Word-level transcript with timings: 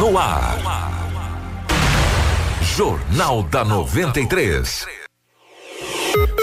no 0.00 0.16
ar. 0.16 0.58
Jornal 2.74 3.42
da 3.42 3.62
93. 3.62 4.86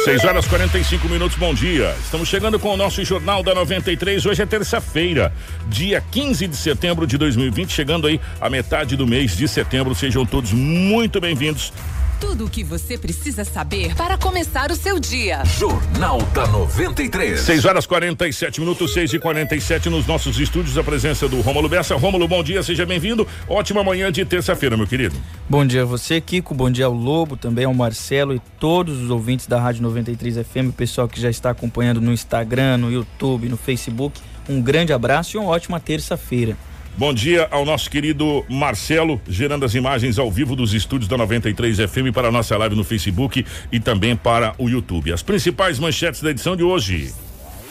6 0.06 0.26
horas 0.26 0.46
45 0.46 1.10
minutos, 1.10 1.36
bom 1.40 1.56
dia. 1.56 1.96
Estamos 2.00 2.30
chegando 2.30 2.60
com 2.60 2.76
o 2.76 2.78
nosso 2.78 3.04
Jornal 3.04 3.42
da 3.42 3.56
93. 3.56 4.28
Hoje 4.28 4.44
é 4.44 4.46
terça-feira, 4.46 5.34
dia 5.68 6.00
15 6.00 6.48
de 6.48 6.56
setembro 6.56 7.08
de 7.08 7.18
2020, 7.18 7.74
chegando 7.74 8.06
aí 8.06 8.22
a 8.40 8.48
metade 8.48 8.96
do 8.96 9.08
mês 9.08 9.36
de 9.36 9.48
setembro. 9.48 9.96
Sejam 9.96 10.24
todos 10.24 10.54
muito 10.54 11.20
bem-vindos 11.20 11.74
tudo 12.20 12.46
o 12.46 12.50
que 12.50 12.64
você 12.64 12.98
precisa 12.98 13.44
saber 13.44 13.96
para 13.96 14.18
começar 14.18 14.72
o 14.72 14.76
seu 14.76 15.00
dia. 15.00 15.44
Jornal 15.46 16.22
da 16.34 16.48
93. 16.48 17.40
6 17.40 17.66
horas 17.66 17.86
47 17.86 18.60
minutos, 18.60 18.94
6 18.94 19.14
e 19.14 19.20
47 19.20 19.90
nos 19.90 20.06
nossos 20.08 20.40
estúdios. 20.40 20.78
A 20.78 20.84
presença 20.84 21.28
do 21.28 21.42
Rômulo 21.42 21.70
Bessa. 21.70 21.96
Rômulo, 21.96 22.28
bom 22.28 22.44
dia, 22.44 22.64
seja 22.64 22.86
bem-vindo. 22.86 23.28
Ótima 23.48 23.84
manhã 23.84 24.12
de 24.12 24.26
terça-feira, 24.26 24.76
meu 24.76 24.88
querido. 24.88 25.16
Bom 25.48 25.66
dia 25.66 25.84
a 25.84 25.86
você, 25.86 26.20
Kiko. 26.20 26.54
Bom 26.54 26.70
dia 26.70 26.86
ao 26.86 26.94
Lobo, 26.94 27.38
também 27.38 27.66
ao 27.66 27.74
Marcelo 27.74 28.34
e 28.34 28.42
todos 28.60 29.02
os 29.02 29.10
ouvintes 29.10 29.48
da 29.48 29.60
Rádio 29.60 29.84
93 29.84 30.38
FM, 30.38 30.70
o 30.70 30.74
pessoal 30.74 31.08
que 31.08 31.22
já 31.22 31.30
está 31.30 31.52
acompanhando 31.52 32.02
no 32.02 32.12
Instagram, 32.12 32.78
no 32.78 32.92
YouTube, 32.92 33.48
no 33.50 33.58
Facebook. 33.58 34.20
Um 34.50 34.62
grande 34.62 34.94
abraço 34.94 35.36
e 35.36 35.40
uma 35.40 35.50
ótima 35.50 35.80
terça-feira. 35.80 36.58
Bom 36.98 37.14
dia 37.14 37.48
ao 37.52 37.64
nosso 37.64 37.92
querido 37.92 38.44
Marcelo, 38.50 39.22
gerando 39.30 39.64
as 39.64 39.76
imagens 39.76 40.18
ao 40.18 40.32
vivo 40.32 40.56
dos 40.56 40.74
estúdios 40.74 41.08
da 41.08 41.16
93 41.16 41.78
FM 41.78 42.12
para 42.12 42.30
a 42.30 42.32
nossa 42.32 42.58
live 42.58 42.76
no 42.76 42.84
Facebook 42.84 43.46
e 43.72 43.80
também 43.80 44.16
para 44.16 44.56
o 44.58 44.68
YouTube. 44.68 45.14
As 45.14 45.22
principais 45.22 45.78
manchetes 45.78 46.24
da 46.24 46.32
edição 46.32 46.56
de 46.56 46.64
hoje. 46.64 47.14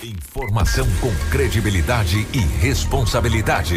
Informação 0.01 0.87
com 1.01 1.13
credibilidade 1.29 2.25
e 2.33 2.39
responsabilidade. 2.39 3.75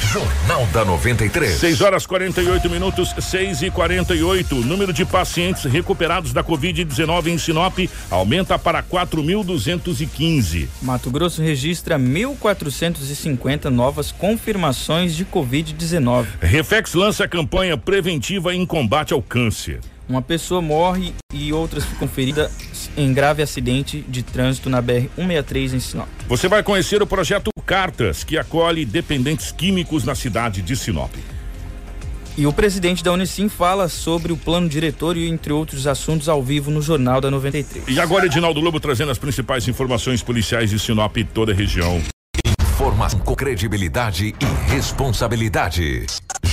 Jornal 0.00 0.66
da 0.72 0.84
93. 0.84 1.58
6 1.58 1.80
horas 1.80 2.06
48 2.06 2.70
minutos, 2.70 3.14
6 3.18 3.62
e 3.62 3.70
48. 3.70 4.54
Número 4.56 4.92
de 4.92 5.04
pacientes 5.04 5.64
recuperados 5.64 6.32
da 6.32 6.42
Covid-19 6.42 7.26
em 7.28 7.38
Sinop 7.38 7.78
aumenta 8.10 8.58
para 8.58 8.82
4.215. 8.82 10.68
Mato 10.82 11.10
Grosso 11.10 11.42
registra 11.42 11.98
1.450 11.98 13.64
novas 13.66 14.12
confirmações 14.12 15.14
de 15.14 15.24
Covid-19. 15.24 16.26
Reflex 16.40 16.94
lança 16.94 17.26
campanha 17.26 17.76
preventiva 17.76 18.54
em 18.54 18.64
combate 18.64 19.12
ao 19.12 19.22
câncer. 19.22 19.80
Uma 20.08 20.20
pessoa 20.20 20.60
morre 20.60 21.14
e 21.32 21.52
outras 21.52 21.84
ficam 21.84 22.06
feridas 22.06 22.50
em 22.96 23.12
grave 23.12 23.42
acidente 23.42 24.04
de 24.08 24.22
trânsito 24.22 24.70
na 24.70 24.82
BR-163 24.82 25.74
em 25.74 25.80
Sinop. 25.80 26.08
Você 26.28 26.48
vai 26.48 26.62
conhecer 26.62 27.02
o 27.02 27.06
projeto 27.06 27.50
Cartas, 27.66 28.22
que 28.22 28.36
acolhe 28.36 28.84
dependentes 28.84 29.50
químicos 29.50 30.04
na 30.04 30.14
cidade 30.14 30.60
de 30.60 30.76
Sinop. 30.76 31.10
E 32.36 32.46
o 32.46 32.52
presidente 32.52 33.02
da 33.02 33.12
Unicim 33.12 33.48
fala 33.48 33.88
sobre 33.88 34.32
o 34.32 34.36
plano 34.36 34.68
diretor 34.68 35.16
e 35.16 35.28
entre 35.28 35.52
outros 35.52 35.86
assuntos 35.86 36.28
ao 36.28 36.42
vivo 36.42 36.70
no 36.70 36.82
Jornal 36.82 37.20
da 37.20 37.30
93. 37.30 37.84
E 37.88 38.00
agora 38.00 38.26
Edinaldo 38.26 38.60
Lobo 38.60 38.80
trazendo 38.80 39.12
as 39.12 39.18
principais 39.18 39.68
informações 39.68 40.22
policiais 40.22 40.70
de 40.70 40.78
Sinop 40.78 41.16
e 41.16 41.24
toda 41.24 41.52
a 41.52 41.54
região. 41.54 42.02
Informação 42.60 43.20
com 43.20 43.36
credibilidade 43.36 44.34
e 44.40 44.72
responsabilidade. 44.72 46.06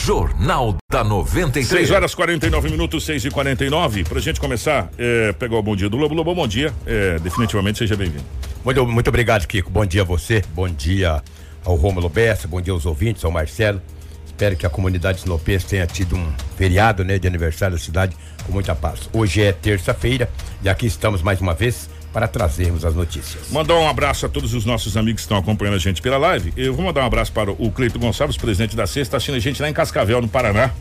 Jornal 0.04 0.78
da 0.92 1.04
93. 1.04 1.68
6 1.68 1.92
horas 1.92 2.16
49 2.16 2.72
minutos, 2.72 3.06
6 3.06 3.26
e 3.26 3.30
49 3.30 4.04
Pra 4.04 4.20
gente 4.20 4.40
começar, 4.40 4.90
é, 4.98 5.32
pegar 5.34 5.58
o 5.58 5.62
bom 5.62 5.76
dia 5.76 5.88
do 5.88 5.96
Lobo. 5.96 6.16
Lobo, 6.16 6.34
bom 6.34 6.48
dia. 6.48 6.74
É, 6.88 7.20
definitivamente 7.20 7.78
seja 7.78 7.96
bem-vindo. 7.96 8.24
Muito, 8.66 8.88
muito 8.88 9.08
obrigado, 9.10 9.46
Kiko. 9.46 9.70
Bom 9.70 9.86
dia 9.86 10.02
a 10.02 10.04
você. 10.04 10.42
Bom 10.56 10.68
dia 10.68 11.22
ao 11.64 11.76
Rômulo 11.76 12.10
Bessa. 12.10 12.48
Bom 12.48 12.60
dia 12.60 12.74
aos 12.74 12.88
ouvintes, 12.88 13.24
ao 13.24 13.30
Marcelo. 13.30 13.80
Espero 14.26 14.56
que 14.56 14.66
a 14.66 14.72
comunidade 14.72 15.22
sinopense 15.22 15.68
tenha 15.68 15.86
tido 15.86 16.16
um 16.16 16.34
feriado 16.58 17.04
né, 17.04 17.20
de 17.20 17.28
aniversário 17.28 17.78
da 17.78 17.84
cidade 17.84 18.18
com 18.44 18.52
muita 18.52 18.74
paz. 18.74 19.08
Hoje 19.14 19.44
é 19.44 19.52
terça-feira 19.52 20.28
e 20.64 20.70
aqui 20.70 20.88
estamos 20.88 21.22
mais 21.22 21.40
uma 21.40 21.54
vez 21.54 21.91
para 22.12 22.28
trazermos 22.28 22.84
as 22.86 22.94
notícias. 22.94 23.50
Mandar 23.50 23.76
um 23.76 23.88
abraço 23.88 24.26
a 24.26 24.30
todos 24.30 24.54
os 24.54 24.66
nossos 24.66 24.98
amigos 24.98 25.22
que 25.22 25.26
estão 25.26 25.38
acompanhando 25.38 25.76
a 25.76 25.80
gente 25.80 26.02
pela 26.02 26.18
live. 26.18 26.54
Eu 26.58 26.74
vou 26.74 26.86
mandar 26.86 27.02
um 27.02 27.08
abraço 27.08 27.32
para 27.32 27.52
o 27.52 27.72
Cleito 27.72 27.98
Gonçalves, 27.98 28.38
presidente 28.38 28.76
da 28.76 28.86
Sexta, 28.86 29.18
assistindo 29.18 29.36
a 29.36 29.40
gente 29.40 29.62
lá 29.62 29.70
em 29.70 29.74
Cascavel, 29.74 30.22
no 30.22 30.28
Paraná 30.28 30.72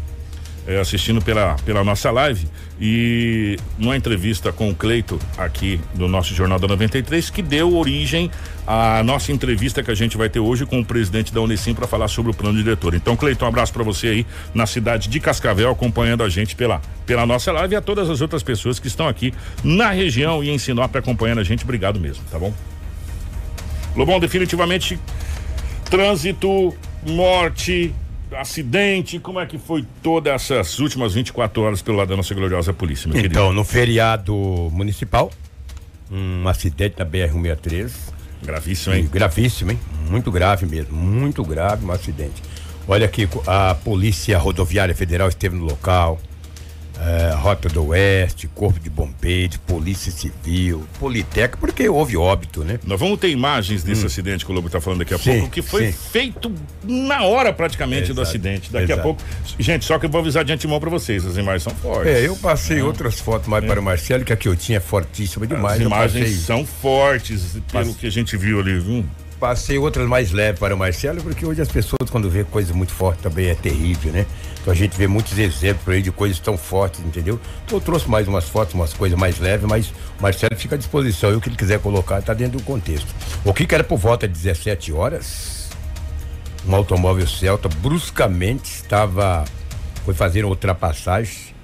é, 0.70 0.78
assistindo 0.78 1.20
pela, 1.20 1.56
pela 1.66 1.82
nossa 1.82 2.12
live 2.12 2.46
e 2.80 3.56
numa 3.76 3.96
entrevista 3.96 4.52
com 4.52 4.70
o 4.70 4.74
Cleito 4.74 5.18
aqui 5.36 5.80
do 5.94 6.06
nosso 6.06 6.32
Jornal 6.32 6.60
da 6.60 6.68
93 6.68 7.28
que 7.28 7.42
deu 7.42 7.76
origem 7.76 8.30
à 8.64 9.02
nossa 9.02 9.32
entrevista 9.32 9.82
que 9.82 9.90
a 9.90 9.94
gente 9.96 10.16
vai 10.16 10.28
ter 10.28 10.38
hoje 10.38 10.64
com 10.64 10.78
o 10.78 10.84
presidente 10.84 11.34
da 11.34 11.40
Unicim 11.40 11.74
para 11.74 11.88
falar 11.88 12.06
sobre 12.06 12.30
o 12.30 12.34
plano 12.34 12.56
diretor. 12.56 12.94
Então, 12.94 13.16
Cleito, 13.16 13.44
um 13.44 13.48
abraço 13.48 13.72
para 13.72 13.82
você 13.82 14.06
aí 14.06 14.26
na 14.54 14.64
cidade 14.64 15.08
de 15.08 15.18
Cascavel 15.18 15.70
acompanhando 15.70 16.22
a 16.22 16.28
gente 16.28 16.54
pela 16.54 16.80
pela 17.04 17.26
nossa 17.26 17.50
live 17.50 17.74
e 17.74 17.76
a 17.76 17.80
todas 17.80 18.08
as 18.08 18.20
outras 18.20 18.44
pessoas 18.44 18.78
que 18.78 18.86
estão 18.86 19.08
aqui 19.08 19.34
na 19.64 19.90
região 19.90 20.44
e 20.44 20.50
em 20.50 20.58
Sinop 20.58 20.94
acompanhando 20.94 21.40
a 21.40 21.44
gente. 21.44 21.64
Obrigado 21.64 21.98
mesmo, 21.98 22.22
tá 22.30 22.38
bom? 22.38 22.54
Lobão, 23.96 24.20
definitivamente 24.20 24.96
trânsito, 25.90 26.72
morte, 27.04 27.92
acidente, 28.36 29.18
como 29.18 29.40
é 29.40 29.46
que 29.46 29.58
foi 29.58 29.84
todas 30.02 30.32
essas 30.32 30.78
últimas 30.78 31.14
24 31.14 31.62
horas 31.62 31.82
pelo 31.82 31.96
lado 31.96 32.08
da 32.08 32.16
nossa 32.16 32.34
gloriosa 32.34 32.72
polícia, 32.72 33.08
meu 33.08 33.18
então, 33.18 33.22
querido? 33.22 33.40
Então, 33.40 33.52
no 33.52 33.64
feriado 33.64 34.34
municipal, 34.72 35.30
um 36.10 36.46
acidente 36.48 36.96
na 36.98 37.04
BR-163. 37.04 37.90
Gravíssimo, 38.42 38.94
hein? 38.94 39.08
Gravíssimo, 39.12 39.70
hein? 39.72 39.80
Muito 40.08 40.30
grave 40.30 40.66
mesmo, 40.66 40.96
muito 40.96 41.44
grave 41.44 41.84
um 41.84 41.92
acidente. 41.92 42.42
Olha 42.88 43.06
aqui, 43.06 43.28
a 43.46 43.74
Polícia 43.74 44.36
Rodoviária 44.38 44.94
Federal 44.94 45.28
esteve 45.28 45.54
no 45.54 45.64
local, 45.64 46.18
é, 47.00 47.34
Rota 47.34 47.68
do 47.68 47.88
Oeste, 47.88 48.46
Corpo 48.48 48.78
de 48.78 48.90
Bombeiros, 48.90 49.56
Polícia 49.58 50.12
Civil, 50.12 50.86
Politeca, 50.98 51.56
porque 51.56 51.88
houve 51.88 52.16
óbito, 52.16 52.62
né? 52.62 52.78
Nós 52.84 53.00
vamos 53.00 53.18
ter 53.18 53.30
imagens 53.30 53.82
desse 53.82 54.02
hum. 54.02 54.06
acidente 54.06 54.44
que 54.44 54.52
o 54.52 54.54
Lobo 54.54 54.66
está 54.66 54.80
falando 54.80 55.00
daqui 55.00 55.14
a 55.14 55.18
sim, 55.18 55.38
pouco, 55.38 55.50
que 55.50 55.62
foi 55.62 55.86
sim. 55.86 55.92
feito 55.92 56.52
na 56.82 57.22
hora 57.22 57.52
praticamente 57.52 58.04
Exato. 58.04 58.14
do 58.14 58.22
acidente. 58.22 58.70
Daqui 58.70 58.92
Exato. 58.92 59.00
a 59.00 59.02
pouco. 59.02 59.22
Gente, 59.58 59.84
só 59.84 59.98
que 59.98 60.06
eu 60.06 60.10
vou 60.10 60.20
avisar 60.20 60.44
de 60.44 60.52
antemão 60.52 60.78
para 60.78 60.90
vocês, 60.90 61.24
as 61.24 61.36
imagens 61.36 61.62
são 61.62 61.74
fortes. 61.74 62.12
É, 62.12 62.26
eu 62.26 62.36
passei 62.36 62.80
é. 62.80 62.84
outras 62.84 63.18
fotos 63.18 63.48
mais 63.48 63.64
é. 63.64 63.66
para 63.66 63.80
o 63.80 63.82
Marcelo, 63.82 64.24
que 64.24 64.32
a 64.32 64.36
que 64.36 64.48
eu 64.48 64.56
tinha 64.56 64.78
é 64.78 64.80
fortíssima 64.80 65.46
demais. 65.46 65.80
As 65.80 65.86
imagens 65.86 66.30
são 66.40 66.66
fortes, 66.66 67.56
pelo 67.72 67.94
que 67.94 68.06
a 68.06 68.10
gente 68.10 68.36
viu 68.36 68.60
ali, 68.60 68.78
viu? 68.78 69.04
Passei 69.40 69.78
outras 69.78 70.06
mais 70.06 70.32
leves 70.32 70.60
para 70.60 70.74
o 70.74 70.78
Marcelo, 70.78 71.22
porque 71.22 71.46
hoje 71.46 71.62
as 71.62 71.68
pessoas, 71.68 72.10
quando 72.10 72.28
vê 72.28 72.44
coisa 72.44 72.74
muito 72.74 72.92
forte, 72.92 73.22
também 73.22 73.48
é 73.48 73.54
terrível, 73.54 74.12
né? 74.12 74.26
Então 74.60 74.70
a 74.70 74.76
gente 74.76 74.94
vê 74.94 75.06
muitos 75.06 75.38
exemplos 75.38 75.88
aí 75.88 76.02
de 76.02 76.12
coisas 76.12 76.38
tão 76.38 76.58
fortes, 76.58 77.00
entendeu? 77.00 77.40
Então 77.64 77.78
eu 77.78 77.80
trouxe 77.80 78.06
mais 78.06 78.28
umas 78.28 78.46
fotos, 78.46 78.74
umas 78.74 78.92
coisas 78.92 79.18
mais 79.18 79.38
leves, 79.38 79.66
mas 79.66 79.88
o 80.18 80.22
Marcelo 80.22 80.54
fica 80.56 80.74
à 80.74 80.78
disposição. 80.78 81.32
E 81.32 81.36
o 81.36 81.40
que 81.40 81.48
ele 81.48 81.56
quiser 81.56 81.80
colocar 81.80 82.18
está 82.18 82.34
dentro 82.34 82.58
do 82.58 82.64
contexto. 82.64 83.08
O 83.42 83.54
que, 83.54 83.66
que 83.66 83.74
era 83.74 83.82
por 83.82 83.96
volta 83.96 84.28
de 84.28 84.34
17 84.34 84.92
horas? 84.92 85.70
Um 86.68 86.74
automóvel 86.74 87.26
Celta 87.26 87.66
bruscamente 87.66 88.70
estava. 88.70 89.46
Foi 90.04 90.12
fazer 90.12 90.44
uma 90.44 90.50
ultrapassagem. 90.50 91.54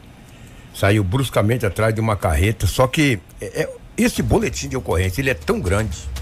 Saiu 0.74 1.04
bruscamente 1.04 1.66
atrás 1.66 1.94
de 1.94 2.00
uma 2.00 2.16
carreta. 2.16 2.66
Só 2.66 2.86
que 2.86 3.20
é, 3.38 3.64
é, 3.64 3.70
esse 3.98 4.22
boletim 4.22 4.66
de 4.66 4.78
ocorrência 4.78 5.20
ele 5.20 5.28
é 5.28 5.34
tão 5.34 5.60
grande. 5.60 6.15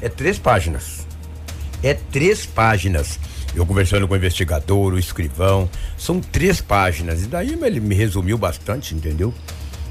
É 0.00 0.08
três 0.08 0.38
páginas. 0.38 1.06
É 1.82 1.94
três 1.94 2.44
páginas 2.44 3.18
eu 3.54 3.66
conversando 3.66 4.06
com 4.06 4.14
o 4.14 4.16
investigador, 4.16 4.92
o 4.92 4.98
escrivão, 4.98 5.68
são 5.96 6.20
três 6.20 6.60
páginas. 6.60 7.22
E 7.22 7.26
daí 7.26 7.58
ele 7.60 7.80
me 7.80 7.94
resumiu 7.94 8.38
bastante, 8.38 8.94
entendeu? 8.94 9.34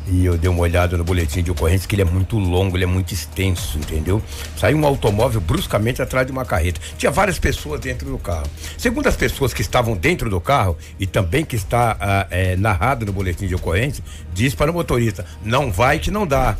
E 0.09 0.25
eu 0.25 0.37
dei 0.37 0.49
uma 0.49 0.61
olhada 0.61 0.97
no 0.97 1.03
boletim 1.03 1.43
de 1.43 1.51
ocorrência 1.51 1.85
que 1.85 1.93
ele 1.93 2.01
é 2.01 2.05
muito 2.05 2.37
longo, 2.37 2.77
ele 2.77 2.85
é 2.85 2.87
muito 2.87 3.13
extenso, 3.13 3.77
entendeu? 3.77 4.23
Saiu 4.57 4.77
um 4.77 4.85
automóvel 4.85 5.41
bruscamente 5.41 6.01
atrás 6.01 6.25
de 6.25 6.31
uma 6.31 6.45
carreta. 6.45 6.79
Tinha 6.97 7.11
várias 7.11 7.37
pessoas 7.37 7.81
dentro 7.81 8.09
do 8.09 8.17
carro. 8.17 8.47
Segundo 8.77 9.07
as 9.07 9.17
pessoas 9.17 9.53
que 9.53 9.61
estavam 9.61 9.97
dentro 9.97 10.29
do 10.29 10.39
carro 10.39 10.77
e 10.97 11.05
também 11.05 11.43
que 11.43 11.57
está 11.57 11.97
ah, 11.99 12.27
é, 12.29 12.55
narrado 12.55 13.05
no 13.05 13.11
boletim 13.11 13.47
de 13.47 13.55
ocorrência, 13.55 14.01
diz 14.33 14.55
para 14.55 14.71
o 14.71 14.73
motorista: 14.73 15.25
não 15.43 15.73
vai 15.73 15.99
que 15.99 16.09
não 16.09 16.25
dá. 16.25 16.55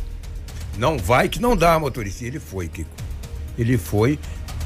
Não 0.76 0.98
vai 0.98 1.30
que 1.30 1.40
não 1.40 1.56
dá, 1.56 1.78
motorista. 1.78 2.24
E 2.24 2.26
ele 2.26 2.38
foi, 2.38 2.68
Kiko. 2.68 3.07
Ele 3.58 3.76
foi 3.76 4.18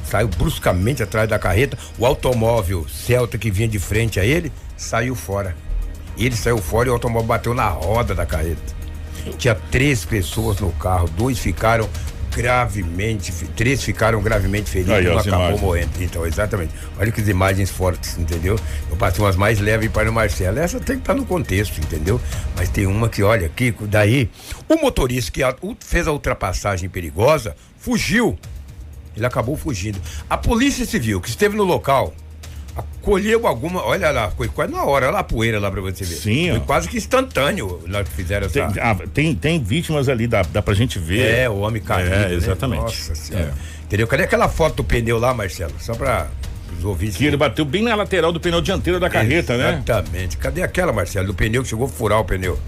saiu 0.04 0.28
bruscamente 0.28 1.02
atrás 1.02 1.28
da 1.28 1.38
carreta. 1.38 1.78
O 1.98 2.04
automóvel 2.04 2.86
Celta 2.88 3.38
que 3.38 3.50
vinha 3.50 3.68
de 3.68 3.78
frente 3.78 4.20
a 4.20 4.24
ele 4.24 4.52
saiu 4.76 5.14
fora. 5.14 5.56
Ele 6.18 6.36
saiu 6.36 6.58
fora 6.58 6.88
e 6.88 6.90
o 6.90 6.92
automóvel 6.92 7.26
bateu 7.26 7.54
na 7.54 7.68
roda 7.68 8.14
da 8.14 8.26
carreta. 8.26 8.82
Tinha 9.38 9.54
três 9.54 10.04
pessoas 10.04 10.58
no 10.58 10.70
carro, 10.72 11.08
dois 11.16 11.38
ficaram 11.38 11.88
gravemente, 12.34 13.32
três 13.54 13.82
ficaram 13.82 14.20
gravemente 14.20 14.68
feridos, 14.68 14.94
Aí, 14.94 15.08
um 15.08 15.18
acabou 15.18 15.38
imagens. 15.38 15.60
morrendo. 15.60 15.90
Então, 16.00 16.26
exatamente. 16.26 16.72
Olha 16.98 17.12
que 17.12 17.20
imagens 17.22 17.70
fortes, 17.70 18.18
entendeu? 18.18 18.58
Eu 18.90 18.96
passei 18.96 19.24
umas 19.24 19.36
mais 19.36 19.60
leves 19.60 19.90
para 19.90 20.10
o 20.10 20.12
Marcelo. 20.12 20.58
Essa 20.58 20.78
tem 20.80 20.96
que 20.96 21.02
estar 21.02 21.14
tá 21.14 21.20
no 21.20 21.26
contexto, 21.26 21.78
entendeu? 21.78 22.20
Mas 22.56 22.68
tem 22.68 22.86
uma 22.86 23.08
que, 23.08 23.22
olha, 23.22 23.48
Kiko, 23.48 23.86
daí, 23.86 24.30
o 24.68 24.76
motorista 24.76 25.30
que 25.30 25.42
fez 25.80 26.08
a 26.08 26.12
ultrapassagem 26.12 26.88
perigosa 26.88 27.54
fugiu 27.78 28.38
ele 29.16 29.26
acabou 29.26 29.56
fugindo. 29.56 30.00
A 30.28 30.36
Polícia 30.36 30.84
Civil, 30.84 31.20
que 31.20 31.28
esteve 31.28 31.56
no 31.56 31.64
local, 31.64 32.14
colheu 33.02 33.46
alguma, 33.46 33.84
olha 33.84 34.10
lá, 34.10 34.30
foi 34.30 34.48
quase 34.48 34.72
na 34.72 34.84
hora, 34.84 35.06
olha 35.06 35.14
lá 35.14 35.18
a 35.20 35.24
poeira 35.24 35.58
lá 35.58 35.70
pra 35.70 35.80
você 35.80 36.04
ver. 36.04 36.14
Sim, 36.14 36.50
Foi 36.50 36.58
ó. 36.58 36.60
quase 36.60 36.88
que 36.88 36.96
instantâneo 36.96 37.80
lá 37.88 38.02
que 38.02 38.10
fizeram 38.10 38.46
essa. 38.46 38.68
Tem, 38.68 38.82
ah, 38.82 38.96
tem, 39.12 39.34
tem 39.34 39.62
vítimas 39.62 40.08
ali, 40.08 40.26
dá, 40.26 40.42
dá 40.42 40.62
pra 40.62 40.72
gente 40.74 40.98
ver. 40.98 41.40
É, 41.40 41.50
o 41.50 41.58
homem 41.58 41.82
caído. 41.82 42.14
É, 42.14 42.28
né? 42.28 42.34
exatamente. 42.34 42.82
Nossa 42.82 43.14
senhora. 43.14 43.54
É. 43.68 43.82
Entendeu? 43.84 44.06
Cadê 44.06 44.22
aquela 44.22 44.48
foto 44.48 44.76
do 44.76 44.84
pneu 44.84 45.18
lá, 45.18 45.34
Marcelo? 45.34 45.74
Só 45.78 45.94
pra 45.94 46.28
os 46.78 46.84
ouvintes. 46.84 47.16
Que 47.16 47.26
ele 47.26 47.36
bateu 47.36 47.64
bem 47.64 47.82
na 47.82 47.94
lateral 47.94 48.32
do 48.32 48.40
pneu 48.40 48.60
dianteiro 48.60 48.98
da 48.98 49.10
carreta, 49.10 49.56
né? 49.56 49.74
Exatamente. 49.74 50.36
Cadê 50.38 50.62
aquela, 50.62 50.92
Marcelo? 50.92 51.26
Do 51.26 51.34
pneu 51.34 51.62
que 51.62 51.68
chegou 51.68 51.86
a 51.86 51.88
furar 51.88 52.18
o 52.20 52.24
pneu. 52.24 52.58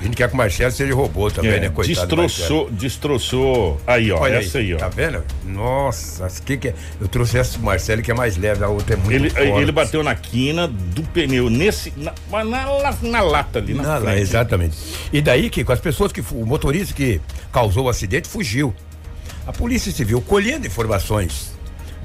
A 0.00 0.04
gente 0.04 0.16
quer 0.16 0.28
que 0.28 0.34
o 0.34 0.36
Marcelo 0.36 0.70
seja 0.70 0.94
robô 0.94 1.28
também, 1.30 1.50
É, 1.52 1.60
né? 1.60 1.68
Coitado. 1.70 2.06
do 2.06 2.22
destroçou, 2.22 2.70
destroçou. 2.70 3.80
Aí, 3.86 4.12
ó. 4.12 4.20
Olha 4.20 4.36
essa 4.36 4.58
aí, 4.58 4.72
ó. 4.74 4.76
Tá 4.76 4.88
vendo? 4.88 5.24
Nossa, 5.44 6.28
que 6.44 6.56
que 6.56 6.68
é? 6.68 6.74
Eu 7.00 7.08
trouxe 7.08 7.36
essa 7.38 7.58
do 7.58 7.64
Marcelo 7.64 8.00
que 8.02 8.10
é 8.10 8.14
mais 8.14 8.36
leve, 8.36 8.62
a 8.62 8.68
outra 8.68 8.94
é 8.94 8.96
muito 8.96 9.12
Ele, 9.12 9.30
forte. 9.30 9.46
ele 9.62 9.72
bateu 9.72 10.02
na 10.04 10.14
quina 10.14 10.68
do 10.68 11.02
pneu, 11.02 11.50
nesse. 11.50 11.92
Na, 11.96 12.12
mas 12.30 12.48
na, 12.48 12.64
na, 12.80 12.96
na 13.02 13.20
lata 13.22 13.58
ali, 13.58 13.74
na 13.74 14.00
frente. 14.00 14.20
exatamente. 14.20 14.76
E 15.12 15.20
daí, 15.20 15.50
que 15.50 15.64
com 15.64 15.72
as 15.72 15.80
pessoas 15.80 16.12
que. 16.12 16.20
O 16.32 16.46
motorista 16.46 16.94
que 16.94 17.20
causou 17.52 17.86
o 17.86 17.88
acidente 17.88 18.28
fugiu. 18.28 18.72
A 19.46 19.52
Polícia 19.52 19.90
Civil, 19.90 20.20
colhendo 20.20 20.66
informações 20.66 21.57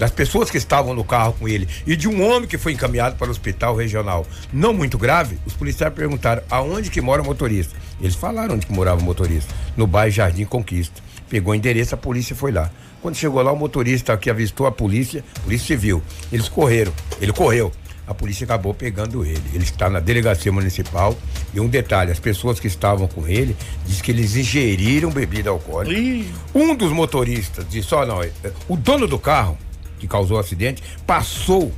das 0.04 0.12
pessoas 0.12 0.52
que 0.52 0.58
estavam 0.58 0.94
no 0.94 1.02
carro 1.02 1.34
com 1.40 1.48
ele 1.48 1.66
e 1.88 1.96
de 1.96 2.10
um 2.10 2.30
homem 2.30 2.46
que 2.46 2.58
foi 2.58 2.74
encaminhado 2.74 3.16
para 3.16 3.30
o 3.30 3.32
hospital 3.32 3.74
regional 3.74 4.28
não 4.52 4.74
muito 4.74 4.98
grave, 4.98 5.40
os 5.46 5.54
policiais 5.54 5.94
perguntaram 5.94 6.44
aonde 6.50 6.92
que 6.92 7.00
mora 7.00 7.22
o 7.22 7.26
motorista. 7.26 7.74
Eles 8.02 8.14
falaram 8.14 8.56
onde 8.56 8.66
que 8.66 8.74
morava 8.74 9.00
o 9.00 9.04
motorista, 9.04 9.56
no 9.78 9.88
bairro 9.88 10.12
Jardim 10.12 10.44
Conquista. 10.44 11.02
Pegou 11.30 11.54
o 11.54 11.56
endereço, 11.56 11.96
a 11.96 11.98
polícia 11.98 12.36
foi 12.36 12.52
lá. 12.52 12.70
Quando 13.02 13.16
chegou 13.16 13.42
lá, 13.42 13.54
o 13.54 13.56
motorista 13.56 14.18
que 14.18 14.30
avistou 14.30 14.68
a 14.68 14.74
polícia, 14.74 15.24
polícia 15.42 15.68
civil, 15.68 16.04
eles 16.34 16.50
correram, 16.50 16.92
ele 17.22 17.32
correu. 17.32 17.72
A 18.06 18.14
polícia 18.14 18.44
acabou 18.44 18.74
pegando 18.74 19.24
ele. 19.24 19.42
Ele 19.54 19.64
está 19.64 19.90
na 19.90 20.02
delegacia 20.02 20.52
municipal. 20.52 21.18
E 21.54 21.60
um 21.62 21.70
detalhe: 21.70 22.12
as 22.12 22.20
pessoas 22.20 22.60
que 22.60 22.68
estavam 22.68 23.08
com 23.08 23.26
ele 23.26 23.56
diz 23.86 24.02
que 24.02 24.12
eles 24.12 24.36
ingeriram 24.36 25.10
bebida 25.10 25.50
alcoólica. 25.50 25.98
Ih. 25.98 26.30
Um 26.54 26.76
dos 26.76 26.92
motoristas 26.92 27.66
disse: 27.70 27.96
Ó, 27.96 28.06
não, 28.06 28.22
é- 28.22 28.30
é- 28.44 28.52
o 28.68 28.76
dono 28.76 29.08
do 29.08 29.18
carro 29.18 29.58
que 30.04 30.08
causou 30.08 30.36
o 30.36 30.40
acidente 30.40 30.84
passou 31.08 31.72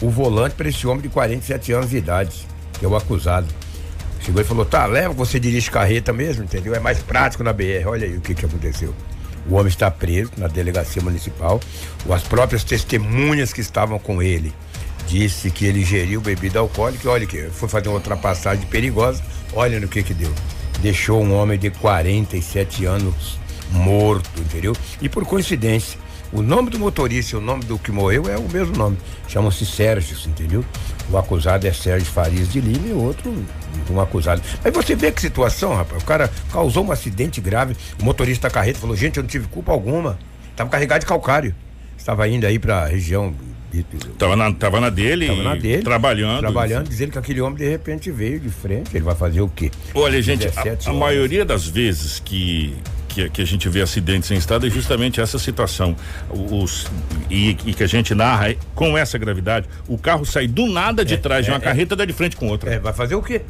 o 0.00 0.08
volante 0.08 0.54
para 0.54 0.68
esse 0.68 0.86
homem 0.86 1.02
de 1.02 1.08
47 1.08 1.72
anos 1.72 1.90
de 1.90 1.96
idade, 1.96 2.46
que 2.78 2.84
é 2.84 2.88
o 2.88 2.96
acusado. 2.96 3.48
Chegou 4.20 4.40
e 4.40 4.44
falou: 4.44 4.64
tá, 4.64 4.86
leva, 4.86 5.12
você 5.12 5.40
dirige 5.40 5.70
carreta 5.70 6.12
mesmo, 6.12 6.44
entendeu? 6.44 6.72
É 6.74 6.78
mais 6.78 7.00
prático 7.00 7.42
na 7.42 7.52
BR. 7.52 7.86
Olha 7.86 8.06
aí 8.06 8.16
o 8.16 8.20
que, 8.20 8.34
que 8.34 8.46
aconteceu. 8.46 8.94
O 9.48 9.54
homem 9.54 9.66
está 9.66 9.90
preso 9.90 10.30
na 10.36 10.46
delegacia 10.46 11.02
municipal. 11.02 11.60
As 12.08 12.22
próprias 12.22 12.62
testemunhas 12.62 13.52
que 13.52 13.60
estavam 13.60 13.98
com 13.98 14.22
ele 14.22 14.52
disse 15.08 15.50
que 15.50 15.66
ele 15.66 15.80
ingeriu 15.80 16.20
bebida 16.20 16.60
alcoólica. 16.60 17.10
Olha 17.10 17.26
que 17.26 17.48
foi 17.50 17.68
fazer 17.68 17.88
uma 17.88 17.96
ultrapassagem 17.96 18.64
perigosa. 18.66 19.20
Olha 19.52 19.80
no 19.80 19.88
que 19.88 20.04
que 20.04 20.14
deu. 20.14 20.32
Deixou 20.80 21.20
um 21.20 21.34
homem 21.34 21.58
de 21.58 21.70
47 21.70 22.84
anos 22.84 23.42
morto, 23.72 24.30
entendeu? 24.40 24.76
E 25.00 25.08
por 25.08 25.24
coincidência, 25.24 25.98
o 26.32 26.42
nome 26.42 26.70
do 26.70 26.78
motorista 26.78 27.36
e 27.36 27.38
o 27.38 27.42
nome 27.42 27.64
do 27.64 27.78
que 27.78 27.92
morreu 27.92 28.28
é 28.28 28.36
o 28.38 28.48
mesmo 28.48 28.76
nome. 28.76 28.96
Chamam-se 29.28 29.66
Sérgio, 29.66 30.16
entendeu? 30.26 30.64
O 31.10 31.18
acusado 31.18 31.66
é 31.66 31.72
Sérgio 31.72 32.10
Farias 32.10 32.50
de 32.50 32.60
Lima 32.60 32.88
e 32.88 32.92
o 32.92 33.02
outro 33.02 33.32
um 33.90 34.00
acusado. 34.00 34.40
Mas 34.64 34.72
você 34.72 34.94
vê 34.94 35.12
que 35.12 35.20
situação, 35.20 35.74
rapaz. 35.74 36.02
O 36.02 36.06
cara 36.06 36.30
causou 36.50 36.84
um 36.84 36.92
acidente 36.92 37.40
grave. 37.40 37.76
O 38.00 38.04
motorista 38.04 38.48
da 38.48 38.54
carreta 38.54 38.78
falou: 38.78 38.96
gente, 38.96 39.18
eu 39.18 39.22
não 39.22 39.28
tive 39.28 39.46
culpa 39.48 39.72
alguma. 39.72 40.18
Estava 40.50 40.70
carregado 40.70 41.00
de 41.00 41.06
calcário. 41.06 41.54
Estava 41.96 42.26
indo 42.28 42.46
aí 42.46 42.58
para 42.58 42.84
a 42.84 42.86
região. 42.86 43.34
Tava 44.18 44.36
na, 44.36 44.52
tava 44.52 44.80
na 44.80 44.90
dele, 44.90 45.28
Tava 45.28 45.42
na 45.42 45.54
dele. 45.54 45.82
trabalhando. 45.82 46.40
Trabalhando, 46.40 46.88
dizendo 46.88 47.12
que 47.12 47.18
aquele 47.18 47.40
homem 47.40 47.56
de 47.56 47.68
repente 47.68 48.10
veio 48.10 48.38
de 48.38 48.50
frente. 48.50 48.94
Ele 48.94 49.04
vai 49.04 49.14
fazer 49.14 49.40
o 49.40 49.48
quê? 49.48 49.70
Olha, 49.94 50.20
gente, 50.20 50.46
17 50.46 50.88
a, 50.88 50.92
a 50.92 50.94
maioria 50.94 51.44
das 51.44 51.66
vezes 51.66 52.20
que, 52.20 52.76
que, 53.12 53.28
que 53.28 53.42
a 53.42 53.44
gente 53.44 53.68
vê 53.68 53.82
acidentes 53.82 54.30
em 54.30 54.34
estrada 54.34 54.66
é 54.66 54.70
justamente 54.70 55.20
essa 55.20 55.38
situação. 55.38 55.94
Os, 56.30 56.86
e, 57.30 57.50
e 57.50 57.74
que 57.74 57.82
a 57.82 57.86
gente 57.86 58.14
narra 58.14 58.50
é, 58.50 58.56
com 58.74 58.96
essa 58.96 59.18
gravidade, 59.18 59.68
o 59.86 59.98
carro 59.98 60.24
sai 60.24 60.46
do 60.46 60.66
nada 60.66 61.04
de 61.04 61.16
trás 61.18 61.44
de 61.44 61.50
uma 61.50 61.58
é, 61.58 61.60
carreta 61.60 61.94
e 61.94 61.96
dá 61.96 62.04
de 62.04 62.12
frente 62.12 62.36
com 62.36 62.48
outra. 62.48 62.74
É, 62.74 62.78
vai 62.78 62.92
fazer 62.92 63.14
o 63.14 63.22
quê? 63.22 63.42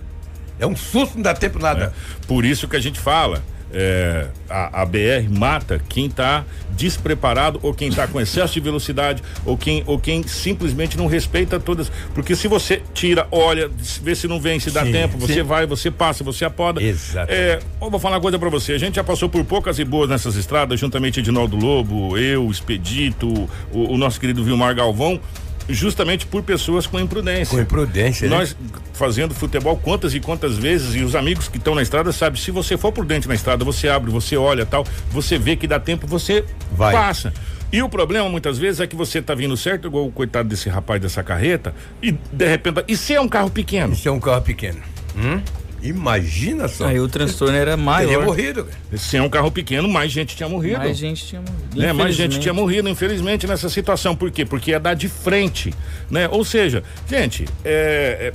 É 0.58 0.66
um 0.66 0.76
susto, 0.76 1.14
não 1.16 1.22
dá 1.22 1.34
tempo 1.34 1.58
nada. 1.58 1.92
Por 2.26 2.44
isso 2.44 2.68
que 2.68 2.76
a 2.76 2.80
gente 2.80 2.98
fala. 2.98 3.42
É, 3.72 4.26
a, 4.48 4.82
a 4.82 4.86
BR 4.86 5.28
mata 5.30 5.80
quem 5.88 6.06
está 6.06 6.44
despreparado 6.70 7.58
ou 7.62 7.72
quem 7.74 7.88
está 7.88 8.06
com 8.06 8.20
excesso 8.20 8.54
de 8.54 8.60
velocidade 8.60 9.22
ou 9.44 9.56
quem, 9.56 9.82
ou 9.86 9.98
quem 9.98 10.22
simplesmente 10.26 10.96
não 10.96 11.06
respeita 11.06 11.58
todas. 11.58 11.90
Porque 12.14 12.34
se 12.34 12.48
você 12.48 12.82
tira, 12.94 13.26
olha, 13.30 13.70
vê 14.02 14.14
se 14.14 14.28
não 14.28 14.40
vem, 14.40 14.58
se 14.60 14.70
dá 14.70 14.84
Sim, 14.84 14.92
tempo, 14.92 15.18
você 15.18 15.34
sim. 15.34 15.42
vai, 15.42 15.66
você 15.66 15.90
passa, 15.90 16.22
você 16.24 16.44
apoda. 16.44 16.82
Exato. 16.82 17.32
É, 17.32 17.58
vou 17.80 17.98
falar 17.98 18.16
uma 18.16 18.22
coisa 18.22 18.38
pra 18.38 18.48
você. 18.48 18.72
A 18.72 18.78
gente 18.78 18.96
já 18.96 19.04
passou 19.04 19.28
por 19.28 19.44
poucas 19.44 19.78
e 19.78 19.84
boas 19.84 20.08
nessas 20.08 20.36
estradas, 20.36 20.78
juntamente 20.78 21.20
Edinaldo 21.20 21.56
Lobo, 21.56 22.16
eu, 22.16 22.50
Expedito, 22.50 23.48
o, 23.72 23.94
o 23.94 23.98
nosso 23.98 24.20
querido 24.20 24.44
Vilmar 24.44 24.74
Galvão, 24.74 25.20
justamente 25.68 26.26
por 26.26 26.42
pessoas 26.42 26.86
com 26.86 26.98
imprudência. 26.98 27.56
Com 27.56 27.62
imprudência, 27.62 28.28
né? 28.28 28.36
Nós 28.36 28.56
fazendo 28.92 29.34
futebol 29.34 29.76
quantas 29.76 30.14
e 30.14 30.20
quantas 30.20 30.56
vezes 30.56 30.94
e 30.94 31.02
os 31.02 31.14
amigos 31.14 31.48
que 31.48 31.58
estão 31.58 31.74
na 31.74 31.82
estrada 31.82 32.12
sabem, 32.12 32.40
se 32.40 32.50
você 32.50 32.76
for 32.76 32.92
prudente 32.92 33.28
na 33.28 33.34
estrada, 33.34 33.64
você 33.64 33.88
abre, 33.88 34.10
você 34.10 34.36
olha 34.36 34.66
tal, 34.66 34.84
você 35.10 35.38
vê 35.38 35.56
que 35.56 35.66
dá 35.66 35.80
tempo, 35.80 36.06
você 36.06 36.44
Vai. 36.72 36.92
passa. 36.92 37.32
E 37.72 37.82
o 37.82 37.88
problema 37.88 38.28
muitas 38.28 38.58
vezes 38.58 38.80
é 38.80 38.86
que 38.86 38.94
você 38.94 39.22
tá 39.22 39.34
vindo 39.34 39.56
certo, 39.56 39.88
igual 39.88 40.06
o 40.06 40.12
coitado 40.12 40.48
desse 40.48 40.68
rapaz 40.68 41.00
dessa 41.00 41.22
carreta, 41.22 41.74
e 42.02 42.12
de 42.12 42.46
repente, 42.46 42.84
e 42.86 42.96
se 42.96 43.14
é 43.14 43.20
um 43.20 43.28
carro 43.28 43.48
pequeno? 43.48 43.94
Isso 43.94 44.06
é 44.08 44.12
um 44.12 44.20
carro 44.20 44.42
pequeno. 44.42 44.80
Hum? 45.16 45.40
Imagina 45.82 46.68
só. 46.68 46.86
Aí 46.86 47.00
o 47.00 47.08
transtorno 47.08 47.54
era 47.56 47.72
Teria 47.72 47.84
maior. 47.84 48.24
morrido, 48.24 48.64
cara. 48.64 48.76
Se 48.98 49.16
é 49.16 49.22
um 49.22 49.28
carro 49.28 49.50
pequeno, 49.50 49.88
mais 49.88 50.12
gente 50.12 50.36
tinha 50.36 50.48
morrido. 50.48 50.78
Mais 50.78 50.96
gente 50.96 51.26
tinha 51.26 51.40
morrido. 51.40 51.76
né? 51.80 51.92
Mais 51.92 52.14
gente 52.14 52.26
Infelizmente. 52.36 52.40
tinha 52.42 52.54
morrido, 52.54 52.88
infelizmente, 52.88 53.46
nessa 53.46 53.68
situação. 53.68 54.14
Por 54.14 54.30
quê? 54.30 54.44
Porque 54.44 54.70
ia 54.70 54.78
dar 54.80 54.94
de 54.94 55.08
frente, 55.08 55.74
né? 56.10 56.28
Ou 56.28 56.44
seja, 56.44 56.82
gente, 57.08 57.46
é, 57.64 58.30
é, 58.30 58.32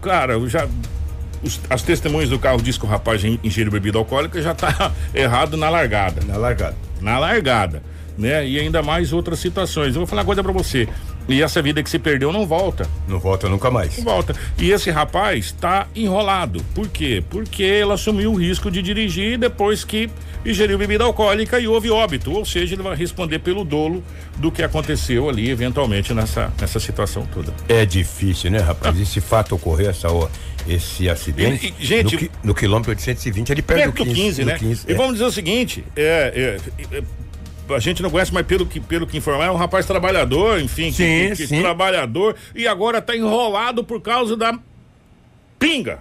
cara, 0.00 0.34
já 0.48 0.68
os- 1.42 1.60
as 1.68 1.82
testemunhas 1.82 2.30
do 2.30 2.38
carro 2.38 2.62
diz 2.62 2.78
que 2.78 2.84
o 2.84 2.88
rapaz 2.88 3.24
in- 3.24 3.38
ingeriu 3.42 3.72
bebida 3.72 3.98
alcoólica 3.98 4.40
já 4.40 4.54
tá 4.54 4.92
errado 5.14 5.56
na 5.56 5.68
largada, 5.68 6.22
Na 6.26 6.36
largada. 6.36 6.76
na 7.00 7.18
largada, 7.18 7.82
né? 8.16 8.46
E 8.46 8.58
ainda 8.60 8.82
mais 8.82 9.12
outras 9.12 9.40
situações. 9.40 9.88
Eu 9.88 10.00
vou 10.00 10.06
falar 10.06 10.22
uma 10.22 10.26
coisa 10.26 10.42
pra 10.42 10.52
você. 10.52 10.88
E 11.28 11.42
essa 11.42 11.62
vida 11.62 11.82
que 11.82 11.88
se 11.90 11.98
perdeu 11.98 12.32
não 12.32 12.46
volta. 12.46 12.88
Não 13.08 13.18
volta 13.18 13.48
nunca 13.48 13.70
mais. 13.70 13.96
Não 13.98 14.04
volta. 14.04 14.34
E 14.58 14.70
esse 14.70 14.90
rapaz 14.90 15.52
tá 15.52 15.86
enrolado. 15.94 16.62
Por 16.74 16.88
quê? 16.88 17.22
Porque 17.30 17.62
ele 17.62 17.92
assumiu 17.92 18.32
o 18.32 18.34
risco 18.36 18.70
de 18.70 18.82
dirigir 18.82 19.38
depois 19.38 19.84
que 19.84 20.10
ingeriu 20.44 20.76
bebida 20.76 21.04
alcoólica 21.04 21.58
e 21.58 21.66
houve 21.66 21.90
óbito. 21.90 22.30
Ou 22.32 22.44
seja, 22.44 22.74
ele 22.74 22.82
vai 22.82 22.94
responder 22.94 23.38
pelo 23.38 23.64
dolo 23.64 24.02
do 24.36 24.52
que 24.52 24.62
aconteceu 24.62 25.28
ali, 25.28 25.48
eventualmente, 25.50 26.12
nessa, 26.12 26.52
nessa 26.60 26.78
situação 26.78 27.26
toda. 27.32 27.54
É 27.68 27.86
difícil, 27.86 28.50
né, 28.50 28.58
rapaz? 28.58 29.00
Esse 29.00 29.20
fato 29.22 29.54
ocorreu, 29.54 29.88
essa, 29.88 30.12
ó, 30.12 30.28
esse 30.68 31.08
acidente. 31.08 31.68
E- 31.78 31.82
e, 31.82 31.86
gente- 31.86 32.24
no, 32.42 32.48
no 32.48 32.54
quilômetro 32.54 32.90
820, 32.90 33.50
ali 33.52 33.62
perto, 33.62 33.80
Perto 33.92 34.04
do 34.04 34.14
15, 34.14 34.42
do 34.42 34.46
né? 34.46 34.58
15, 34.58 34.84
e 34.88 34.92
é. 34.92 34.94
vamos 34.94 35.12
dizer 35.14 35.24
o 35.24 35.32
seguinte: 35.32 35.84
é, 35.96 36.58
é, 36.92 36.96
é, 36.98 37.02
a 37.70 37.78
gente 37.78 38.02
não 38.02 38.10
conhece, 38.10 38.32
mas 38.32 38.46
pelo 38.46 38.66
que, 38.66 38.78
pelo 38.80 39.06
que 39.06 39.16
informar, 39.16 39.46
é 39.46 39.50
um 39.50 39.56
rapaz 39.56 39.86
trabalhador, 39.86 40.60
enfim, 40.60 40.90
que- 40.90 40.96
Sim, 40.96 41.28
que, 41.30 41.36
que 41.36 41.46
sim. 41.46 41.60
trabalhador, 41.60 42.36
e 42.54 42.66
agora 42.66 43.00
tá 43.00 43.16
enrolado 43.16 43.82
por 43.84 44.00
causa 44.00 44.36
da 44.36 44.58
pinga, 45.58 45.98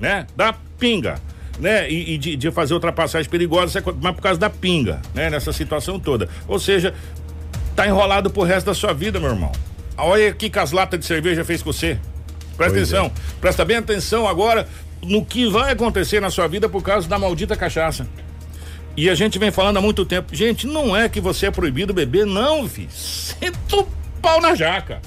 né? 0.00 0.26
Da 0.36 0.52
pinga. 0.78 1.16
Né? 1.58 1.90
E, 1.90 2.14
e 2.14 2.18
de, 2.18 2.36
de 2.36 2.50
fazer 2.52 2.72
ultrapassagem 2.74 3.28
perigosa, 3.28 3.82
mas 4.00 4.14
por 4.14 4.22
causa 4.22 4.38
da 4.38 4.48
pinga, 4.48 5.02
né? 5.12 5.28
Nessa 5.28 5.52
situação 5.52 5.98
toda. 5.98 6.28
Ou 6.46 6.58
seja, 6.58 6.94
tá 7.74 7.84
enrolado 7.86 8.30
pro 8.30 8.42
resto 8.44 8.66
da 8.66 8.74
sua 8.74 8.92
vida, 8.92 9.18
meu 9.18 9.30
irmão. 9.30 9.50
Olha 9.96 10.30
o 10.30 10.34
que 10.34 10.56
as 10.56 10.70
latas 10.70 11.00
de 11.00 11.06
cerveja 11.06 11.44
fez 11.44 11.60
com 11.62 11.72
você. 11.72 11.98
Presta 12.56 12.74
Pois 12.76 12.92
é. 12.92 12.96
atenção. 12.96 13.12
Presta 13.40 13.64
bem 13.64 13.76
atenção 13.76 14.28
agora 14.28 14.68
no 15.02 15.24
que 15.24 15.48
vai 15.48 15.72
acontecer 15.72 16.20
na 16.20 16.30
sua 16.30 16.46
vida 16.46 16.68
por 16.68 16.80
causa 16.82 17.08
da 17.08 17.18
maldita 17.18 17.56
cachaça. 17.56 18.06
E 18.98 19.08
a 19.08 19.14
gente 19.14 19.38
vem 19.38 19.52
falando 19.52 19.76
há 19.76 19.80
muito 19.80 20.04
tempo. 20.04 20.34
Gente, 20.34 20.66
não 20.66 20.96
é 20.96 21.08
que 21.08 21.20
você 21.20 21.46
é 21.46 21.50
proibido 21.52 21.94
beber, 21.94 22.26
não, 22.26 22.68
filho. 22.68 22.90
Senta 22.90 23.76
o 23.76 23.86
pau 24.20 24.40
na 24.40 24.56
jaca. 24.56 25.00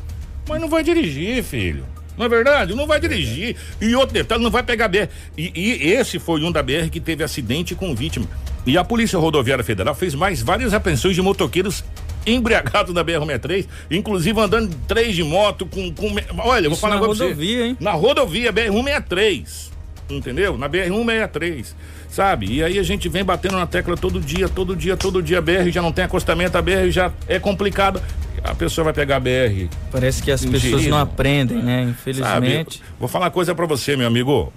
Mas 0.48 0.62
não 0.62 0.70
vai 0.70 0.82
dirigir, 0.82 1.44
filho. 1.44 1.86
Não 2.18 2.26
é 2.26 2.30
verdade? 2.30 2.74
Não 2.74 2.88
vai 2.88 3.02
dirigir. 3.02 3.58
E 3.82 3.94
outro 3.94 4.14
detalhe, 4.14 4.42
não 4.42 4.50
vai 4.50 4.64
pegar 4.64 4.88
BR. 4.88 5.10
E, 5.38 5.52
e 5.54 5.92
esse 5.92 6.20
foi 6.20 6.42
um 6.42 6.54
da 6.54 6.64
BR 6.64 6.88
que 6.90 7.02
teve 7.02 7.22
acidente 7.22 7.76
com 7.76 7.94
vítima. 7.94 8.26
E 8.66 8.78
a 8.78 8.84
Polícia 8.86 9.20
Rodoviária 9.20 9.62
Federal 9.64 9.94
fez 9.94 10.16
mais 10.16 10.42
várias 10.42 10.74
apreensões 10.74 11.14
de 11.14 11.22
motoqueiros 11.22 11.84
embriagados 12.26 12.94
na 12.94 13.04
BR-63, 13.04 13.68
inclusive 13.90 14.40
andando 14.40 14.74
três 14.88 15.14
de 15.14 15.24
moto 15.24 15.66
com. 15.66 15.92
com 15.94 16.16
olha, 16.38 16.68
eu 16.68 16.70
vou 16.70 16.74
Isso 16.74 16.80
falar 16.80 16.94
na 16.96 17.02
agora 17.02 17.10
pra 17.14 17.18
você. 17.18 17.24
rodovia, 17.26 17.66
hein? 17.66 17.78
Na 17.78 17.92
rodovia 17.92 18.54
BR-163. 18.54 19.70
entendeu? 20.10 20.58
Na 20.58 20.68
BR 20.70 20.84
163, 20.88 21.76
sabe? 22.12 22.46
E 22.54 22.64
aí 22.64 22.78
a 22.78 22.84
gente 22.84 23.10
vem 23.10 23.24
batendo 23.24 23.56
na 23.58 23.66
tecla 23.66 23.96
todo 23.96 24.20
dia, 24.20 24.48
todo 24.48 24.76
dia, 24.76 24.96
todo 24.96 25.24
dia. 25.24 25.40
A 25.40 25.42
BR 25.42 25.72
já 25.72 25.82
não 25.82 25.92
tem 25.92 26.04
acostamento, 26.04 26.58
a 26.58 26.62
BR 26.62 26.92
já 26.92 27.12
é 27.28 27.40
complicada. 27.40 28.04
A 28.44 28.54
pessoa 28.54 28.86
vai 28.86 28.94
pegar 28.94 29.18
a 29.18 29.20
BR. 29.20 29.70
Parece 29.92 30.22
que 30.22 30.32
as 30.32 30.44
pessoas 30.44 30.86
não 30.88 30.98
aprendem, 30.98 31.58
né? 31.58 31.84
Infelizmente. 31.84 32.80
Sabe? 32.80 32.92
Vou 33.00 33.08
falar 33.08 33.26
uma 33.26 33.32
coisa 33.32 33.56
para 33.56 33.66
você, 33.66 33.96
meu 33.96 34.08
amigo. 34.08 34.52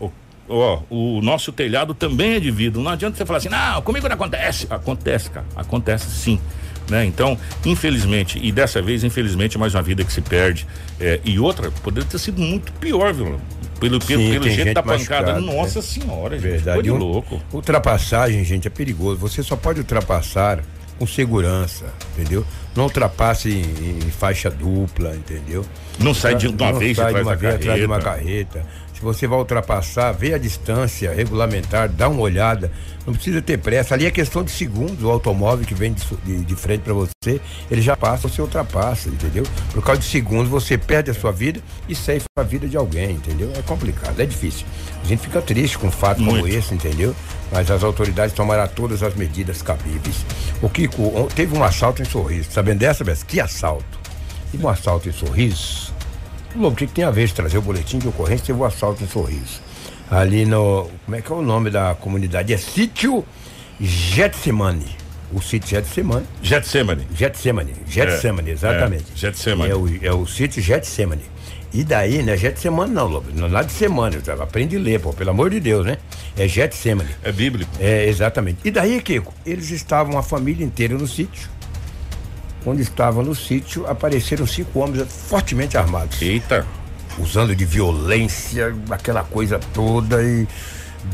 Ó, 0.49 0.82
o 0.90 1.20
nosso 1.23 1.52
telhado 1.52 1.94
também 1.94 2.34
é 2.34 2.40
de 2.40 2.50
vidro. 2.50 2.82
Não 2.82 2.90
adianta 2.90 3.16
você 3.16 3.25
falar 3.25 3.38
assim, 3.38 3.49
não, 3.49 3.80
comigo 3.82 4.08
não 4.08 4.14
acontece. 4.14 4.66
Acontece, 4.68 5.30
cara. 5.30 5.46
Acontece 5.54 6.11
sim. 6.11 6.40
Né? 6.88 7.04
Então, 7.06 7.38
infelizmente, 7.64 8.38
e 8.42 8.52
dessa 8.52 8.82
vez, 8.82 9.04
infelizmente, 9.04 9.56
mais 9.56 9.75
uma 9.75 9.82
vida 9.82 10.04
que 10.04 10.12
se 10.12 10.20
perde. 10.20 10.66
É, 11.00 11.20
e 11.25 11.38
outra, 11.38 11.70
poderia 11.70 12.08
ter 12.08 12.18
sido 12.18 12.40
muito 12.40 12.73
pior, 12.75 13.12
viu? 13.12 13.40
Pelo, 13.80 14.00
Sim, 14.00 14.06
pelo, 14.06 14.30
pelo 14.30 14.50
jeito 14.50 14.74
da 14.74 14.82
pancada. 14.82 15.40
Nossa 15.40 15.80
né? 15.80 15.84
senhora, 15.84 16.38
gente. 16.38 16.50
Verdade. 16.50 16.82
Ficou 16.82 16.98
de 16.98 17.04
louco. 17.04 17.42
Ultrapassagem, 17.52 18.44
gente, 18.44 18.66
é 18.66 18.70
perigoso. 18.70 19.18
Você 19.20 19.42
só 19.42 19.56
pode 19.56 19.80
ultrapassar 19.80 20.62
com 20.98 21.06
segurança, 21.06 21.92
entendeu? 22.16 22.44
Não 22.76 22.84
ultrapasse 22.84 23.50
em, 23.50 23.98
em 24.06 24.10
faixa 24.10 24.50
dupla, 24.50 25.14
entendeu? 25.14 25.64
Não 25.98 26.12
sai 26.12 26.34
de 26.34 26.48
uma 26.48 26.72
não 26.72 26.78
vez 26.78 26.96
sai 26.96 27.14
de 27.14 27.20
uma 27.20 27.36
vez 27.36 27.54
atrás 27.54 27.80
de 27.80 27.86
uma 27.86 28.00
carreta. 28.00 28.66
Se 28.92 29.00
você 29.00 29.26
vai 29.26 29.38
ultrapassar, 29.38 30.12
vê 30.12 30.34
a 30.34 30.38
distância 30.38 31.12
regulamentar, 31.12 31.88
dá 31.88 32.08
uma 32.08 32.20
olhada 32.20 32.70
não 33.06 33.12
precisa 33.12 33.42
ter 33.42 33.58
pressa. 33.58 33.94
Ali 33.94 34.06
é 34.06 34.10
questão 34.10 34.42
de 34.42 34.50
segundos. 34.50 35.02
O 35.02 35.10
automóvel 35.10 35.66
que 35.66 35.74
vem 35.74 35.92
de, 35.92 36.04
de, 36.24 36.44
de 36.44 36.56
frente 36.56 36.80
para 36.80 36.94
você, 36.94 37.40
ele 37.70 37.82
já 37.82 37.96
passa, 37.96 38.28
você 38.28 38.40
ultrapassa, 38.40 39.08
entendeu? 39.08 39.44
Por 39.72 39.82
causa 39.82 40.00
de 40.00 40.06
segundos, 40.06 40.48
você 40.48 40.78
perde 40.78 41.10
a 41.10 41.14
sua 41.14 41.30
vida 41.30 41.60
e 41.88 41.94
ceifa 41.94 42.24
a 42.36 42.42
vida 42.42 42.66
de 42.66 42.76
alguém, 42.76 43.12
entendeu? 43.12 43.52
É 43.56 43.62
complicado, 43.62 44.18
é 44.20 44.26
difícil. 44.26 44.66
A 45.02 45.06
gente 45.06 45.20
fica 45.20 45.42
triste 45.42 45.78
com 45.78 45.88
um 45.88 45.90
fato 45.90 46.22
Muito. 46.22 46.42
como 46.42 46.48
esse, 46.48 46.74
entendeu? 46.74 47.14
Mas 47.52 47.70
as 47.70 47.84
autoridades 47.84 48.34
tomarão 48.34 48.66
todas 48.68 49.02
as 49.02 49.14
medidas 49.14 49.60
cabíveis. 49.60 50.24
O 50.62 50.68
Kiko, 50.68 51.28
teve 51.34 51.56
um 51.56 51.62
assalto 51.62 52.00
em 52.00 52.04
Sorriso. 52.04 52.48
Sabendo 52.64 52.78
dessa, 52.78 53.04
vez? 53.04 53.23
Que 53.23 53.40
assalto? 53.40 53.85
Teve 54.50 54.64
um 54.64 54.68
assalto 54.71 55.06
em 55.06 55.12
Sorriso. 55.12 55.92
Lobo, 56.56 56.75
o 56.75 56.75
que, 56.75 56.87
que 56.87 56.94
tem 56.94 57.04
a 57.04 57.11
ver 57.11 57.26
de 57.26 57.35
trazer 57.35 57.59
o 57.59 57.61
boletim 57.61 57.99
de 57.99 58.09
ocorrência? 58.09 58.47
Teve 58.47 58.59
um 58.59 58.64
assalto 58.64 59.04
em 59.04 59.06
Sorriso 59.06 59.61
ali 60.11 60.47
no. 60.47 60.88
Como 61.04 61.14
é 61.14 61.21
que 61.21 61.30
é 61.30 61.35
o 61.35 61.42
nome 61.42 61.68
da 61.68 61.94
comunidade? 61.94 62.54
É 62.54 62.56
Sítio 62.56 63.23
Getsemane. 63.78 64.97
O 65.30 65.42
sítio 65.42 65.68
Getsemane. 65.68 66.25
Getsemane. 66.42 67.06
Getsemane. 67.14 67.75
Getsemane, 67.87 68.49
é, 68.49 68.52
exatamente. 68.54 69.12
É, 69.14 69.16
Getsemane. 69.16 69.71
É 69.71 69.76
o, 69.76 70.04
é 70.06 70.12
o 70.14 70.26
sítio 70.26 70.62
Getsemane. 70.62 71.25
E 71.71 71.85
daí, 71.85 72.23
né? 72.23 72.35
Getsemane 72.35 72.94
não, 72.94 73.09
Lobo. 73.09 73.26
Não 73.35 73.47
lá 73.47 73.62
de 73.62 73.73
semana. 73.73 74.16
Aprende 74.40 74.76
a 74.76 74.80
ler, 74.80 75.00
pô, 75.00 75.12
pelo 75.12 75.30
amor 75.30 75.50
de 75.50 75.61
Deus, 75.61 75.85
né? 75.85 75.99
É 76.35 76.49
Getsemane. 76.49 77.11
É 77.23 77.30
bíblico. 77.30 77.71
É, 77.78 78.06
exatamente. 78.06 78.61
E 78.64 78.71
daí, 78.71 79.02
Kiko, 79.02 79.35
eles 79.44 79.71
estavam 79.71 80.16
a 80.16 80.23
família 80.23 80.64
inteira 80.64 80.94
no 80.94 81.06
sítio. 81.06 81.52
Quando 82.64 82.80
estavam 82.80 83.23
no 83.23 83.35
sítio, 83.35 83.87
apareceram 83.87 84.47
cinco 84.47 84.80
homens 84.80 85.06
fortemente 85.28 85.76
armados. 85.76 86.21
Eita 86.21 86.66
usando 87.18 87.54
de 87.54 87.64
violência, 87.64 88.75
aquela 88.90 89.23
coisa 89.23 89.61
toda 89.73 90.23
e 90.23 90.47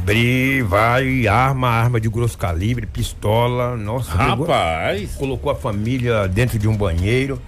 bri, 0.04 0.62
vai, 0.62 1.26
arma, 1.26 1.68
arma 1.68 2.00
de 2.00 2.08
grosso 2.08 2.38
calibre, 2.38 2.86
pistola, 2.86 3.76
nossa. 3.76 4.12
Rapaz! 4.12 5.00
Pegou, 5.00 5.16
colocou 5.18 5.52
a 5.52 5.54
família 5.54 6.28
dentro 6.28 6.58
de 6.58 6.68
um 6.68 6.76
banheiro 6.76 7.40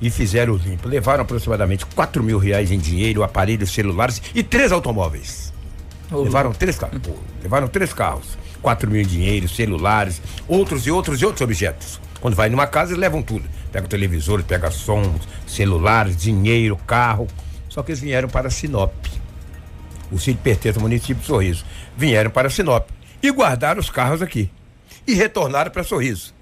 e 0.00 0.10
fizeram 0.10 0.54
o 0.54 0.56
limpo. 0.56 0.88
Levaram 0.88 1.22
aproximadamente 1.22 1.86
4 1.86 2.22
mil 2.22 2.38
reais 2.38 2.70
em 2.70 2.78
dinheiro, 2.78 3.22
aparelhos 3.22 3.72
celulares 3.72 4.20
e 4.34 4.42
três 4.42 4.70
automóveis. 4.72 5.52
Oh. 6.10 6.22
Levaram 6.22 6.52
três 6.52 6.78
carros. 6.78 7.00
levaram 7.42 7.66
três 7.66 7.92
carros. 7.92 8.38
4 8.62 8.90
mil 8.90 9.00
em 9.00 9.06
dinheiro, 9.06 9.48
celulares, 9.48 10.20
outros 10.48 10.86
e 10.86 10.90
outros 10.90 11.20
e 11.20 11.24
outros 11.24 11.42
objetos. 11.42 12.00
Quando 12.20 12.34
vai 12.34 12.48
numa 12.48 12.66
casa, 12.66 12.92
eles 12.92 13.00
levam 13.00 13.22
tudo. 13.22 13.48
Pega 13.70 13.86
televisores, 13.86 14.46
pega 14.46 14.70
sons, 14.70 15.28
celulares, 15.46 16.16
dinheiro, 16.16 16.76
carro. 16.86 17.26
Só 17.68 17.82
que 17.82 17.90
eles 17.90 18.00
vieram 18.00 18.28
para 18.28 18.50
Sinop. 18.50 18.92
O 20.10 20.18
sítio 20.18 20.40
pertence 20.42 20.78
ao 20.78 20.82
município 20.82 21.16
de 21.16 21.26
Sorriso. 21.26 21.64
Vieram 21.96 22.30
para 22.30 22.48
Sinop 22.48 22.88
e 23.22 23.30
guardaram 23.30 23.80
os 23.80 23.90
carros 23.90 24.22
aqui. 24.22 24.50
E 25.06 25.14
retornaram 25.14 25.70
para 25.70 25.82
Sorriso. 25.84 26.34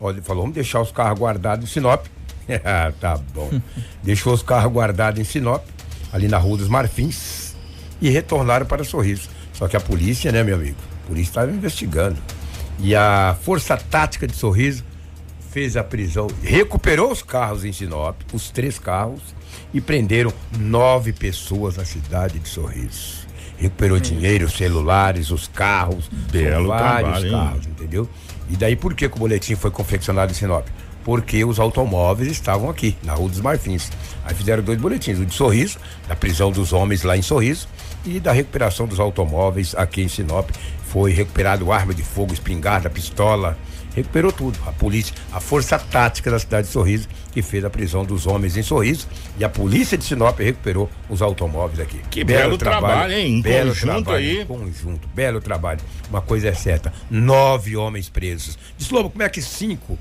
Olha, 0.00 0.14
ele 0.14 0.22
falou: 0.22 0.42
vamos 0.42 0.54
deixar 0.54 0.80
os 0.80 0.90
carros 0.90 1.18
guardados 1.18 1.64
em 1.64 1.72
Sinop. 1.72 2.06
ah, 2.64 2.92
tá 2.98 3.16
bom. 3.34 3.50
Deixou 4.02 4.32
os 4.32 4.42
carros 4.42 4.72
guardados 4.72 5.20
em 5.20 5.24
Sinop, 5.24 5.64
ali 6.12 6.28
na 6.28 6.38
Rua 6.38 6.58
dos 6.58 6.68
Marfins, 6.68 7.54
e 8.00 8.08
retornaram 8.08 8.66
para 8.66 8.82
Sorriso. 8.84 9.28
Só 9.52 9.68
que 9.68 9.76
a 9.76 9.80
polícia, 9.80 10.32
né, 10.32 10.42
meu 10.42 10.56
amigo? 10.56 10.76
A 11.04 11.08
polícia 11.08 11.30
estava 11.30 11.52
investigando. 11.52 12.16
E 12.78 12.96
a 12.96 13.36
Força 13.42 13.76
Tática 13.76 14.26
de 14.26 14.34
Sorriso 14.34 14.84
fez 15.50 15.76
a 15.76 15.82
prisão, 15.82 16.28
recuperou 16.42 17.10
os 17.10 17.22
carros 17.22 17.64
em 17.64 17.72
Sinop, 17.72 18.16
os 18.32 18.50
três 18.50 18.78
carros, 18.78 19.20
e 19.74 19.80
prenderam 19.80 20.32
nove 20.58 21.12
pessoas 21.12 21.76
na 21.76 21.84
cidade 21.84 22.38
de 22.38 22.48
Sorriso. 22.48 23.26
Recuperou 23.58 23.98
hum. 23.98 24.00
dinheiro, 24.00 24.48
celulares, 24.48 25.30
os 25.30 25.48
carros, 25.48 26.08
Belo 26.08 26.68
vários 26.68 27.20
trabalho, 27.20 27.30
carros, 27.30 27.66
hein? 27.66 27.72
entendeu? 27.72 28.08
E 28.48 28.56
daí 28.56 28.76
por 28.76 28.94
que, 28.94 29.08
que 29.08 29.16
o 29.16 29.18
boletim 29.18 29.56
foi 29.56 29.70
confeccionado 29.70 30.32
em 30.32 30.34
Sinop? 30.34 30.66
Porque 31.04 31.44
os 31.44 31.58
automóveis 31.58 32.30
estavam 32.30 32.70
aqui, 32.70 32.96
na 33.02 33.14
Rua 33.14 33.28
dos 33.28 33.40
Marfins. 33.40 33.90
Aí 34.24 34.34
fizeram 34.34 34.62
dois 34.62 34.78
boletins, 34.78 35.18
o 35.18 35.26
de 35.26 35.34
Sorriso, 35.34 35.78
da 36.06 36.14
prisão 36.14 36.52
dos 36.52 36.72
homens 36.72 37.02
lá 37.02 37.16
em 37.16 37.22
Sorriso, 37.22 37.68
e 38.04 38.20
da 38.20 38.32
recuperação 38.32 38.86
dos 38.86 39.00
automóveis 39.00 39.74
aqui 39.74 40.02
em 40.02 40.08
Sinop. 40.08 40.50
Foi 40.84 41.12
recuperado 41.12 41.72
arma 41.72 41.94
de 41.94 42.02
fogo, 42.02 42.32
espingarda, 42.32 42.88
pistola, 42.90 43.58
recuperou 43.94 44.32
tudo. 44.32 44.58
A 44.66 44.72
polícia, 44.72 45.14
a 45.32 45.40
força 45.40 45.78
tática 45.78 46.30
da 46.30 46.38
cidade 46.38 46.66
de 46.66 46.72
Sorriso, 46.72 47.08
que 47.32 47.42
fez 47.42 47.64
a 47.64 47.70
prisão 47.70 48.04
dos 48.04 48.26
homens 48.26 48.56
em 48.56 48.62
Sorriso, 48.62 49.06
e 49.38 49.44
a 49.44 49.48
polícia 49.48 49.96
de 49.96 50.04
Sinop 50.04 50.38
recuperou 50.38 50.90
os 51.08 51.22
automóveis 51.22 51.80
aqui. 51.80 52.00
Que 52.10 52.24
belo, 52.24 52.42
belo 52.42 52.58
trabalho, 52.58 52.86
trabalho, 52.86 53.12
hein? 53.14 53.42
Belo 53.42 53.68
conjunto 53.68 54.04
trabalho, 54.04 54.16
aí. 54.16 54.44
Conjunto, 54.44 55.08
belo 55.14 55.40
trabalho. 55.40 55.80
Uma 56.08 56.20
coisa 56.20 56.48
é 56.48 56.54
certa: 56.54 56.92
nove 57.10 57.76
homens 57.76 58.08
presos. 58.08 58.58
Diz 58.76 58.90
Lobo, 58.90 59.10
como 59.10 59.22
é 59.22 59.28
que 59.28 59.42
cinco 59.42 59.98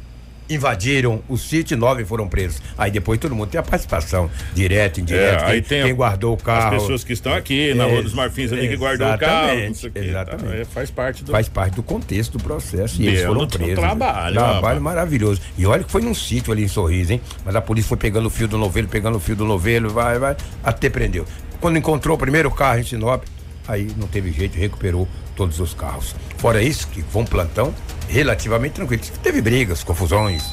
invadiram 0.49 1.21
o 1.29 1.37
sítio 1.37 1.75
e 1.75 1.77
nove 1.77 2.03
foram 2.03 2.27
presos. 2.27 2.61
Aí 2.77 2.89
depois 2.89 3.19
todo 3.19 3.35
mundo 3.35 3.49
tem 3.49 3.59
a 3.59 3.63
participação 3.63 4.29
direta, 4.53 4.99
indireta. 4.99 5.45
É, 5.45 5.49
aí 5.51 5.61
quem, 5.61 5.69
tem 5.69 5.83
quem 5.83 5.95
guardou 5.95 6.33
o 6.33 6.37
carro. 6.37 6.75
As 6.75 6.81
pessoas 6.81 7.03
que 7.03 7.13
estão 7.13 7.33
aqui 7.33 7.73
na 7.73 7.85
Rua 7.85 8.01
dos 8.01 8.13
Marfins 8.13 8.51
ali 8.51 8.67
que 8.67 8.75
guardou 8.75 9.11
o 9.11 9.17
carro. 9.17 9.51
Exatamente. 9.51 9.87
Tá, 10.13 10.55
é, 10.55 10.65
faz 10.65 10.89
parte 10.89 11.23
do. 11.23 11.31
Faz 11.31 11.47
parte 11.47 11.75
do 11.75 11.83
contexto 11.83 12.37
do 12.37 12.43
processo. 12.43 13.01
E 13.01 13.07
eles 13.07 13.23
foram 13.23 13.47
presos. 13.47 13.75
Trabalho. 13.75 14.35
Trabalho 14.35 14.81
maravilhoso. 14.81 15.41
E 15.57 15.65
olha 15.65 15.83
que 15.83 15.91
foi 15.91 16.01
num 16.01 16.13
sítio 16.13 16.51
ali 16.51 16.63
em 16.63 16.67
Sorriso, 16.67 17.13
hein? 17.13 17.21
Mas 17.45 17.55
a 17.55 17.61
polícia 17.61 17.87
foi 17.89 17.97
pegando 17.97 18.27
o 18.27 18.29
fio 18.29 18.47
do 18.47 18.57
novelo, 18.57 18.87
pegando 18.87 19.17
o 19.17 19.19
fio 19.19 19.35
do 19.35 19.45
novelo, 19.45 19.89
vai, 19.89 20.17
vai, 20.17 20.35
até 20.63 20.89
prendeu. 20.89 21.25
Quando 21.59 21.77
encontrou 21.77 22.15
o 22.15 22.19
primeiro 22.19 22.49
carro 22.49 22.79
em 22.79 22.83
Sinop, 22.83 23.23
aí 23.67 23.87
não 23.97 24.07
teve 24.07 24.31
jeito, 24.31 24.57
recuperou 24.57 25.07
todos 25.35 25.59
os 25.59 25.73
carros. 25.73 26.15
Fora 26.37 26.61
isso, 26.61 26.87
que 26.87 27.03
um 27.13 27.25
plantão 27.25 27.73
relativamente 28.09 28.73
tranquilo. 28.73 29.01
Teve 29.23 29.41
brigas, 29.41 29.83
confusões, 29.83 30.43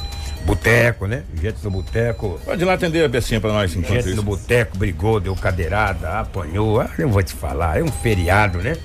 boteco, 0.45 1.07
né? 1.07 1.23
Gente 1.41 1.57
no 1.63 1.71
boteco. 1.71 2.39
Pode 2.45 2.61
ir 2.61 2.65
lá 2.65 2.73
atender 2.73 3.03
a 3.03 3.07
Becinha 3.09 3.41
pra 3.41 3.51
nós 3.51 3.75
enquanto 3.75 3.95
Gente 3.95 4.07
isso. 4.07 4.15
no 4.15 4.23
boteco 4.23 4.77
brigou, 4.77 5.19
deu 5.19 5.35
cadeirada, 5.35 6.19
apanhou. 6.19 6.79
Ah, 6.79 6.89
eu 6.97 7.09
vou 7.09 7.21
te 7.21 7.33
falar, 7.33 7.79
é 7.79 7.83
um 7.83 7.91
feriado, 7.91 8.59
né? 8.59 8.77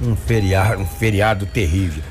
Um 0.00 0.14
feriado, 0.16 0.80
um 0.80 0.86
feriado 0.86 1.44
terrível. 1.46 2.02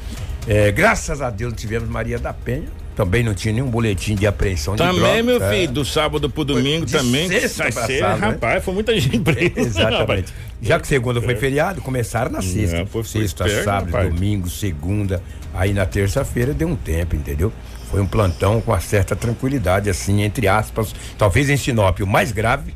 É, 0.48 0.72
graças 0.72 1.22
a 1.22 1.30
Deus 1.30 1.54
tivemos 1.56 1.90
Maria 1.90 2.20
da 2.20 2.34
Penha. 2.34 2.68
Também 2.98 3.22
não 3.22 3.36
tinha 3.36 3.54
nenhum 3.54 3.70
boletim 3.70 4.16
de 4.16 4.26
apreensão 4.26 4.76
também, 4.76 4.96
de. 4.96 5.00
Também, 5.02 5.22
meu 5.22 5.44
é. 5.44 5.52
filho, 5.52 5.72
do 5.72 5.86
sábado 5.86 6.28
pro 6.32 6.44
domingo 6.44 6.90
foi 6.90 7.00
também. 7.00 7.28
Sexta 7.28 7.72
pra 7.72 7.86
ser, 7.86 8.00
sábado, 8.00 8.20
né? 8.22 8.28
rapaz, 8.30 8.54
né? 8.56 8.62
foi 8.62 8.74
muita 8.74 9.00
gente 9.00 9.20
presa. 9.20 9.52
Exatamente. 9.56 10.34
Já 10.60 10.80
que 10.80 10.88
segunda 10.88 11.22
foi 11.22 11.36
feriado, 11.36 11.80
começaram 11.80 12.32
na 12.32 12.42
sexta. 12.42 12.78
É, 12.78 12.86
foi, 12.88 13.04
foi 13.04 13.22
sexta, 13.22 13.46
esperto, 13.46 13.66
sábado, 13.66 13.92
rapaz. 13.92 14.12
domingo, 14.12 14.50
segunda. 14.50 15.22
Aí 15.54 15.74
na 15.74 15.86
terça-feira 15.86 16.56
deu 16.56 16.68
um 16.68 16.76
tempo, 16.76 17.16
entendeu? 17.16 17.54
Foi 17.92 18.02
um 18.02 18.08
plantão 18.08 18.60
com 18.62 18.72
uma 18.72 18.82
certa 18.82 19.16
tranquilidade, 19.16 19.92
assim, 19.92 20.24
entre 20.24 20.48
aspas. 20.48 20.96
Talvez 21.20 21.52
em 21.52 21.58
Sinop 21.58 22.00
o 22.00 22.08
mais 22.08 22.32
grave 22.32 22.74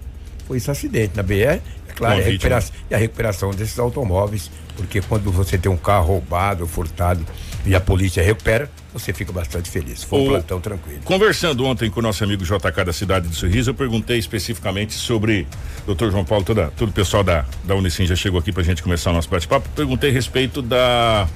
foi 0.48 0.58
esse 0.58 0.70
acidente 0.70 1.18
na 1.18 1.24
BR. 1.24 1.34
É 1.34 1.62
claro, 1.96 2.22
a 2.22 2.24
recuperação, 2.24 2.75
e 2.92 2.94
a 2.94 2.98
recuperação 3.00 3.50
desses 3.50 3.80
automóveis, 3.80 4.51
porque 4.81 5.01
quando 5.01 5.31
você 5.31 5.57
tem 5.57 5.71
um 5.71 5.77
carro 5.77 6.07
roubado, 6.07 6.67
furtado 6.67 7.25
e 7.65 7.75
a 7.75 7.79
polícia 7.79 8.23
recupera, 8.23 8.69
você 8.91 9.13
fica 9.13 9.31
bastante 9.31 9.69
feliz. 9.69 10.03
Foi 10.03 10.19
um 10.19 10.25
o, 10.25 10.29
plantão 10.29 10.59
tranquilo. 10.59 11.01
Conversando 11.05 11.63
ontem 11.65 11.89
com 11.89 12.00
o 12.00 12.03
nosso 12.03 12.23
amigo 12.23 12.43
JK 12.43 12.83
da 12.85 12.91
cidade 12.91 13.27
de 13.27 13.35
Sorriso, 13.35 13.69
eu 13.69 13.75
perguntei 13.75 14.17
especificamente 14.17 14.93
sobre 14.93 15.47
doutor 15.85 16.11
João 16.11 16.25
Paulo, 16.25 16.43
toda, 16.43 16.71
todo 16.75 16.89
o 16.89 16.93
pessoal 16.93 17.23
da, 17.23 17.45
da 17.63 17.75
Unicim 17.75 18.05
já 18.05 18.15
chegou 18.15 18.39
aqui 18.39 18.51
pra 18.51 18.63
gente 18.63 18.81
começar 18.81 19.11
o 19.11 19.13
nosso 19.13 19.29
bate-papo. 19.29 19.69
Perguntei 19.75 20.09
a 20.09 20.13
respeito 20.13 20.61
da 20.61 21.27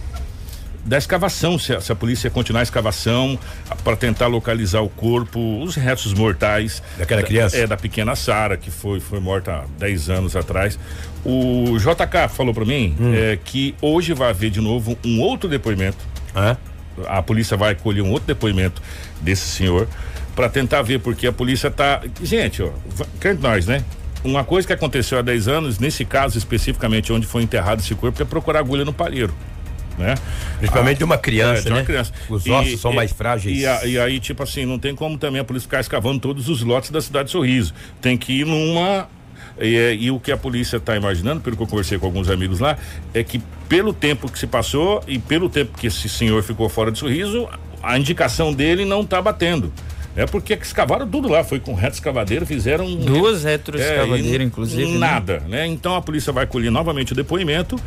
da 0.85 0.97
escavação, 0.97 1.57
se 1.57 1.73
a, 1.73 1.81
se 1.81 1.91
a 1.91 1.95
polícia 1.95 2.29
continuar 2.29 2.59
a 2.59 2.63
escavação 2.63 3.39
para 3.83 3.97
tentar 3.97 4.27
localizar 4.27 4.81
o 4.81 4.89
corpo, 4.89 5.61
os 5.63 5.75
restos 5.75 6.13
mortais 6.13 6.81
daquela 6.97 7.21
da, 7.21 7.27
criança. 7.27 7.57
É 7.57 7.65
da 7.65 7.75
pequena 7.75 8.15
Sara 8.15 8.55
que 8.55 8.69
foi 8.69 8.99
foi 8.99 9.19
morta 9.19 9.51
há 9.51 9.65
10 9.79 10.09
anos 10.09 10.35
atrás. 10.35 10.77
O 11.25 11.77
JK 11.79 12.29
falou 12.29 12.53
para 12.53 12.65
mim 12.65 12.95
hum. 12.99 13.13
é, 13.15 13.37
que 13.43 13.73
hoje 13.81 14.13
vai 14.13 14.29
haver 14.29 14.51
de 14.51 14.61
novo 14.61 14.95
um 15.03 15.19
outro 15.21 15.49
depoimento. 15.49 15.97
Ah? 16.35 16.55
A 17.07 17.21
polícia 17.21 17.57
vai 17.57 17.73
colher 17.73 18.03
um 18.03 18.11
outro 18.11 18.27
depoimento 18.27 18.81
desse 19.21 19.47
senhor 19.47 19.87
para 20.35 20.49
tentar 20.49 20.83
ver 20.83 20.99
porque 20.99 21.25
a 21.25 21.33
polícia 21.33 21.71
tá, 21.71 22.01
gente, 22.21 22.61
ó, 22.61 22.69
quer 23.19 23.35
nós, 23.35 23.65
né? 23.65 23.83
Uma 24.23 24.43
coisa 24.43 24.67
que 24.67 24.73
aconteceu 24.73 25.17
há 25.17 25.21
10 25.21 25.47
anos, 25.47 25.79
nesse 25.79 26.03
caso 26.03 26.37
especificamente 26.37 27.11
onde 27.11 27.25
foi 27.25 27.43
enterrado 27.43 27.79
esse 27.79 27.93
corpo, 27.95 28.21
é 28.21 28.25
procurar 28.25 28.59
agulha 28.59 28.83
no 28.83 28.93
palheiro. 28.93 29.33
Né? 29.97 30.15
Principalmente 30.57 30.95
ah, 30.95 30.99
de 30.99 31.03
uma 31.03 31.17
criança, 31.17 31.61
é, 31.61 31.63
de 31.63 31.69
uma 31.69 31.79
né? 31.79 31.85
criança. 31.85 32.11
Os 32.29 32.47
ossos 32.47 32.73
e, 32.73 32.77
são 32.77 32.91
e, 32.91 32.95
mais 32.95 33.11
frágeis. 33.11 33.57
E, 33.57 33.65
a, 33.65 33.85
e, 33.85 33.99
aí, 33.99 34.19
tipo 34.19 34.43
assim, 34.43 34.65
não 34.65 34.77
tem 34.77 34.93
como 34.93 35.17
também 35.17 35.39
a 35.39 35.43
polícia 35.43 35.67
ficar 35.67 35.79
escavando 35.79 36.19
todos 36.19 36.49
os 36.49 36.61
lotes 36.61 36.89
da 36.89 37.01
cidade 37.01 37.25
de 37.25 37.31
Sorriso. 37.31 37.73
Tem 38.01 38.17
que 38.17 38.41
ir 38.41 38.45
numa. 38.45 39.07
E, 39.59 39.75
é, 39.75 39.95
e 39.95 40.11
o 40.11 40.19
que 40.19 40.31
a 40.31 40.37
polícia 40.37 40.77
está 40.77 40.97
imaginando, 40.97 41.39
pelo 41.39 41.55
que 41.55 41.63
eu 41.63 41.67
conversei 41.67 41.97
com 41.97 42.05
alguns 42.05 42.29
amigos 42.29 42.59
lá, 42.59 42.77
é 43.13 43.23
que 43.23 43.41
pelo 43.69 43.93
tempo 43.93 44.29
que 44.29 44.37
se 44.37 44.47
passou 44.47 45.01
e 45.07 45.17
pelo 45.17 45.49
tempo 45.49 45.77
que 45.77 45.87
esse 45.87 46.09
senhor 46.09 46.43
ficou 46.43 46.67
fora 46.67 46.91
de 46.91 46.99
sorriso, 46.99 47.47
a 47.81 47.97
indicação 47.97 48.53
dele 48.53 48.83
não 48.83 49.01
está 49.01 49.21
batendo. 49.21 49.71
É 50.15 50.25
porque 50.25 50.53
escavaram 50.53 51.05
tudo 51.07 51.27
lá, 51.27 51.43
foi 51.43 51.59
com 51.59 51.73
reto 51.73 51.95
escavadeiro, 51.95 52.45
fizeram. 52.45 52.95
Duas 52.95 53.43
retro 53.43 53.77
escavadeiras, 53.77 54.41
é, 54.41 54.43
inclusive. 54.43 54.91
Né? 54.93 54.97
Nada, 54.97 55.39
né? 55.41 55.57
né? 55.57 55.67
Então 55.67 55.93
a 55.93 56.01
polícia 56.01 56.31
vai 56.31 56.47
colher 56.47 56.71
novamente 56.71 57.11
o 57.11 57.15
depoimento 57.15 57.77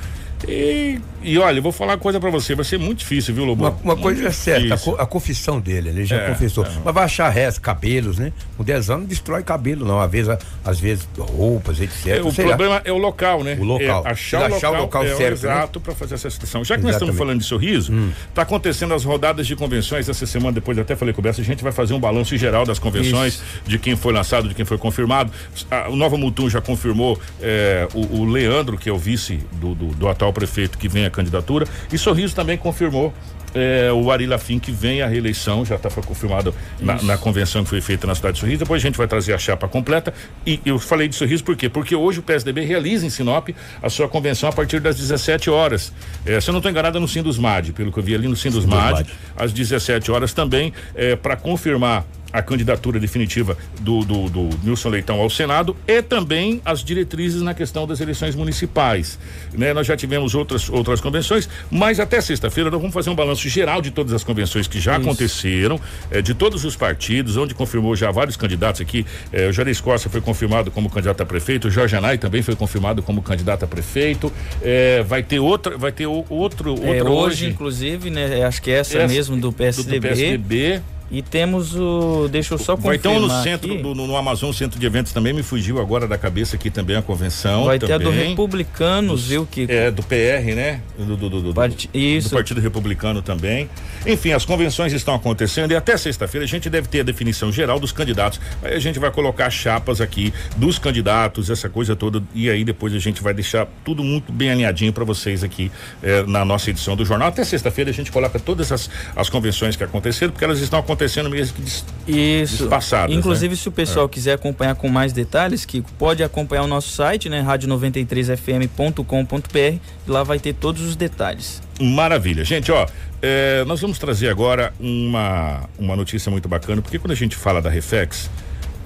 e, 0.46 1.00
e 1.22 1.38
olha, 1.38 1.60
vou 1.60 1.72
falar 1.72 1.92
uma 1.92 1.98
coisa 1.98 2.20
para 2.20 2.30
você, 2.30 2.54
vai 2.54 2.64
ser 2.64 2.78
muito 2.78 2.98
difícil, 2.98 3.34
viu, 3.34 3.44
Lobo? 3.44 3.64
Uma, 3.64 3.78
uma 3.82 3.96
coisa 3.96 4.28
é 4.28 4.30
certa, 4.30 4.74
a, 4.74 4.78
co, 4.78 4.94
a, 4.96 5.06
confissão 5.06 5.58
dele, 5.60 5.88
ele 5.88 6.04
já 6.04 6.16
é, 6.16 6.28
confessou. 6.28 6.64
É. 6.64 6.70
Mas 6.84 6.94
vai 6.94 7.04
achar 7.04 7.28
restos, 7.28 7.58
cabelos, 7.58 8.18
né? 8.18 8.32
Com 8.56 8.64
10 8.64 8.90
anos 8.90 8.98
não 8.98 9.06
destrói 9.06 9.42
cabelo, 9.42 9.86
não. 9.86 10.00
Às 10.00 10.10
vezes, 10.10 10.38
às 10.64 10.80
vezes 10.80 11.08
roupas, 11.18 11.80
etc. 11.80 12.06
É, 12.06 12.22
o 12.22 12.32
problema 12.32 12.76
lá. 12.76 12.82
é 12.84 12.92
o 12.92 12.98
local, 12.98 13.44
né? 13.44 13.56
O 13.58 13.64
local. 13.64 14.04
É, 14.04 14.10
achar, 14.10 14.50
o 14.50 14.54
local, 14.54 14.74
o 14.74 14.78
local 14.78 15.04
é 15.04 15.14
certo. 15.14 15.20
Né? 15.20 15.32
Exato, 15.32 15.78
né? 15.78 15.84
para 15.84 15.94
fazer 15.94 16.14
essa 16.14 16.28
situação. 16.28 16.64
Já 16.64 16.74
que 16.74 16.80
Exatamente. 16.80 16.84
nós 16.84 16.94
estamos 16.94 17.16
falando 17.16 17.40
de 17.40 17.44
sorriso, 17.46 17.92
hum. 17.92 18.10
tá 18.34 18.42
acontecendo 18.42 18.92
as 18.94 19.04
rodadas 19.04 19.46
de 19.46 19.54
convenções 19.54 20.08
essa 20.08 20.26
semana, 20.26 20.52
depois 20.52 20.78
até 20.78 20.96
falei 20.96 21.14
com 21.14 21.20
o 21.20 21.22
Bessa, 21.22 21.40
a 21.40 21.44
gente 21.44 21.62
vai 21.62 21.72
fazer 21.72 21.94
um 21.94 22.00
balanço 22.00 22.36
geral 22.36 22.64
das 22.64 22.78
convenções, 22.78 23.34
Isso. 23.34 23.42
de 23.66 23.78
quem 23.78 23.96
foi 23.96 24.12
lançado, 24.12 24.48
de 24.48 24.54
quem 24.54 24.64
foi 24.64 24.78
confirmado. 24.78 25.30
A, 25.70 25.88
o 25.88 25.96
Nova 25.96 26.16
Mutum 26.16 26.48
já 26.50 26.60
confirmou 26.60 27.18
é, 27.40 27.86
o, 27.94 28.20
o, 28.20 28.24
Leandro, 28.24 28.76
que 28.76 28.88
é 28.88 28.92
o 28.92 28.98
vice 28.98 29.40
do, 29.52 29.74
do, 29.74 29.86
do 29.88 30.08
atual 30.08 30.27
prefeito, 30.32 30.78
que 30.78 30.88
vem 30.88 31.04
a 31.04 31.10
candidatura. 31.10 31.66
E 31.92 31.98
Sorriso 31.98 32.34
também 32.34 32.56
confirmou 32.56 33.12
é, 33.54 33.90
o 33.92 34.10
Ari 34.10 34.26
Lafim 34.26 34.58
que 34.58 34.70
vem 34.70 35.02
à 35.02 35.06
reeleição, 35.06 35.64
já 35.64 35.76
está 35.76 35.90
confirmado 35.90 36.54
na, 36.80 37.00
na, 37.02 37.18
convenção 37.18 37.64
que 37.64 37.70
foi 37.70 37.80
feita 37.80 38.06
na 38.06 38.14
cidade 38.14 38.34
de 38.34 38.40
Sorriso. 38.40 38.58
Depois 38.60 38.82
a 38.82 38.86
gente 38.86 38.96
vai 38.96 39.06
trazer 39.06 39.32
a 39.32 39.38
chapa 39.38 39.68
completa. 39.68 40.12
E 40.46 40.60
eu 40.64 40.78
falei 40.78 41.08
de 41.08 41.14
Sorriso 41.14 41.44
por 41.44 41.56
quê? 41.56 41.68
Porque 41.68 41.94
hoje 41.94 42.20
o 42.20 42.22
PSDB 42.22 42.62
realiza 42.62 43.06
em 43.06 43.10
Sinop 43.10 43.48
a 43.82 43.90
sua 43.90 44.08
convenção 44.08 44.48
a 44.48 44.52
partir 44.52 44.80
das 44.80 44.96
17 44.96 45.50
horas. 45.50 45.92
É, 46.24 46.40
se 46.40 46.50
eu 46.50 46.52
não 46.52 46.58
estou 46.58 46.70
enganada, 46.70 46.98
no 47.00 47.08
Sindusmad, 47.08 47.72
pelo 47.72 47.92
que 47.92 47.98
eu 47.98 48.02
vi 48.02 48.14
ali 48.14 48.28
no 48.28 48.36
Sindusmad, 48.36 49.06
às 49.36 49.52
17 49.52 50.10
horas 50.10 50.32
também, 50.32 50.72
é, 50.94 51.16
para 51.16 51.36
confirmar 51.36 52.04
a 52.32 52.42
candidatura 52.42 53.00
definitiva 53.00 53.56
do, 53.80 54.04
do, 54.04 54.28
do, 54.28 54.48
Nilson 54.62 54.90
Leitão 54.90 55.20
ao 55.20 55.30
Senado 55.30 55.76
e 55.86 56.02
também 56.02 56.60
as 56.64 56.84
diretrizes 56.84 57.42
na 57.42 57.54
questão 57.54 57.86
das 57.86 58.00
eleições 58.00 58.34
municipais. 58.34 59.18
Né? 59.52 59.72
Nós 59.72 59.86
já 59.86 59.96
tivemos 59.96 60.34
outras, 60.34 60.68
outras 60.68 61.00
convenções, 61.00 61.48
mas 61.70 61.98
até 61.98 62.20
sexta-feira 62.20 62.70
nós 62.70 62.80
vamos 62.80 62.94
fazer 62.94 63.10
um 63.10 63.14
balanço 63.14 63.48
geral 63.48 63.80
de 63.80 63.90
todas 63.90 64.12
as 64.12 64.22
convenções 64.22 64.68
que 64.68 64.80
já 64.80 64.92
Isso. 64.92 65.02
aconteceram, 65.02 65.80
eh, 66.10 66.20
de 66.20 66.34
todos 66.34 66.64
os 66.64 66.76
partidos, 66.76 67.36
onde 67.36 67.54
confirmou 67.54 67.96
já 67.96 68.10
vários 68.10 68.36
candidatos 68.36 68.80
aqui. 68.80 69.06
Eh, 69.32 69.48
o 69.48 69.52
Jair 69.52 69.82
Costa 69.82 70.08
foi 70.08 70.20
confirmado 70.20 70.70
como 70.70 70.90
candidato 70.90 71.22
a 71.22 71.26
prefeito, 71.26 71.68
o 71.68 71.70
Jorge 71.70 71.96
Anai 71.96 72.18
também 72.18 72.42
foi 72.42 72.54
confirmado 72.54 73.02
como 73.02 73.22
candidato 73.22 73.64
a 73.64 73.68
prefeito. 73.68 74.32
Eh, 74.62 75.02
vai 75.06 75.22
ter 75.22 75.38
outra, 75.38 75.76
vai 75.76 75.92
ter 75.92 76.06
o, 76.06 76.24
outro, 76.28 76.74
é, 76.82 77.02
hoje, 77.02 77.08
hoje, 77.08 77.46
inclusive, 77.46 78.10
né? 78.10 78.44
Acho 78.44 78.60
que 78.60 78.70
é 78.70 78.74
essa, 78.74 78.98
essa 78.98 79.12
mesmo 79.12 79.36
do 79.36 79.52
PSDB. 79.52 79.98
Do 79.98 80.02
PSDB 80.08 80.82
e 81.10 81.22
temos 81.22 81.74
o. 81.74 82.28
Deixa 82.30 82.54
eu 82.54 82.58
só 82.58 82.76
confirmar. 82.76 82.98
Vai 82.98 82.98
ter 82.98 83.08
um 83.08 83.20
no 83.20 83.42
centro, 83.42 83.82
do, 83.82 83.94
no, 83.94 84.16
Amazon 84.16 84.52
Centro 84.52 84.78
de 84.78 84.86
Eventos 84.86 85.12
também, 85.12 85.32
me 85.32 85.42
fugiu 85.42 85.80
agora 85.80 86.06
da 86.06 86.18
cabeça 86.18 86.56
aqui 86.56 86.70
também 86.70 86.96
a 86.96 87.02
convenção. 87.02 87.64
Vai 87.64 87.78
também. 87.78 87.98
ter 87.98 88.06
a 88.06 88.10
do 88.10 88.14
Republicanos, 88.14 89.28
viu, 89.28 89.46
que 89.46 89.66
É, 89.68 89.90
do 89.90 90.02
PR, 90.02 90.54
né? 90.54 90.82
Do, 90.98 91.16
do, 91.16 91.30
do, 91.30 91.42
do, 91.42 91.54
Part... 91.54 91.88
Isso. 91.94 92.30
do 92.30 92.36
Partido 92.36 92.60
Republicano 92.60 93.22
também. 93.22 93.70
Enfim, 94.06 94.32
as 94.32 94.44
convenções 94.44 94.92
estão 94.92 95.14
acontecendo 95.14 95.72
e 95.72 95.76
até 95.76 95.96
sexta-feira 95.96 96.44
a 96.44 96.48
gente 96.48 96.68
deve 96.68 96.88
ter 96.88 97.00
a 97.00 97.04
definição 97.04 97.50
geral 97.50 97.80
dos 97.80 97.90
candidatos. 97.90 98.38
Aí 98.62 98.74
a 98.74 98.78
gente 98.78 98.98
vai 98.98 99.10
colocar 99.10 99.48
chapas 99.48 100.00
aqui 100.00 100.32
dos 100.56 100.78
candidatos, 100.78 101.48
essa 101.48 101.70
coisa 101.70 101.96
toda. 101.96 102.22
E 102.34 102.50
aí 102.50 102.64
depois 102.64 102.92
a 102.92 102.98
gente 102.98 103.22
vai 103.22 103.32
deixar 103.32 103.66
tudo 103.82 104.04
muito 104.04 104.30
bem 104.30 104.50
alinhadinho 104.50 104.92
para 104.92 105.04
vocês 105.04 105.42
aqui 105.42 105.72
eh, 106.02 106.24
na 106.26 106.44
nossa 106.44 106.68
edição 106.68 106.94
do 106.94 107.04
jornal. 107.04 107.28
Até 107.28 107.44
sexta-feira 107.44 107.90
a 107.90 107.94
gente 107.94 108.12
coloca 108.12 108.38
todas 108.38 108.70
as, 108.70 108.90
as 109.16 109.30
convenções 109.30 109.74
que 109.74 109.82
aconteceram, 109.82 110.32
porque 110.32 110.44
elas 110.44 110.60
estão 110.60 110.78
acontecendo 110.78 110.97
acontecendo 110.98 111.30
mesmo 111.30 111.54
que 111.54 111.62
des, 111.62 111.84
Isso. 112.06 112.66
Passadas, 112.66 113.14
Inclusive, 113.14 113.54
né? 113.54 113.56
se 113.56 113.68
o 113.68 113.72
pessoal 113.72 114.06
é. 114.06 114.08
quiser 114.08 114.32
acompanhar 114.32 114.74
com 114.74 114.88
mais 114.88 115.12
detalhes, 115.12 115.64
que 115.64 115.80
pode 115.96 116.24
acompanhar 116.24 116.64
o 116.64 116.66
nosso 116.66 116.90
site, 116.90 117.28
né? 117.28 117.44
rádio93fm.com.br, 117.46 119.78
lá 120.06 120.24
vai 120.24 120.40
ter 120.40 120.54
todos 120.54 120.82
os 120.82 120.96
detalhes. 120.96 121.62
Maravilha. 121.80 122.44
Gente, 122.44 122.72
ó, 122.72 122.86
é, 123.22 123.64
nós 123.64 123.80
vamos 123.80 123.98
trazer 123.98 124.28
agora 124.28 124.74
uma, 124.80 125.68
uma 125.78 125.94
notícia 125.94 126.28
muito 126.30 126.48
bacana, 126.48 126.82
porque 126.82 126.98
quando 126.98 127.12
a 127.12 127.16
gente 127.16 127.36
fala 127.36 127.62
da 127.62 127.70
Reflex, 127.70 128.28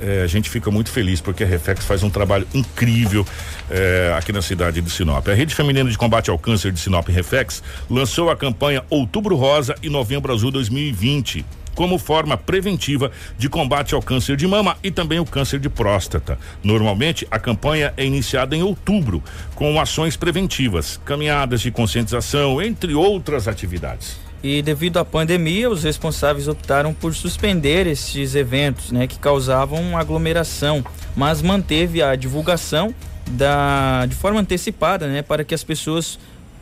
é, 0.01 0.22
a 0.22 0.27
gente 0.27 0.51
fica 0.51 0.70
muito 0.70 0.90
feliz 0.90 1.18
porque 1.20 1.44
a 1.44 1.46
Reflex 1.46 1.87
faz 1.87 2.03
um 2.03 2.11
trabalho 2.11 2.46
incrível 2.53 3.25
é, 3.70 4.12
aqui 4.18 4.33
na 4.33 4.42
cidade 4.42 4.83
de 4.83 4.90
Sinop. 4.90 5.27
A 5.29 5.35
Rede 5.35 5.55
Feminina 5.55 5.88
de 5.88 5.96
Combate 5.96 6.29
ao 6.29 6.38
Câncer 6.38 6.72
de 6.72 6.81
Sinop 6.81 7.09
Reflex 7.09 7.62
lançou 7.88 8.29
a 8.29 8.37
campanha 8.37 8.83
Outubro 8.90 9.37
Rosa 9.37 9.77
e 9.83 9.88
Novembro 9.88 10.31
Azul 10.33 10.51
2020 10.51 11.62
como 11.74 11.98
forma 11.98 12.37
preventiva 12.37 13.11
de 13.38 13.48
combate 13.48 13.94
ao 13.94 14.02
câncer 14.02 14.37
de 14.37 14.46
mama 14.46 14.76
e 14.82 14.90
também 14.90 15.18
o 15.18 15.24
câncer 15.24 15.58
de 15.58 15.68
próstata. 15.68 16.38
Normalmente, 16.62 17.26
a 17.30 17.38
campanha 17.38 17.92
é 17.96 18.04
iniciada 18.04 18.56
em 18.56 18.62
outubro, 18.62 19.22
com 19.54 19.80
ações 19.80 20.16
preventivas, 20.16 21.00
caminhadas 21.04 21.61
de 21.61 21.70
conscientização, 21.70 22.61
entre 22.61 22.94
outras 22.94 23.48
atividades. 23.48 24.16
E 24.42 24.61
devido 24.61 24.98
à 24.98 25.04
pandemia, 25.04 25.70
os 25.70 25.85
responsáveis 25.85 26.48
optaram 26.48 26.92
por 26.92 27.14
suspender 27.14 27.87
estes 27.87 28.35
eventos, 28.35 28.90
né, 28.90 29.06
que 29.06 29.18
causavam 29.18 29.96
aglomeração, 29.96 30.85
mas 31.14 31.40
manteve 31.40 32.02
a 32.02 32.16
divulgação 32.16 32.92
da 33.30 34.04
de 34.06 34.16
forma 34.16 34.40
antecipada, 34.40 35.06
né, 35.06 35.22
para 35.22 35.44
que 35.44 35.54
as 35.54 35.62
pessoas 35.62 36.18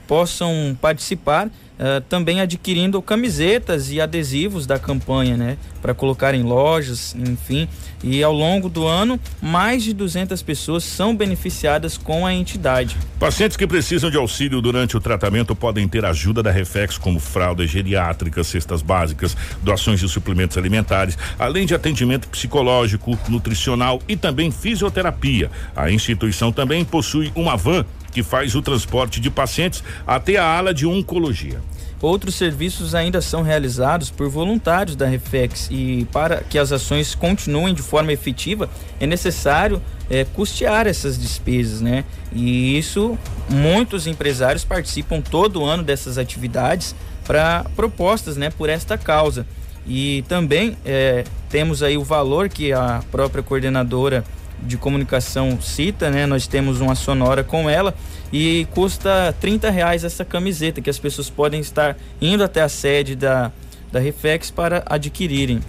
possam 0.07 0.77
participar 0.79 1.49
Uh, 1.81 1.99
também 2.11 2.43
adquirindo 2.43 3.01
camisetas 3.01 3.91
e 3.91 4.03
adesivos 4.03 4.67
da 4.67 4.79
campanha, 4.79 5.35
né, 5.35 5.57
para 5.81 5.95
colocar 5.95 6.35
em 6.35 6.43
lojas, 6.43 7.17
enfim. 7.17 7.67
E 8.05 8.23
ao 8.23 8.35
longo 8.35 8.69
do 8.69 8.87
ano, 8.87 9.19
mais 9.41 9.83
de 9.83 9.95
200 9.95 10.43
pessoas 10.43 10.85
são 10.85 11.17
beneficiadas 11.17 11.97
com 11.97 12.27
a 12.27 12.35
entidade. 12.35 12.99
Pacientes 13.19 13.57
que 13.57 13.67
precisam 13.67 14.11
de 14.11 14.19
auxílio 14.19 14.61
durante 14.61 14.95
o 14.95 15.01
tratamento 15.01 15.57
podem 15.57 15.89
ter 15.89 16.05
ajuda 16.05 16.43
da 16.43 16.51
Reflex, 16.51 16.99
como 16.99 17.19
fraldas 17.19 17.71
geriátricas, 17.71 18.47
cestas 18.47 18.83
básicas, 18.83 19.35
doações 19.63 20.01
de 20.01 20.09
suplementos 20.09 20.59
alimentares, 20.59 21.17
além 21.39 21.65
de 21.65 21.75
atendimento 21.75 22.29
psicológico, 22.29 23.19
nutricional 23.27 24.03
e 24.07 24.17
também 24.17 24.51
fisioterapia. 24.51 25.51
A 25.75 25.91
instituição 25.91 26.53
também 26.53 26.85
possui 26.85 27.33
uma 27.35 27.57
van 27.57 27.87
que 28.13 28.23
faz 28.23 28.55
o 28.55 28.63
transporte 28.63 29.21
de 29.21 29.31
pacientes 29.31 29.83
até 30.07 30.37
a 30.37 30.45
ala 30.45 30.75
de 30.75 30.87
oncologia. 30.87 31.61
Outros 32.01 32.35
serviços 32.35 32.95
ainda 32.95 33.21
são 33.21 33.43
realizados 33.43 34.11
por 34.11 34.29
voluntários 34.29 34.97
da 34.97 35.07
Reflex 35.07 35.69
e 35.71 36.07
para 36.11 36.39
que 36.39 36.59
as 36.59 36.73
ações 36.73 37.15
continuem 37.15 37.75
de 37.75 37.83
forma 37.83 38.11
efetiva 38.11 38.71
é 38.99 39.07
necessário 39.07 39.83
é, 40.09 40.25
custear 40.25 40.87
essas 40.87 41.19
despesas, 41.19 41.83
né? 41.83 42.05
E 42.33 42.79
isso 42.79 43.19
muitos 43.51 44.07
empresários 44.07 44.65
participam 44.65 45.21
todo 45.21 45.63
ano 45.63 45.83
dessas 45.83 46.17
atividades 46.17 46.95
para 47.27 47.65
propostas, 47.77 48.37
né? 48.39 48.49
Por 48.49 48.71
esta 48.71 48.97
causa 48.97 49.47
e 49.87 50.25
também 50.29 50.77
é, 50.85 51.25
temos 51.49 51.83
aí 51.83 51.97
o 51.97 52.05
valor 52.05 52.49
que 52.49 52.73
a 52.73 53.03
própria 53.11 53.43
coordenadora 53.43 54.25
de 54.63 54.77
comunicação 54.77 55.61
cita, 55.61 56.11
né? 56.11 56.27
Nós 56.27 56.47
temos 56.47 56.81
uma 56.81 56.95
sonora 56.95 57.43
com 57.43 57.69
ela 57.69 57.95
e 58.33 58.67
custa 58.73 59.35
30 59.41 59.71
reais 59.71 60.05
essa 60.05 60.25
camiseta 60.25 60.81
que 60.81 60.91
as 60.91 60.99
pessoas 60.99 61.29
podem 61.29 61.61
estar 61.61 61.97
indo 62.21 62.45
até 62.45 62.61
a 62.63 62.69
sede 62.69 63.17
da, 63.17 63.51
da 63.91 63.99
Reflex 63.99 64.51
para 64.51 64.83
adquirirem. 64.87 65.61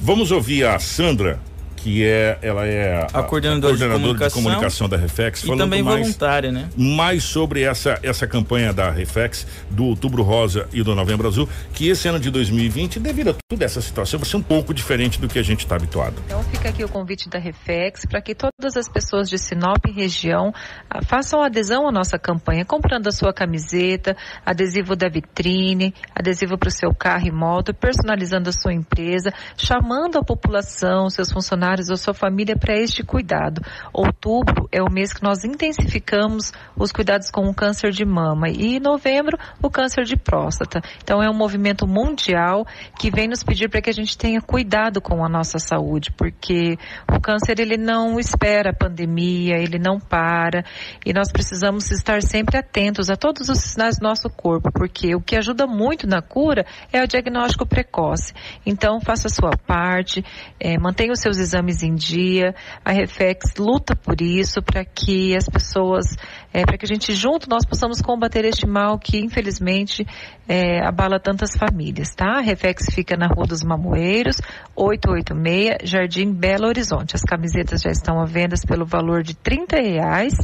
Vamos 0.00 0.32
ouvir 0.32 0.66
a 0.66 0.78
Sandra, 0.78 1.38
que 1.82 2.06
é 2.06 2.38
ela 2.40 2.64
é 2.64 3.02
a, 3.12 3.18
a 3.18 3.22
coordenadora, 3.24 3.74
a 3.74 3.78
coordenadora 3.78 3.98
de, 3.98 3.98
comunicação, 3.98 4.28
de, 4.28 4.34
comunicação, 4.34 4.88
da 4.88 4.96
Reflex, 4.96 5.42
e 5.42 5.56
também 5.56 5.82
mais, 5.82 5.98
voluntária, 5.98 6.52
né? 6.52 6.68
Mais 6.76 7.24
sobre 7.24 7.62
essa 7.62 7.98
essa 8.02 8.24
campanha 8.26 8.72
da 8.72 8.90
Reflex 8.90 9.46
do 9.68 9.86
Outubro 9.86 10.22
Rosa 10.22 10.68
e 10.72 10.82
do 10.82 10.94
Novembro 10.94 11.26
Azul, 11.26 11.48
que 11.74 11.88
esse 11.88 12.06
ano 12.06 12.20
de 12.20 12.30
2020, 12.30 13.00
devido 13.00 13.30
a 13.30 13.34
toda 13.48 13.64
essa 13.64 13.80
situação, 13.80 14.20
vai 14.20 14.28
ser 14.28 14.36
um 14.36 14.42
pouco 14.42 14.72
diferente 14.72 15.20
do 15.20 15.28
que 15.28 15.38
a 15.38 15.42
gente 15.42 15.60
está 15.60 15.74
habituado. 15.74 16.14
Então 16.26 16.42
fica 16.44 16.68
aqui 16.68 16.84
o 16.84 16.88
convite 16.88 17.28
da 17.28 17.40
Reflex 17.40 18.06
para 18.06 18.22
que 18.22 18.34
todas 18.34 18.76
as 18.76 18.88
pessoas 18.88 19.28
de 19.28 19.36
Sinop 19.36 19.84
e 19.88 19.92
região 19.92 20.52
ah, 20.88 21.02
façam 21.04 21.42
adesão 21.42 21.88
à 21.88 21.90
nossa 21.90 22.16
campanha, 22.16 22.64
comprando 22.64 23.08
a 23.08 23.12
sua 23.12 23.32
camiseta, 23.32 24.16
adesivo 24.46 24.94
da 24.94 25.08
vitrine, 25.08 25.92
adesivo 26.14 26.56
para 26.56 26.68
o 26.68 26.72
seu 26.72 26.94
carro 26.94 27.26
e 27.26 27.32
moto, 27.32 27.74
personalizando 27.74 28.50
a 28.50 28.52
sua 28.52 28.72
empresa, 28.72 29.32
chamando 29.56 30.18
a 30.18 30.24
população, 30.24 31.10
seus 31.10 31.32
funcionários 31.32 31.71
ou 31.90 31.96
sua 31.96 32.14
família 32.14 32.56
para 32.56 32.76
este 32.76 33.02
cuidado. 33.02 33.62
Outubro 33.92 34.68
é 34.70 34.82
o 34.82 34.90
mês 34.90 35.12
que 35.12 35.22
nós 35.22 35.44
intensificamos 35.44 36.52
os 36.76 36.92
cuidados 36.92 37.30
com 37.30 37.48
o 37.48 37.54
câncer 37.54 37.90
de 37.90 38.04
mama 38.04 38.48
e 38.48 38.78
novembro 38.80 39.38
o 39.62 39.70
câncer 39.70 40.04
de 40.04 40.16
próstata. 40.16 40.80
Então 41.02 41.22
é 41.22 41.30
um 41.30 41.34
movimento 41.34 41.86
mundial 41.86 42.66
que 42.98 43.10
vem 43.10 43.28
nos 43.28 43.42
pedir 43.42 43.68
para 43.68 43.80
que 43.80 43.90
a 43.90 43.94
gente 43.94 44.16
tenha 44.16 44.40
cuidado 44.40 45.00
com 45.00 45.24
a 45.24 45.28
nossa 45.28 45.58
saúde, 45.58 46.12
porque 46.12 46.76
o 47.10 47.20
câncer 47.20 47.58
ele 47.60 47.76
não 47.76 48.18
espera 48.18 48.70
a 48.70 48.74
pandemia, 48.74 49.56
ele 49.56 49.78
não 49.78 49.98
para 49.98 50.64
e 51.04 51.12
nós 51.12 51.30
precisamos 51.30 51.90
estar 51.90 52.22
sempre 52.22 52.58
atentos 52.58 53.10
a 53.10 53.16
todos 53.16 53.48
os 53.48 53.58
sinais 53.58 53.98
do 53.98 54.02
nosso 54.02 54.28
corpo, 54.28 54.70
porque 54.72 55.14
o 55.14 55.20
que 55.20 55.36
ajuda 55.36 55.66
muito 55.66 56.06
na 56.06 56.20
cura 56.20 56.64
é 56.92 57.02
o 57.02 57.06
diagnóstico 57.06 57.66
precoce. 57.66 58.32
Então 58.64 59.00
faça 59.00 59.28
a 59.28 59.30
sua 59.30 59.50
parte, 59.56 60.24
é, 60.58 60.78
mantenha 60.78 61.12
os 61.12 61.20
seus 61.20 61.38
exames 61.38 61.61
em 61.82 61.94
dia. 61.94 62.54
A 62.84 62.92
Reflex 62.92 63.54
luta 63.58 63.94
por 63.94 64.20
isso 64.20 64.62
para 64.62 64.84
que 64.84 65.36
as 65.36 65.46
pessoas, 65.46 66.06
é, 66.52 66.64
para 66.64 66.76
que 66.76 66.84
a 66.84 66.88
gente 66.88 67.14
junto 67.14 67.48
nós 67.48 67.64
possamos 67.64 68.00
combater 68.00 68.44
este 68.44 68.66
mal 68.66 68.98
que 68.98 69.18
infelizmente 69.18 70.06
é, 70.48 70.84
abala 70.86 71.20
tantas 71.20 71.56
famílias, 71.56 72.14
tá? 72.14 72.38
A 72.38 72.40
Reflex 72.40 72.86
fica 72.92 73.16
na 73.16 73.26
Rua 73.26 73.46
dos 73.46 73.62
Mamoeiros, 73.62 74.40
886, 74.74 75.90
Jardim 75.90 76.32
Belo 76.32 76.66
Horizonte. 76.66 77.14
As 77.14 77.22
camisetas 77.22 77.80
já 77.80 77.90
estão 77.90 78.20
à 78.20 78.24
venda 78.24 78.56
pelo 78.66 78.84
valor 78.84 79.22
de 79.22 79.34
30 79.34 79.76
reais 79.76 80.34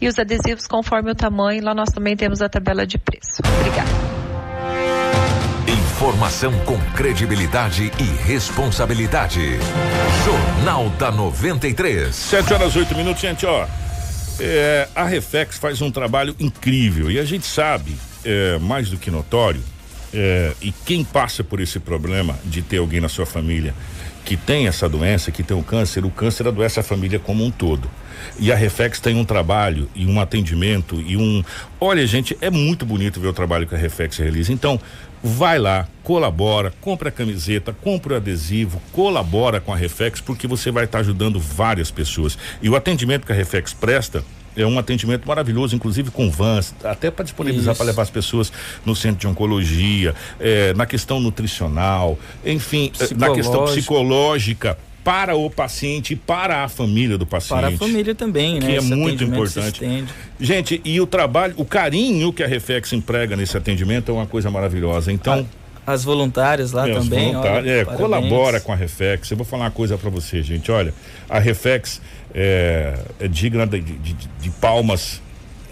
e 0.00 0.08
os 0.08 0.18
adesivos 0.18 0.66
conforme 0.66 1.10
o 1.10 1.14
tamanho. 1.14 1.64
Lá 1.64 1.74
nós 1.74 1.90
também 1.90 2.16
temos 2.16 2.40
a 2.40 2.48
tabela 2.48 2.86
de 2.86 2.98
preço. 2.98 3.42
Obrigada. 3.58 4.17
Informação 5.68 6.58
com 6.60 6.78
credibilidade 6.94 7.92
e 7.98 8.26
responsabilidade. 8.26 9.58
Jornal 10.24 10.88
da 10.98 11.10
93. 11.10 12.16
7 12.16 12.54
horas 12.54 12.74
8 12.74 12.94
minutos, 12.94 13.20
gente, 13.20 13.44
ó. 13.44 13.66
É, 14.40 14.88
a 14.94 15.04
Reflex 15.04 15.58
faz 15.58 15.82
um 15.82 15.90
trabalho 15.90 16.34
incrível 16.40 17.10
e 17.10 17.18
a 17.18 17.24
gente 17.26 17.44
sabe, 17.44 17.94
é, 18.24 18.58
mais 18.60 18.88
do 18.88 18.96
que 18.96 19.10
notório, 19.10 19.60
é, 20.14 20.54
e 20.62 20.72
quem 20.72 21.04
passa 21.04 21.44
por 21.44 21.60
esse 21.60 21.78
problema 21.78 22.38
de 22.46 22.62
ter 22.62 22.78
alguém 22.78 23.02
na 23.02 23.10
sua 23.10 23.26
família 23.26 23.74
que 24.24 24.36
tem 24.36 24.66
essa 24.66 24.88
doença, 24.88 25.30
que 25.30 25.42
tem 25.42 25.56
o 25.56 25.62
câncer, 25.62 26.04
o 26.04 26.10
câncer 26.10 26.46
adoece 26.46 26.78
a 26.78 26.82
família 26.82 27.18
como 27.18 27.44
um 27.44 27.50
todo. 27.50 27.90
E 28.38 28.52
a 28.52 28.54
Reflex 28.54 29.00
tem 29.00 29.16
um 29.16 29.24
trabalho 29.24 29.88
e 29.94 30.04
um 30.04 30.20
atendimento 30.20 31.00
e 31.00 31.16
um. 31.16 31.42
Olha, 31.80 32.06
gente, 32.06 32.36
é 32.40 32.50
muito 32.50 32.84
bonito 32.84 33.20
ver 33.20 33.28
o 33.28 33.32
trabalho 33.32 33.66
que 33.66 33.74
a 33.74 33.78
Reflex 33.78 34.18
realiza. 34.18 34.52
Então, 34.52 34.78
vai 35.22 35.58
lá, 35.58 35.86
colabora, 36.02 36.72
compra 36.80 37.08
a 37.08 37.12
camiseta, 37.12 37.72
compra 37.72 38.14
o 38.14 38.16
adesivo, 38.16 38.80
colabora 38.92 39.60
com 39.60 39.72
a 39.72 39.76
Reflex, 39.76 40.20
porque 40.20 40.46
você 40.46 40.70
vai 40.70 40.84
estar 40.84 40.98
tá 40.98 41.02
ajudando 41.02 41.38
várias 41.38 41.90
pessoas. 41.90 42.38
E 42.62 42.68
o 42.68 42.76
atendimento 42.76 43.26
que 43.26 43.32
a 43.32 43.34
Reflex 43.34 43.72
presta 43.72 44.24
é 44.56 44.66
um 44.66 44.78
atendimento 44.78 45.26
maravilhoso, 45.26 45.76
inclusive 45.76 46.10
com 46.10 46.30
vans, 46.30 46.74
até 46.82 47.10
para 47.10 47.24
disponibilizar 47.24 47.76
para 47.76 47.86
levar 47.86 48.02
as 48.02 48.10
pessoas 48.10 48.52
no 48.84 48.94
centro 48.96 49.20
de 49.20 49.26
oncologia, 49.26 50.14
é, 50.40 50.74
na 50.74 50.84
questão 50.84 51.20
nutricional, 51.20 52.18
enfim, 52.44 52.90
é, 52.98 53.14
na 53.14 53.30
questão 53.30 53.64
psicológica 53.66 54.76
para 55.08 55.34
o 55.34 55.48
paciente 55.48 56.12
e 56.12 56.16
para 56.16 56.64
a 56.64 56.68
família 56.68 57.16
do 57.16 57.24
paciente. 57.24 57.60
Para 57.60 57.68
a 57.68 57.78
família 57.78 58.14
também, 58.14 58.60
né? 58.60 58.66
Que 58.66 58.72
é 58.72 58.76
Esse 58.76 58.94
muito 58.94 59.24
importante. 59.24 60.04
Gente, 60.38 60.82
e 60.84 61.00
o 61.00 61.06
trabalho, 61.06 61.54
o 61.56 61.64
carinho 61.64 62.30
que 62.30 62.42
a 62.42 62.46
Reflex 62.46 62.92
emprega 62.92 63.34
nesse 63.34 63.56
atendimento 63.56 64.10
é 64.10 64.14
uma 64.14 64.26
coisa 64.26 64.50
maravilhosa. 64.50 65.10
Então, 65.10 65.48
as 65.86 66.04
voluntárias 66.04 66.72
lá 66.72 66.86
é, 66.86 66.92
também. 66.92 67.32
Voluntárias, 67.32 67.64
olha, 67.64 67.70
é, 67.70 67.84
colabora 67.86 68.60
com 68.60 68.70
a 68.70 68.76
Reflex. 68.76 69.30
Eu 69.30 69.38
vou 69.38 69.46
falar 69.46 69.64
uma 69.64 69.70
coisa 69.70 69.96
para 69.96 70.10
você, 70.10 70.42
gente. 70.42 70.70
Olha, 70.70 70.92
a 71.26 71.38
Reflex 71.38 72.02
é, 72.34 72.98
é 73.18 73.26
digna 73.26 73.66
de, 73.66 73.80
de, 73.80 74.14
de 74.14 74.50
palmas 74.60 75.22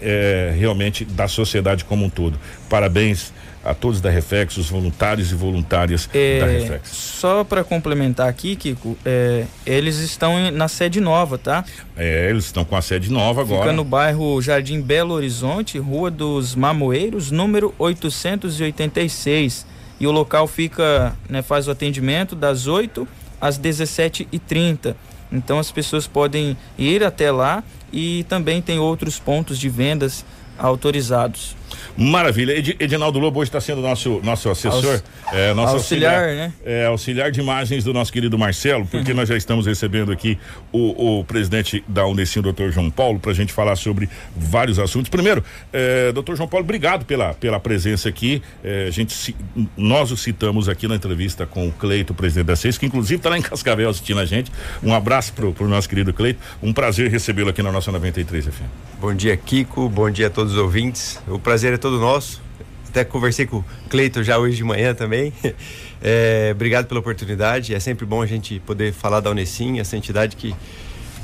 é, 0.01 0.51
realmente 0.57 1.05
da 1.05 1.27
sociedade 1.27 1.85
como 1.85 2.03
um 2.03 2.09
todo. 2.09 2.39
Parabéns 2.67 3.31
a 3.67 3.73
todos 3.73 3.99
da 3.99 4.09
Reflex, 4.09 4.55
os 4.57 4.69
voluntários 4.69 5.31
e 5.31 5.35
voluntárias 5.35 6.09
é, 6.13 6.39
da 6.39 6.45
Reflex. 6.45 6.89
Só 6.89 7.43
para 7.43 7.63
complementar 7.63 8.29
aqui, 8.29 8.55
Kiko, 8.55 8.97
é, 9.05 9.45
eles 9.65 9.97
estão 9.97 10.49
na 10.51 10.67
sede 10.69 11.01
nova, 11.01 11.37
tá? 11.37 11.65
É, 11.97 12.29
eles 12.29 12.45
estão 12.45 12.63
com 12.63 12.77
a 12.77 12.81
sede 12.81 13.11
nova 13.11 13.41
agora. 13.41 13.63
Fica 13.63 13.73
no 13.73 13.83
bairro 13.83 14.41
Jardim 14.41 14.81
Belo 14.81 15.13
Horizonte, 15.13 15.77
Rua 15.77 16.09
dos 16.09 16.55
Mamoeiros, 16.55 17.29
número 17.29 17.75
886 17.77 19.65
e 19.99 20.07
o 20.07 20.11
local 20.11 20.47
fica, 20.47 21.15
né, 21.27 21.41
faz 21.41 21.67
o 21.67 21.71
atendimento 21.71 22.35
das 22.35 22.67
8 22.67 23.07
às 23.41 23.59
17h30. 23.59 24.95
Então 25.31 25.59
as 25.59 25.71
pessoas 25.71 26.07
podem 26.07 26.55
ir 26.77 27.03
até 27.03 27.31
lá 27.31 27.63
e 27.91 28.25
também 28.29 28.61
tem 28.61 28.79
outros 28.79 29.19
pontos 29.19 29.59
de 29.59 29.67
vendas 29.67 30.23
autorizados. 30.57 31.55
Maravilha. 31.97 32.53
Ed, 32.53 32.75
Edinaldo 32.79 33.17
Lobo 33.17 33.39
hoje 33.39 33.49
está 33.49 33.59
sendo 33.59 33.81
nosso, 33.81 34.21
nosso 34.23 34.49
assessor. 34.49 34.91
Aus, 34.91 35.03
é, 35.33 35.53
nosso 35.53 35.73
auxiliar, 35.73 36.13
auxiliar, 36.13 36.35
né? 36.35 36.53
É, 36.63 36.85
auxiliar 36.85 37.31
de 37.31 37.39
imagens 37.39 37.83
do 37.83 37.93
nosso 37.93 38.13
querido 38.13 38.37
Marcelo, 38.37 38.85
porque 38.85 39.11
uhum. 39.11 39.17
nós 39.17 39.29
já 39.29 39.35
estamos 39.35 39.65
recebendo 39.65 40.11
aqui 40.11 40.37
o, 40.71 41.19
o 41.19 41.23
presidente 41.23 41.83
da 41.87 42.05
Unesim, 42.05 42.41
doutor 42.41 42.71
João 42.71 42.91
Paulo, 42.91 43.19
para 43.19 43.31
a 43.31 43.33
gente 43.33 43.51
falar 43.51 43.75
sobre 43.75 44.07
vários 44.35 44.77
assuntos. 44.77 45.09
Primeiro, 45.09 45.43
é, 45.73 46.11
doutor 46.11 46.35
João 46.35 46.47
Paulo, 46.47 46.63
obrigado 46.63 47.03
pela, 47.03 47.33
pela 47.33 47.59
presença 47.59 48.07
aqui. 48.07 48.41
É, 48.63 48.85
a 48.87 48.91
gente, 48.91 49.35
nós 49.75 50.11
o 50.11 50.17
citamos 50.17 50.69
aqui 50.69 50.87
na 50.87 50.95
entrevista 50.95 51.45
com 51.47 51.67
o 51.67 51.71
Cleito, 51.71 52.13
presidente 52.13 52.45
da 52.45 52.55
CES, 52.55 52.77
que 52.77 52.85
inclusive 52.85 53.15
está 53.15 53.29
lá 53.29 53.37
em 53.37 53.41
Cascavel 53.41 53.89
assistindo 53.89 54.19
a 54.19 54.25
gente. 54.25 54.51
Um 54.83 54.93
abraço 54.93 55.33
pro, 55.33 55.51
pro 55.51 55.67
nosso 55.67 55.89
querido 55.89 56.13
Cleito. 56.13 56.39
Um 56.61 56.71
prazer 56.71 57.09
recebê-lo 57.09 57.49
aqui 57.49 57.63
na 57.63 57.71
nossa 57.71 57.91
93 57.91 58.45
FM. 58.45 58.87
Bom 58.99 59.13
dia, 59.13 59.37
Kiko. 59.37 59.87
Bom 59.87 60.09
dia 60.09 60.27
a 60.27 60.29
todos 60.29 60.53
os 60.53 60.59
ouvintes. 60.59 61.19
O 61.27 61.37
prazer 61.37 61.73
é 61.73 61.77
todo 61.77 61.86
todo 61.87 61.99
nosso. 61.99 62.41
Até 62.89 63.05
conversei 63.05 63.45
com 63.45 63.57
o 63.57 63.65
Cleiton 63.89 64.21
já 64.21 64.37
hoje 64.37 64.57
de 64.57 64.63
manhã 64.63 64.93
também. 64.93 65.33
É, 65.99 66.51
obrigado 66.53 66.85
pela 66.85 66.99
oportunidade. 66.99 67.73
É 67.73 67.79
sempre 67.79 68.05
bom 68.05 68.21
a 68.21 68.25
gente 68.27 68.59
poder 68.59 68.93
falar 68.93 69.19
da 69.19 69.31
Unesim, 69.31 69.79
essa 69.79 69.97
entidade 69.97 70.35
que 70.35 70.55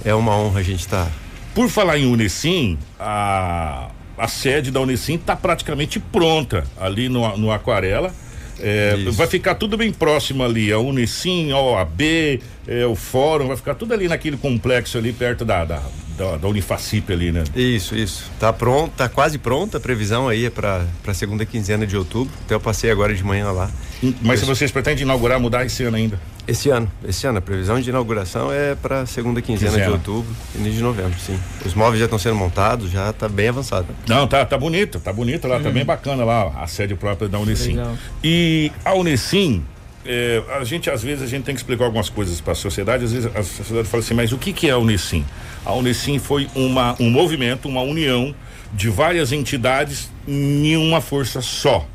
é 0.04 0.16
uma 0.16 0.36
honra 0.36 0.62
a 0.62 0.64
gente 0.64 0.80
estar. 0.80 1.06
Tá... 1.06 1.12
Por 1.54 1.70
falar 1.70 2.00
em 2.00 2.12
Unesim, 2.12 2.80
a, 3.00 3.92
a 4.18 4.28
sede 4.28 4.72
da 4.72 4.82
Unesim 4.82 5.14
está 5.14 5.36
praticamente 5.36 6.00
pronta 6.00 6.64
ali 6.76 7.08
no, 7.08 7.38
no 7.38 7.52
Aquarela. 7.52 8.12
É, 8.60 8.96
vai 9.12 9.28
ficar 9.28 9.54
tudo 9.54 9.78
bem 9.78 9.94
próximo 9.94 10.44
ali, 10.44 10.72
a 10.72 10.80
Unesim, 10.80 11.52
a 11.52 11.60
OAB, 11.60 12.02
é, 12.68 12.84
o 12.88 12.96
Fórum, 12.96 13.50
vai 13.50 13.58
ficar 13.58 13.76
tudo 13.76 13.94
ali 13.94 14.08
naquele 14.08 14.38
complexo 14.38 14.98
ali 14.98 15.14
perto 15.14 15.46
da, 15.46 15.66
da, 15.66 15.84
da, 16.18 16.38
da 16.38 16.48
Unifacip 16.48 17.12
ali, 17.12 17.32
né? 17.32 17.44
Isso, 17.56 17.96
isso. 17.96 18.32
Tá 18.40 18.52
pronto, 18.52 18.94
tá 18.96 19.10
quase 19.10 19.38
pronta 19.38 19.78
a 19.78 19.80
previsão 19.80 20.28
aí 20.28 20.46
é 20.46 20.50
para 20.50 20.86
para 21.02 21.14
segunda 21.14 21.46
quinzena 21.46 21.86
de 21.86 21.98
outubro. 21.98 22.34
Até 22.46 22.56
eu 22.56 22.60
passei 22.60 22.92
agora 22.92 23.14
de 23.14 23.24
manhã 23.24 23.52
lá. 23.52 23.70
Mas 24.22 24.40
se 24.40 24.46
vocês 24.46 24.72
pretendem 24.72 25.04
inaugurar, 25.04 25.40
mudar 25.40 25.66
esse 25.66 25.84
ano 25.84 25.96
ainda? 25.96 26.20
Esse 26.48 26.70
ano, 26.70 26.92
esse 27.08 27.26
ano. 27.26 27.38
A 27.38 27.42
previsão 27.42 27.80
de 27.80 27.90
inauguração 27.90 28.52
é 28.52 28.76
para 28.76 29.06
segunda 29.06 29.42
quinzena, 29.42 29.72
quinzena, 29.72 29.88
de 29.88 29.92
outubro, 29.94 30.36
início 30.56 30.74
de 30.74 30.84
novembro, 30.84 31.18
sim. 31.18 31.40
Os 31.66 31.74
móveis 31.74 32.00
já 32.00 32.06
estão 32.06 32.20
sendo 32.20 32.36
montados, 32.36 32.92
já 32.92 33.12
está 33.12 33.30
bem 33.30 33.48
avançado. 33.48 33.88
Não, 34.08 34.28
tá, 34.28 34.46
tá 34.46 34.58
bonito, 34.58 35.00
tá 35.00 35.14
bonito 35.14 35.48
lá, 35.48 35.60
tá 35.60 35.70
bem 35.70 35.86
bacana 35.86 36.26
lá 36.26 36.52
a 36.62 36.68
sede 36.68 36.96
própria 36.96 37.30
da 37.30 37.40
Unicim. 37.40 37.78
Legal. 37.78 37.98
E 38.22 38.72
a 38.84 38.94
Unicim, 38.94 39.64
é, 40.06 40.44
a 40.60 40.64
gente 40.66 40.90
às 40.90 41.02
vezes 41.02 41.24
a 41.24 41.28
gente 41.28 41.46
tem 41.46 41.56
que 41.56 41.62
explicar 41.62 41.86
algumas 41.86 42.10
coisas 42.10 42.42
para 42.42 42.52
a 42.52 42.56
sociedade, 42.56 43.06
às 43.06 43.14
vezes 43.14 43.34
a 43.34 43.42
sociedade 43.42 43.88
fala 43.88 44.04
assim, 44.04 44.14
mas 44.14 44.34
o 44.34 44.38
que 44.38 44.52
que 44.52 44.68
é 44.68 44.72
a 44.72 44.78
Unicim? 44.78 45.26
A 45.66 45.74
Unicim 45.74 46.20
foi 46.20 46.50
uma, 46.56 46.96
um 47.00 47.10
movimento, 47.10 47.68
uma 47.68 47.82
união 47.82 48.36
de 48.74 48.90
várias 48.90 49.32
entidades 49.32 50.10
em 50.28 50.76
uma 50.76 51.00
força 51.00 51.42
só. 51.42 51.86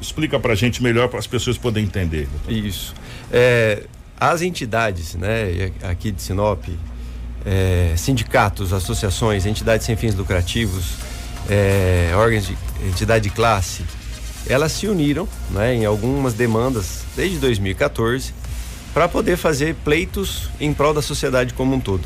Explica 0.00 0.38
para 0.38 0.52
a 0.52 0.56
gente 0.56 0.82
melhor 0.82 1.08
para 1.08 1.18
as 1.18 1.26
pessoas 1.26 1.58
poderem 1.58 1.86
entender. 1.86 2.28
Isso. 2.48 2.94
É, 3.32 3.84
as 4.18 4.42
entidades, 4.42 5.14
né, 5.14 5.72
aqui 5.82 6.10
de 6.10 6.22
Sinop, 6.22 6.64
é, 7.44 7.94
sindicatos, 7.96 8.72
associações, 8.72 9.44
entidades 9.44 9.84
sem 9.84 9.96
fins 9.96 10.14
lucrativos, 10.14 10.94
é, 11.48 12.12
órgãos 12.14 12.46
de 12.46 12.56
entidade 12.86 13.24
de 13.24 13.30
classe, 13.30 13.84
elas 14.46 14.72
se 14.72 14.86
uniram, 14.86 15.28
né, 15.50 15.74
em 15.74 15.84
algumas 15.84 16.34
demandas 16.34 17.04
desde 17.16 17.38
2014 17.38 18.32
para 18.92 19.08
poder 19.08 19.36
fazer 19.36 19.74
pleitos 19.84 20.48
em 20.60 20.72
prol 20.72 20.94
da 20.94 21.02
sociedade 21.02 21.52
como 21.52 21.74
um 21.74 21.80
todo. 21.80 22.04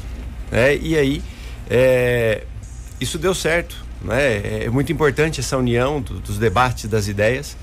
Né? 0.51 0.77
E 0.77 0.97
aí, 0.97 1.23
é, 1.69 2.45
isso 3.01 3.19
deu 3.19 3.35
certo. 3.35 3.77
Né? 4.03 4.65
É 4.65 4.71
muito 4.71 4.93
importante 4.93 5.41
essa 5.41 5.57
união 5.57 6.01
do, 6.01 6.21
dos 6.21 6.39
debates, 6.39 6.89
das 6.89 7.09
ideias. 7.09 7.57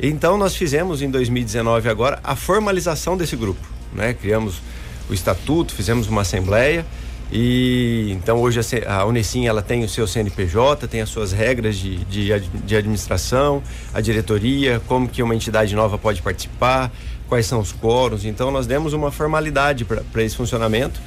Então, 0.00 0.38
nós 0.38 0.54
fizemos 0.54 1.02
em 1.02 1.10
2019 1.10 1.88
agora 1.88 2.18
a 2.24 2.34
formalização 2.34 3.16
desse 3.16 3.36
grupo. 3.36 3.60
Né? 3.92 4.14
Criamos 4.14 4.60
o 5.08 5.14
estatuto, 5.14 5.74
fizemos 5.74 6.06
uma 6.06 6.22
assembleia 6.22 6.86
e 7.32 8.10
então 8.10 8.38
hoje 8.38 8.58
a, 8.58 8.94
a 8.96 9.04
Unesim 9.04 9.46
ela 9.46 9.62
tem 9.62 9.84
o 9.84 9.88
seu 9.88 10.06
CNPJ, 10.06 10.88
tem 10.88 11.00
as 11.00 11.08
suas 11.08 11.30
regras 11.30 11.76
de, 11.76 11.98
de, 12.04 12.40
de 12.40 12.76
administração, 12.76 13.62
a 13.94 14.00
diretoria, 14.00 14.80
como 14.86 15.08
que 15.08 15.22
uma 15.22 15.34
entidade 15.34 15.74
nova 15.76 15.96
pode 15.96 16.22
participar, 16.22 16.90
quais 17.28 17.46
são 17.46 17.60
os 17.60 17.72
quóruns. 17.72 18.24
Então 18.24 18.50
nós 18.50 18.66
demos 18.66 18.92
uma 18.92 19.12
formalidade 19.12 19.84
para 19.84 20.22
esse 20.22 20.36
funcionamento 20.36 21.00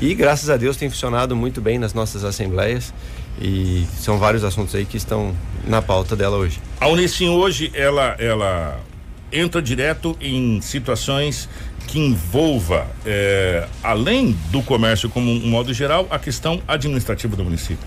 e 0.00 0.14
graças 0.14 0.48
a 0.48 0.56
Deus 0.56 0.76
tem 0.76 0.88
funcionado 0.88 1.34
muito 1.34 1.60
bem 1.60 1.78
nas 1.78 1.92
nossas 1.92 2.24
assembleias 2.24 2.92
e 3.40 3.86
são 3.98 4.18
vários 4.18 4.44
assuntos 4.44 4.74
aí 4.74 4.84
que 4.84 4.96
estão 4.96 5.34
na 5.66 5.82
pauta 5.82 6.14
dela 6.14 6.36
hoje. 6.36 6.60
A 6.80 6.88
Unesim 6.88 7.28
hoje 7.28 7.70
ela 7.74 8.16
ela 8.18 8.80
entra 9.32 9.60
direto 9.60 10.16
em 10.20 10.60
situações 10.60 11.48
que 11.86 11.98
envolva, 11.98 12.86
é, 13.04 13.66
além 13.82 14.36
do 14.50 14.62
comércio 14.62 15.08
como 15.08 15.30
um 15.30 15.48
modo 15.48 15.72
geral, 15.72 16.06
a 16.10 16.18
questão 16.18 16.62
administrativa 16.68 17.34
do 17.34 17.44
município? 17.44 17.86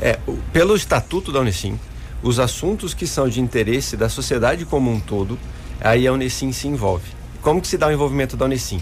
É, 0.00 0.18
pelo 0.52 0.74
estatuto 0.76 1.32
da 1.32 1.40
Unicim, 1.40 1.78
os 2.22 2.38
assuntos 2.38 2.94
que 2.94 3.06
são 3.06 3.28
de 3.28 3.40
interesse 3.40 3.96
da 3.96 4.08
sociedade 4.08 4.64
como 4.64 4.90
um 4.90 5.00
todo, 5.00 5.38
aí 5.80 6.06
a 6.06 6.12
Unicim 6.12 6.52
se 6.52 6.68
envolve. 6.68 7.10
Como 7.42 7.60
que 7.60 7.68
se 7.68 7.76
dá 7.76 7.88
o 7.88 7.92
envolvimento 7.92 8.36
da 8.36 8.44
Unicim? 8.44 8.80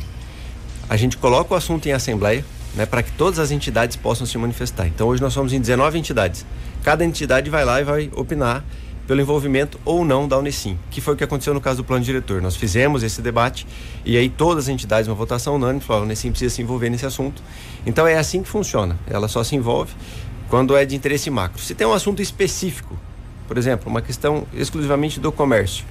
A 0.88 0.96
gente 0.96 1.16
coloca 1.16 1.54
o 1.54 1.56
assunto 1.56 1.86
em 1.86 1.92
assembleia, 1.92 2.44
né, 2.78 2.86
para 2.86 3.02
que 3.02 3.10
todas 3.10 3.40
as 3.40 3.50
entidades 3.50 3.96
possam 3.96 4.24
se 4.24 4.38
manifestar. 4.38 4.86
Então 4.86 5.08
hoje 5.08 5.20
nós 5.20 5.32
somos 5.32 5.52
em 5.52 5.60
19 5.60 5.98
entidades. 5.98 6.46
Cada 6.84 7.04
entidade 7.04 7.50
vai 7.50 7.64
lá 7.64 7.80
e 7.80 7.84
vai 7.84 8.10
opinar 8.14 8.64
pelo 9.04 9.20
envolvimento 9.20 9.80
ou 9.84 10.04
não 10.04 10.28
da 10.28 10.38
Unicim, 10.38 10.78
que 10.88 11.00
foi 11.00 11.14
o 11.14 11.16
que 11.16 11.24
aconteceu 11.24 11.52
no 11.52 11.60
caso 11.60 11.78
do 11.78 11.84
plano 11.84 12.04
diretor. 12.04 12.40
Nós 12.40 12.54
fizemos 12.54 13.02
esse 13.02 13.20
debate 13.20 13.66
e 14.04 14.16
aí 14.16 14.28
todas 14.28 14.64
as 14.64 14.68
entidades, 14.68 15.08
uma 15.08 15.16
votação 15.16 15.56
unânime, 15.56 15.80
falaram, 15.80 16.04
a 16.04 16.06
Unicim 16.06 16.30
precisa 16.30 16.54
se 16.54 16.62
envolver 16.62 16.88
nesse 16.88 17.04
assunto. 17.04 17.42
Então 17.84 18.06
é 18.06 18.16
assim 18.16 18.44
que 18.44 18.48
funciona. 18.48 18.96
Ela 19.08 19.26
só 19.26 19.42
se 19.42 19.56
envolve 19.56 19.92
quando 20.48 20.76
é 20.76 20.84
de 20.84 20.94
interesse 20.94 21.28
macro. 21.30 21.60
Se 21.60 21.74
tem 21.74 21.84
um 21.84 21.92
assunto 21.92 22.22
específico, 22.22 22.96
por 23.48 23.58
exemplo, 23.58 23.90
uma 23.90 24.00
questão 24.00 24.46
exclusivamente 24.54 25.18
do 25.18 25.32
comércio, 25.32 25.84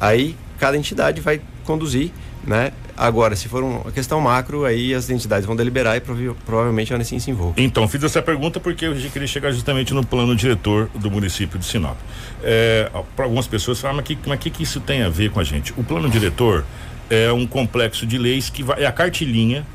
aí 0.00 0.34
cada 0.58 0.76
entidade 0.76 1.20
vai 1.20 1.40
conduzir 1.64 2.10
né? 2.44 2.72
Agora, 2.96 3.34
se 3.34 3.48
for 3.48 3.62
uma 3.62 3.90
questão 3.90 4.20
macro, 4.20 4.64
aí 4.64 4.94
as 4.94 5.08
entidades 5.08 5.46
vão 5.46 5.56
deliberar 5.56 5.96
e 5.96 6.00
prov 6.00 6.34
provavelmente 6.44 6.92
a 6.92 6.96
Unicim 6.96 7.18
se 7.18 7.30
envolve. 7.30 7.62
Então, 7.62 7.86
fiz 7.88 8.02
essa 8.02 8.20
pergunta 8.20 8.60
porque 8.60 8.86
eu 8.86 8.94
queria 8.94 9.28
chegar 9.28 9.52
justamente 9.52 9.94
no 9.94 10.04
plano 10.04 10.34
diretor 10.36 10.90
do 10.94 11.10
município 11.10 11.58
de 11.58 11.64
Sinop. 11.64 11.96
É, 12.42 12.90
Para 13.16 13.24
algumas 13.24 13.46
pessoas 13.46 13.80
falam, 13.80 13.96
mas 13.96 14.06
que, 14.06 14.18
mas 14.26 14.38
que, 14.38 14.50
que 14.50 14.62
isso 14.62 14.80
tem 14.80 15.02
a 15.02 15.08
ver 15.08 15.30
com 15.30 15.40
a 15.40 15.44
gente? 15.44 15.72
O 15.76 15.84
plano 15.84 16.08
diretor 16.08 16.64
é 17.08 17.32
um 17.32 17.46
complexo 17.46 18.06
de 18.06 18.18
leis 18.18 18.50
que 18.50 18.62
vai, 18.62 18.82
é 18.82 18.86
a 18.86 18.92
cartilhinha 18.92 19.66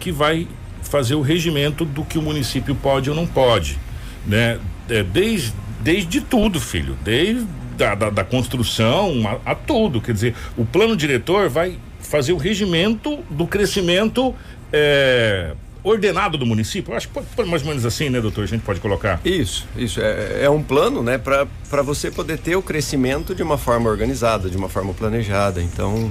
que 0.00 0.10
vai 0.10 0.48
fazer 0.82 1.14
o 1.14 1.20
regimento 1.20 1.84
do 1.84 2.04
que 2.04 2.18
o 2.18 2.22
município 2.22 2.74
pode 2.74 3.08
ou 3.08 3.16
não 3.16 3.26
pode, 3.26 3.78
né? 4.26 4.58
É, 4.88 5.02
desde, 5.02 5.52
desde 5.80 6.20
tudo, 6.20 6.60
filho, 6.60 6.96
desde 7.04 7.46
da, 7.76 7.94
da, 7.94 8.10
da 8.10 8.24
construção 8.24 9.40
a, 9.44 9.52
a 9.52 9.54
tudo, 9.54 10.00
quer 10.00 10.12
dizer, 10.12 10.34
o 10.56 10.64
plano 10.64 10.96
diretor 10.96 11.48
vai 11.48 11.78
fazer 12.02 12.32
o 12.32 12.36
regimento 12.36 13.18
do 13.30 13.46
crescimento 13.46 14.34
é, 14.72 15.54
ordenado 15.82 16.38
do 16.38 16.46
município. 16.46 16.92
Eu 16.92 16.96
acho 16.96 17.08
que 17.08 17.14
pode, 17.14 17.48
mais 17.48 17.62
ou 17.62 17.68
menos 17.68 17.84
assim, 17.84 18.08
né, 18.08 18.20
doutor? 18.20 18.44
A 18.44 18.46
gente 18.46 18.62
pode 18.62 18.80
colocar. 18.80 19.20
Isso, 19.24 19.66
isso. 19.76 20.00
É, 20.00 20.44
é 20.44 20.50
um 20.50 20.62
plano, 20.62 21.02
né, 21.02 21.18
para 21.18 21.82
você 21.82 22.10
poder 22.10 22.38
ter 22.38 22.56
o 22.56 22.62
crescimento 22.62 23.34
de 23.34 23.42
uma 23.42 23.58
forma 23.58 23.90
organizada, 23.90 24.48
de 24.48 24.56
uma 24.56 24.68
forma 24.68 24.92
planejada. 24.94 25.62
Então, 25.62 26.10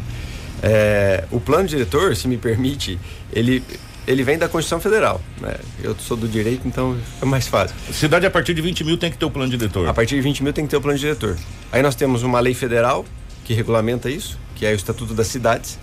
é, 0.61 1.25
o 1.31 1.39
plano 1.39 1.67
diretor, 1.67 2.15
se 2.15 2.27
me 2.27 2.37
permite, 2.37 2.99
ele. 3.31 3.63
Ele 4.07 4.23
vem 4.23 4.35
da 4.35 4.49
Constituição 4.49 4.79
Federal, 4.79 5.21
né? 5.39 5.57
Eu 5.81 5.95
sou 5.95 6.17
do 6.17 6.27
direito, 6.27 6.67
então 6.67 6.97
é 7.21 7.25
mais 7.25 7.47
fácil. 7.47 7.75
Cidade 7.93 8.25
a 8.25 8.31
partir 8.31 8.55
de 8.55 8.59
20 8.59 8.83
mil 8.83 8.97
tem 8.97 9.11
que 9.11 9.17
ter 9.17 9.25
o 9.25 9.29
plano 9.29 9.55
diretor. 9.55 9.87
A 9.87 9.93
partir 9.93 10.15
de 10.15 10.21
20 10.21 10.43
mil 10.43 10.51
tem 10.51 10.65
que 10.65 10.71
ter 10.71 10.77
o 10.77 10.81
plano 10.81 10.97
diretor. 10.97 11.37
Aí 11.71 11.83
nós 11.83 11.93
temos 11.93 12.23
uma 12.23 12.39
lei 12.39 12.55
federal 12.55 13.05
que 13.45 13.53
regulamenta 13.53 14.09
isso, 14.09 14.39
que 14.61 14.65
é 14.67 14.71
o 14.73 14.75
Estatuto 14.75 15.15
das 15.15 15.25
Cidades 15.25 15.79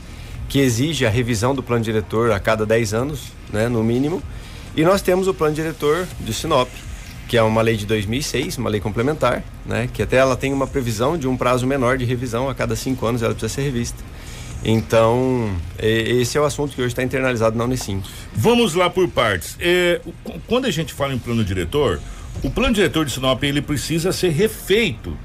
que 0.49 0.61
exige 0.61 1.05
a 1.05 1.11
revisão 1.11 1.53
do 1.53 1.65
plano 1.65 1.83
diretor 1.83 2.31
a 2.31 2.39
cada 2.39 2.65
10 2.65 2.95
anos, 2.95 3.33
né, 3.53 3.69
no 3.69 3.83
mínimo. 3.83 4.23
E 4.77 4.85
nós 4.85 5.03
temos 5.03 5.27
o 5.27 5.35
plano 5.35 5.53
diretor 5.53 6.07
de 6.21 6.33
Sinop, 6.33 6.69
que 7.27 7.37
é 7.37 7.43
uma 7.43 7.61
lei 7.61 7.77
de 7.77 7.85
2006, 7.85 8.57
uma 8.57 8.71
lei 8.71 8.81
complementar, 8.81 9.43
né, 9.67 9.89
que 9.93 10.01
até 10.01 10.17
ela 10.17 10.37
tem 10.37 10.53
uma 10.53 10.67
previsão 10.67 11.19
de 11.19 11.27
um 11.27 11.37
prazo 11.37 11.67
menor 11.67 11.99
de 11.99 12.05
revisão 12.05 12.49
a 12.49 12.55
cada 12.55 12.77
cinco 12.77 13.05
anos 13.05 13.21
ela 13.21 13.35
precisa 13.35 13.53
ser 13.53 13.63
revista. 13.63 13.99
Então, 14.65 15.51
esse 15.81 16.39
é 16.39 16.41
o 16.41 16.45
assunto 16.45 16.73
que 16.73 16.81
hoje 16.81 16.93
está 16.93 17.03
internalizado 17.03 17.59
na 17.59 17.65
Unicim. 17.65 18.01
Vamos 18.33 18.75
lá 18.75 18.89
por 18.89 19.09
partes. 19.09 19.57
É, 19.59 20.01
quando 20.47 20.67
a 20.67 20.71
gente 20.71 20.95
fala 20.95 21.13
em 21.13 21.19
plano 21.19 21.45
diretor, 21.45 22.01
o 22.45 22.51
plano 22.51 22.75
diretor 22.75 23.05
de 23.05 23.11
Sinop 23.11 23.43
ele 23.43 23.61
precisa 23.61 24.13
ser 24.13 24.29
refeito, 24.29 25.17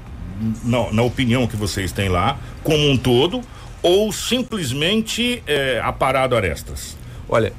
na, 0.64 0.92
na 0.92 1.02
opinião 1.02 1.46
que 1.46 1.56
vocês 1.56 1.92
têm 1.92 2.08
lá, 2.08 2.38
como 2.62 2.90
um 2.90 2.96
todo, 2.96 3.40
ou 3.82 4.12
simplesmente 4.12 5.42
é, 5.46 5.80
aparado 5.82 6.36
arestas? 6.36 6.96
Olha, 7.28 7.52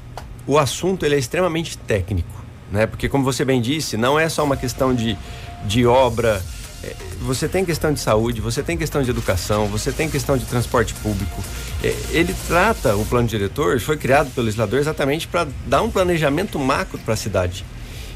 o 0.46 0.58
assunto 0.58 1.04
ele 1.04 1.14
é 1.14 1.18
extremamente 1.18 1.76
técnico, 1.78 2.44
né? 2.70 2.86
Porque 2.86 3.08
como 3.08 3.24
você 3.24 3.44
bem 3.44 3.60
disse, 3.60 3.96
não 3.96 4.18
é 4.18 4.28
só 4.28 4.44
uma 4.44 4.56
questão 4.56 4.94
de, 4.94 5.16
de 5.64 5.86
obra. 5.86 6.42
É, 6.82 6.94
você 7.20 7.48
tem 7.48 7.64
questão 7.64 7.92
de 7.92 8.00
saúde, 8.00 8.40
você 8.40 8.62
tem 8.62 8.76
questão 8.76 9.02
de 9.02 9.10
educação, 9.10 9.66
você 9.66 9.90
tem 9.90 10.08
questão 10.08 10.36
de 10.36 10.44
transporte 10.44 10.94
público. 10.94 11.42
É, 11.82 11.94
ele 12.10 12.34
trata 12.46 12.96
o 12.96 13.04
plano 13.04 13.26
diretor, 13.26 13.80
foi 13.80 13.96
criado 13.96 14.30
pelo 14.34 14.44
legislador 14.46 14.78
exatamente 14.78 15.26
para 15.26 15.46
dar 15.66 15.82
um 15.82 15.90
planejamento 15.90 16.58
macro 16.58 16.98
para 16.98 17.14
a 17.14 17.16
cidade. 17.16 17.64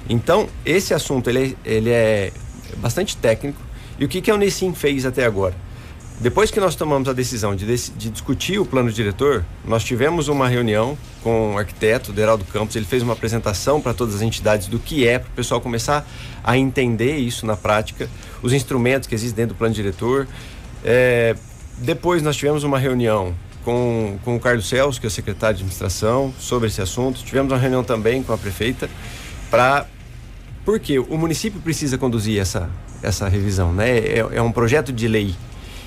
Então, 0.09 0.49
esse 0.64 0.92
assunto 0.92 1.31
ele, 1.31 1.57
é, 1.64 1.73
ele 1.73 1.90
é 1.90 2.33
bastante 2.79 3.16
técnico. 3.16 3.61
E 4.00 4.04
o 4.06 4.08
que, 4.08 4.22
que 4.22 4.30
a 4.30 4.34
Unicim 4.34 4.72
fez 4.72 5.04
até 5.04 5.26
agora? 5.26 5.54
Depois 6.20 6.50
que 6.50 6.58
nós 6.58 6.74
tomamos 6.74 7.06
a 7.08 7.12
decisão 7.12 7.54
de, 7.54 7.64
de, 7.66 8.10
discutir 8.10 8.58
o 8.58 8.64
plano 8.64 8.90
diretor, 8.90 9.44
nós 9.64 9.84
tivemos 9.84 10.28
uma 10.28 10.48
reunião 10.48 10.96
com 11.22 11.54
o 11.54 11.58
arquiteto 11.58 12.10
Deraldo 12.12 12.44
Campos. 12.46 12.76
Ele 12.76 12.86
fez 12.86 13.02
uma 13.02 13.12
apresentação 13.12 13.80
para 13.80 13.92
todas 13.92 14.14
as 14.14 14.22
entidades 14.22 14.68
do 14.68 14.78
que 14.78 15.06
é, 15.06 15.18
para 15.18 15.28
o 15.28 15.32
pessoal 15.32 15.60
começar 15.60 16.06
a 16.42 16.56
entender 16.56 17.18
isso 17.18 17.44
na 17.44 17.56
prática, 17.56 18.08
os 18.42 18.54
instrumentos 18.54 19.06
que 19.06 19.14
existem 19.14 19.36
dentro 19.44 19.54
do 19.54 19.58
plano 19.58 19.74
diretor. 19.74 20.26
É, 20.82 21.36
depois 21.78 22.22
nós 22.22 22.36
tivemos 22.36 22.64
uma 22.64 22.78
reunião 22.78 23.34
com, 23.64 24.18
com 24.24 24.36
o 24.36 24.40
Carlos 24.40 24.66
Celso, 24.66 24.98
que 24.98 25.06
é 25.06 25.08
o 25.08 25.10
secretário 25.10 25.56
de 25.56 25.62
administração, 25.62 26.34
sobre 26.38 26.68
esse 26.68 26.80
assunto. 26.80 27.22
Tivemos 27.22 27.52
uma 27.52 27.58
reunião 27.58 27.84
também 27.84 28.22
com 28.22 28.32
a 28.32 28.38
prefeita 28.38 28.90
para 29.50 29.86
porque 30.64 30.99
o 30.99 31.16
município 31.16 31.61
precisa 31.61 31.96
conduzir 31.99 32.40
essa, 32.40 32.70
essa 33.03 33.29
revisão, 33.29 33.73
né? 33.73 33.99
É, 33.99 34.18
é 34.18 34.42
um 34.42 34.53
projeto 34.53 34.92
de 34.92 35.09
lei 35.09 35.35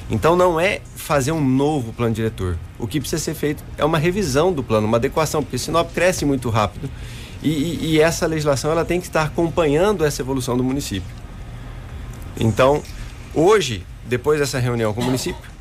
então 0.10 0.36
não 0.36 0.60
é 0.60 0.82
fazer 0.96 1.32
um 1.32 1.44
novo 1.44 1.94
plano 1.94 2.14
diretor. 2.14 2.58
O 2.78 2.88
que 2.88 3.00
precisa 3.00 3.22
ser 3.22 3.34
feito 3.34 3.64
é 3.78 3.86
uma 3.86 3.98
revisão 3.98 4.52
do 4.52 4.64
plano, 4.64 4.88
uma 4.88 4.98
adequação, 4.98 5.42
porque 5.42 5.58
Sinop 5.58 5.92
cresce 5.94 6.26
muito 6.26 6.50
rápido 6.50 6.90
e, 7.42 7.50
e, 7.50 7.86
e 7.92 8.02
essa 8.02 8.26
legislação 8.28 8.72
ela 8.72 8.86
tem 8.86 9.00
que 9.00 9.08
estar 9.08 9.24
acompanhando 9.24 10.06
essa 10.06 10.22
evolução 10.22 10.58
do 10.58 10.64
município. 10.64 11.10
Então, 12.40 12.82
hoje, 13.34 13.86
depois 14.06 14.40
dessa 14.40 14.60
reunião 14.60 14.94
com 14.94 15.02
o 15.02 15.04
município, 15.04 15.52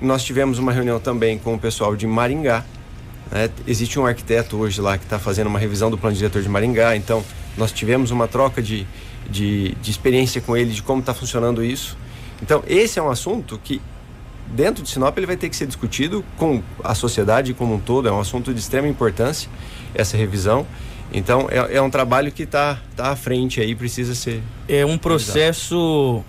nós 0.00 0.24
tivemos 0.24 0.58
uma 0.58 0.72
reunião 0.72 0.98
também 0.98 1.38
com 1.38 1.54
o 1.54 1.58
pessoal 1.58 1.94
de 1.94 2.06
Maringá. 2.06 2.64
Né? 3.30 3.50
Existe 3.66 3.98
um 4.00 4.06
arquiteto 4.06 4.56
hoje 4.56 4.80
lá 4.80 4.98
que 4.98 5.04
está 5.04 5.18
fazendo 5.18 5.46
uma 5.46 5.58
revisão 5.58 5.90
do 5.90 5.98
plano 5.98 6.16
diretor 6.16 6.42
de 6.42 6.48
Maringá, 6.48 6.96
então 6.96 7.24
nós 7.56 7.72
tivemos 7.72 8.10
uma 8.10 8.26
troca 8.28 8.62
de, 8.62 8.86
de, 9.30 9.74
de 9.76 9.90
experiência 9.90 10.40
com 10.40 10.56
ele 10.56 10.72
de 10.72 10.82
como 10.82 11.00
está 11.00 11.14
funcionando 11.14 11.64
isso. 11.64 11.96
Então, 12.42 12.62
esse 12.66 12.98
é 12.98 13.02
um 13.02 13.10
assunto 13.10 13.60
que, 13.62 13.80
dentro 14.48 14.82
de 14.82 14.90
Sinop, 14.90 15.16
ele 15.16 15.26
vai 15.26 15.36
ter 15.36 15.48
que 15.48 15.56
ser 15.56 15.66
discutido 15.66 16.24
com 16.36 16.62
a 16.82 16.94
sociedade 16.94 17.54
como 17.54 17.74
um 17.74 17.78
todo. 17.80 18.08
É 18.08 18.12
um 18.12 18.20
assunto 18.20 18.52
de 18.52 18.58
extrema 18.58 18.88
importância, 18.88 19.48
essa 19.94 20.16
revisão. 20.16 20.66
Então, 21.12 21.46
é, 21.50 21.76
é 21.76 21.82
um 21.82 21.90
trabalho 21.90 22.32
que 22.32 22.44
está 22.44 22.80
tá 22.96 23.10
à 23.10 23.16
frente 23.16 23.60
aí, 23.60 23.74
precisa 23.74 24.14
ser. 24.14 24.42
É 24.68 24.84
um 24.84 24.96
processo 24.96 26.24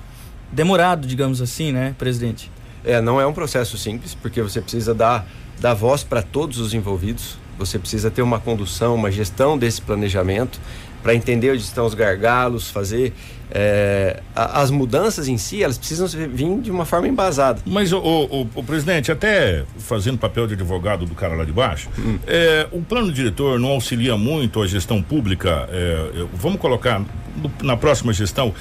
demorado, 0.52 1.08
digamos 1.08 1.42
assim, 1.42 1.72
né, 1.72 1.96
presidente? 1.98 2.52
É, 2.86 3.02
não 3.02 3.20
é 3.20 3.26
um 3.26 3.34
processo 3.34 3.78
simples, 3.78 4.14
porque 4.14 4.42
você 4.42 4.62
precisa 4.62 4.94
dar, 4.94 5.26
dar 5.60 5.74
voz 5.74 6.04
para 6.04 6.22
todos 6.22 6.60
os 6.60 6.74
envolvidos, 6.74 7.38
você 7.58 7.80
precisa 7.80 8.12
ter 8.12 8.22
uma 8.22 8.40
condução, 8.40 8.94
uma 8.94 9.10
gestão 9.10 9.58
desse 9.58 9.82
planejamento, 9.82 10.60
para 11.04 11.14
entender 11.14 11.52
onde 11.52 11.62
estão 11.62 11.86
os 11.86 11.94
gargalos, 11.94 12.72
fazer 12.72 13.14
é, 13.52 14.20
as 14.34 14.72
mudanças 14.72 15.28
em 15.28 15.38
si, 15.38 15.62
elas 15.62 15.78
precisam 15.78 16.08
vir 16.08 16.60
de 16.60 16.72
uma 16.72 16.86
forma 16.86 17.08
embasada. 17.08 17.62
Mas 17.66 17.92
o, 17.92 18.00
o, 18.00 18.50
o 18.56 18.64
presidente, 18.64 19.12
até 19.12 19.64
fazendo 19.78 20.18
papel 20.18 20.48
de 20.48 20.56
advogado 20.56 21.06
do 21.06 21.14
cara 21.14 21.36
lá 21.36 21.44
de 21.44 21.52
baixo, 21.52 21.90
hum. 22.00 22.18
é, 22.26 22.68
o 22.72 22.82
plano 22.82 23.12
diretor 23.12 23.60
não 23.60 23.70
auxilia 23.70 24.18
muito 24.18 24.62
a 24.62 24.66
gestão 24.66 25.04
pública. 25.04 25.70
É, 25.72 26.26
vamos 26.34 26.60
colocar 26.60 27.00
no, 27.36 27.52
na 27.62 27.78
próxima 27.78 28.12
gestão, 28.14 28.54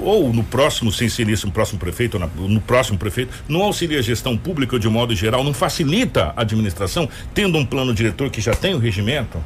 ou 0.00 0.32
no 0.32 0.42
próximo, 0.42 0.90
sem 0.90 1.08
ser 1.08 1.28
isso, 1.28 1.46
no 1.46 1.52
próximo 1.52 1.78
prefeito, 1.78 2.14
ou 2.14 2.20
na, 2.20 2.26
no 2.26 2.60
próximo 2.60 2.98
prefeito, 2.98 3.32
não 3.48 3.62
auxilia 3.62 3.98
a 3.98 4.02
gestão 4.02 4.36
pública 4.36 4.78
de 4.78 4.88
modo 4.88 5.14
geral, 5.14 5.44
não 5.44 5.52
facilita 5.52 6.32
a 6.36 6.42
administração, 6.42 7.08
tendo 7.34 7.58
um 7.58 7.66
plano 7.66 7.92
diretor 7.94 8.30
que 8.30 8.40
já 8.40 8.54
tem 8.54 8.74
o 8.74 8.78
regimento? 8.78 9.38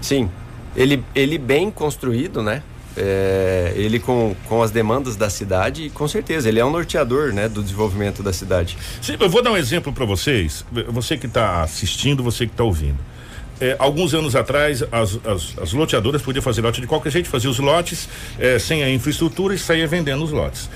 Sim, 0.00 0.30
ele, 0.76 1.04
ele 1.14 1.38
bem 1.38 1.70
construído, 1.70 2.42
né? 2.42 2.62
É, 2.96 3.72
ele 3.76 4.00
com, 4.00 4.34
com 4.48 4.60
as 4.60 4.72
demandas 4.72 5.14
da 5.14 5.30
cidade 5.30 5.84
e 5.84 5.90
com 5.90 6.08
certeza 6.08 6.48
ele 6.48 6.58
é 6.58 6.64
um 6.64 6.70
norteador 6.70 7.32
né, 7.32 7.48
do 7.48 7.62
desenvolvimento 7.62 8.24
da 8.24 8.32
cidade. 8.32 8.76
Sim, 9.00 9.16
eu 9.20 9.28
vou 9.28 9.40
dar 9.40 9.52
um 9.52 9.56
exemplo 9.56 9.92
para 9.92 10.04
vocês, 10.04 10.64
você 10.88 11.16
que 11.16 11.26
está 11.26 11.62
assistindo, 11.62 12.24
você 12.24 12.44
que 12.44 12.52
está 12.52 12.64
ouvindo. 12.64 12.98
É, 13.60 13.76
alguns 13.78 14.14
anos 14.14 14.36
atrás, 14.36 14.82
as, 14.92 15.18
as, 15.24 15.58
as, 15.60 15.72
loteadoras 15.72 16.22
podiam 16.22 16.42
fazer 16.42 16.60
lote 16.60 16.80
de 16.80 16.86
qualquer 16.86 17.10
jeito, 17.10 17.28
fazia 17.28 17.50
os 17.50 17.58
lotes 17.58 18.08
é, 18.38 18.58
sem 18.58 18.84
a 18.84 18.90
infraestrutura 18.90 19.54
e 19.54 19.58
saía 19.58 19.86
vendendo 19.86 20.24
os 20.24 20.30
lotes. 20.30 20.70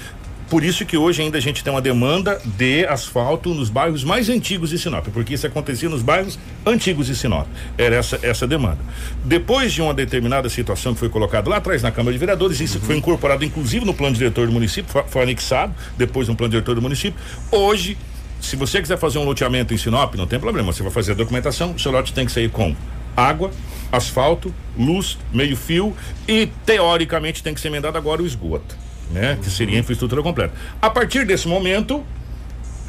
Por 0.52 0.62
isso 0.62 0.84
que 0.84 0.98
hoje 0.98 1.22
ainda 1.22 1.38
a 1.38 1.40
gente 1.40 1.64
tem 1.64 1.72
uma 1.72 1.80
demanda 1.80 2.38
de 2.44 2.84
asfalto 2.84 3.54
nos 3.54 3.70
bairros 3.70 4.04
mais 4.04 4.28
antigos 4.28 4.68
de 4.68 4.78
Sinop, 4.78 5.06
porque 5.08 5.32
isso 5.32 5.46
acontecia 5.46 5.88
nos 5.88 6.02
bairros 6.02 6.38
antigos 6.66 7.06
de 7.06 7.16
Sinop. 7.16 7.46
Era 7.78 7.96
essa 7.96 8.18
essa 8.22 8.46
demanda. 8.46 8.76
Depois 9.24 9.72
de 9.72 9.80
uma 9.80 9.94
determinada 9.94 10.50
situação 10.50 10.92
que 10.92 11.00
foi 11.00 11.08
colocada 11.08 11.48
lá 11.48 11.56
atrás 11.56 11.82
na 11.82 11.90
Câmara 11.90 12.12
de 12.12 12.18
Vereadores, 12.18 12.60
isso 12.60 12.76
uhum. 12.76 12.84
foi 12.84 12.96
incorporado 12.98 13.42
inclusive 13.42 13.86
no 13.86 13.94
plano 13.94 14.14
diretor 14.14 14.46
do 14.46 14.52
município, 14.52 14.92
foi, 15.08 15.22
anexado 15.22 15.72
depois 15.96 16.28
no 16.28 16.36
plano 16.36 16.50
diretor 16.50 16.74
do 16.74 16.82
município. 16.82 17.18
Hoje 17.50 17.96
se 18.38 18.54
você 18.54 18.82
quiser 18.82 18.98
fazer 18.98 19.18
um 19.20 19.24
loteamento 19.24 19.72
em 19.72 19.78
Sinop, 19.78 20.16
não 20.16 20.26
tem 20.26 20.38
problema. 20.38 20.70
Você 20.70 20.82
vai 20.82 20.92
fazer 20.92 21.12
a 21.12 21.14
documentação, 21.14 21.72
o 21.72 21.78
seu 21.78 21.90
lote 21.90 22.12
tem 22.12 22.26
que 22.26 22.32
sair 22.32 22.50
com 22.50 22.76
água, 23.16 23.50
asfalto, 23.90 24.54
luz, 24.78 25.16
meio 25.32 25.56
fio 25.56 25.96
e 26.28 26.46
teoricamente 26.66 27.42
tem 27.42 27.54
que 27.54 27.60
ser 27.62 27.68
emendado 27.68 27.96
agora 27.96 28.20
o 28.20 28.26
esgoto 28.26 28.81
né? 29.12 29.38
Que 29.42 29.50
seria 29.50 29.76
a 29.76 29.80
infraestrutura 29.80 30.22
completa. 30.22 30.54
A 30.80 30.90
partir 30.90 31.26
desse 31.26 31.46
momento, 31.46 32.02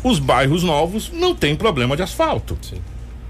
os 0.04 0.20
bairros 0.20 0.64
novos 0.64 1.12
não 1.12 1.36
tem 1.36 1.56
problema 1.56 1.96
de 1.96 2.02
asfalto. 2.02 2.58
Sim. 2.62 2.82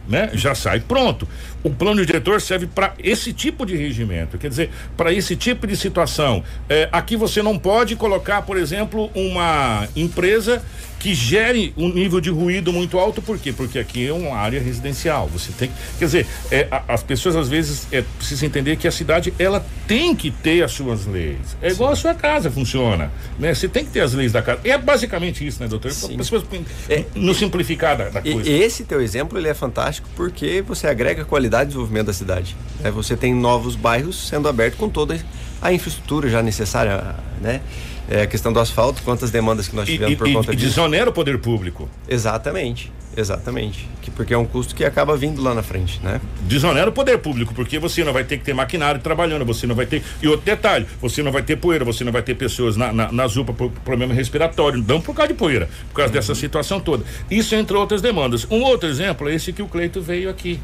Né? 0.08 0.32
Já 0.34 0.54
sai 0.54 0.80
pronto. 0.80 1.28
O 1.64 1.70
plano 1.70 2.06
diretor 2.06 2.42
serve 2.42 2.68
para 2.68 2.94
esse 3.00 3.32
tipo 3.32 3.66
de 3.66 3.76
regimento, 3.76 4.38
quer 4.38 4.50
dizer, 4.50 4.70
para 4.98 5.14
esse 5.14 5.36
tipo 5.36 5.66
de 5.66 5.78
situação. 5.78 6.44
É, 6.68 6.90
aqui 6.92 7.16
você 7.16 7.42
não 7.42 7.58
pode 7.58 7.96
colocar, 7.96 8.42
por 8.42 8.58
exemplo, 8.58 9.10
uma 9.16 9.88
empresa 9.96 10.62
que 11.04 11.14
gere 11.14 11.74
um 11.76 11.90
nível 11.90 12.22
de 12.22 12.30
ruído 12.30 12.72
muito 12.72 12.98
alto, 12.98 13.22
por 13.22 13.38
quê? 13.38 13.52
Porque 13.52 13.78
aqui 13.78 14.08
é 14.08 14.14
uma 14.14 14.38
área 14.38 14.62
residencial. 14.62 15.28
Você 15.28 15.52
tem 15.52 15.70
quer 16.00 16.06
dizer, 16.06 16.26
é, 16.50 16.66
a, 16.72 16.94
as 16.94 17.04
pessoas 17.04 17.36
às 17.36 17.50
vezes 17.50 17.86
é, 17.92 18.02
precisam 18.18 18.48
entender 18.48 18.78
que 18.78 18.88
a 18.88 18.92
cidade 18.92 19.34
ela 19.38 19.66
tem 19.86 20.16
que 20.16 20.32
ter 20.32 20.64
as 20.64 20.72
suas 20.72 21.06
leis. 21.06 21.58
É 21.62 21.72
igual 21.72 21.90
Sim. 21.90 21.94
a 21.94 22.02
sua 22.02 22.14
casa 22.14 22.50
funciona, 22.50 23.12
né? 23.38 23.54
Você 23.54 23.68
tem 23.68 23.84
que 23.84 23.92
ter 23.92 24.00
as 24.00 24.14
leis 24.14 24.32
da 24.32 24.42
casa. 24.42 24.62
É 24.64 24.78
basicamente 24.78 25.46
isso, 25.46 25.62
né, 25.62 25.68
doutor? 25.68 25.92
Sim. 25.92 26.16
Pessoas 26.16 26.46
é, 26.90 27.04
no 27.16 27.34
simplificar 27.34 27.98
da, 27.98 28.08
da 28.10 28.22
coisa. 28.22 28.50
Esse 28.50 28.86
teu 28.86 29.02
exemplo 29.02 29.38
ele 29.38 29.50
é 29.50 29.54
fantástico 29.54 30.08
porque 30.16 30.62
você 30.62 30.88
agrega 30.88 31.26
qualidade 31.26 31.53
de 31.60 31.68
desenvolvimento 31.68 32.08
da 32.08 32.14
cidade. 32.14 32.56
Né? 32.80 32.92
Você 32.92 33.16
tem 33.16 33.34
novos 33.34 33.76
bairros 33.76 34.28
sendo 34.28 34.48
abertos 34.48 34.80
com 34.80 34.90
toda 34.90 35.20
a 35.62 35.74
infraestrutura 35.74 36.30
já 36.30 36.42
necessária, 36.42 37.16
né? 37.42 37.62
é, 38.10 38.22
a 38.24 38.28
questão 38.28 38.52
do 38.52 38.60
asfalto, 38.60 39.02
quantas 39.04 39.32
demandas 39.32 39.68
que 39.68 39.76
nós 39.76 39.88
tivemos 39.88 40.14
e, 40.14 40.16
por 40.16 40.28
e, 40.28 40.34
conta 40.34 40.54
e 40.54 40.56
disso. 40.56 40.70
desonera 40.70 41.10
o 41.10 41.14
poder 41.14 41.40
público. 41.40 41.90
Exatamente, 42.08 42.92
exatamente. 43.16 43.88
Que, 44.02 44.12
porque 44.12 44.34
é 44.34 44.38
um 44.38 44.46
custo 44.46 44.76
que 44.76 44.84
acaba 44.84 45.16
vindo 45.16 45.42
lá 45.42 45.54
na 45.54 45.64
frente, 45.64 46.00
né? 46.04 46.20
Desonera 46.42 46.90
o 46.90 46.94
poder 46.94 47.18
público, 47.20 47.54
porque 47.54 47.80
você 47.80 48.04
não 48.04 48.12
vai 48.12 48.24
ter 48.24 48.38
que 48.38 48.44
ter 48.44 48.54
maquinário 48.54 49.00
trabalhando, 49.02 49.46
você 49.46 49.66
não 49.66 49.76
vai 49.76 49.86
ter. 49.86 50.04
E 50.22 50.28
outro 50.28 50.46
detalhe, 50.46 50.86
você 51.02 51.24
não 51.24 51.32
vai 51.32 51.44
ter 51.44 51.56
poeira, 51.56 51.86
você 51.86 52.04
não 52.04 52.12
vai 52.12 52.22
ter 52.22 52.36
pessoas 52.36 52.76
na, 52.76 52.92
na, 52.92 53.12
nas 53.12 53.36
UPA 53.36 53.54
por 53.54 53.72
problema 53.72 54.14
respiratório, 54.14 54.84
não 54.86 55.00
por 55.00 55.16
causa 55.16 55.32
de 55.32 55.38
poeira, 55.38 55.70
por 55.90 55.96
causa 55.96 56.10
uhum. 56.10 56.14
dessa 56.14 56.36
situação 56.36 56.80
toda. 56.80 57.04
Isso 57.32 57.56
entre 57.56 57.76
outras 57.76 58.02
demandas. 58.02 58.46
Um 58.50 58.62
outro 58.62 58.90
exemplo 58.90 59.30
é 59.30 59.36
esse 59.36 59.54
que 59.54 59.62
o 59.62 59.68
Cleito 59.68 60.02
veio 60.02 60.30
aqui 60.30 60.60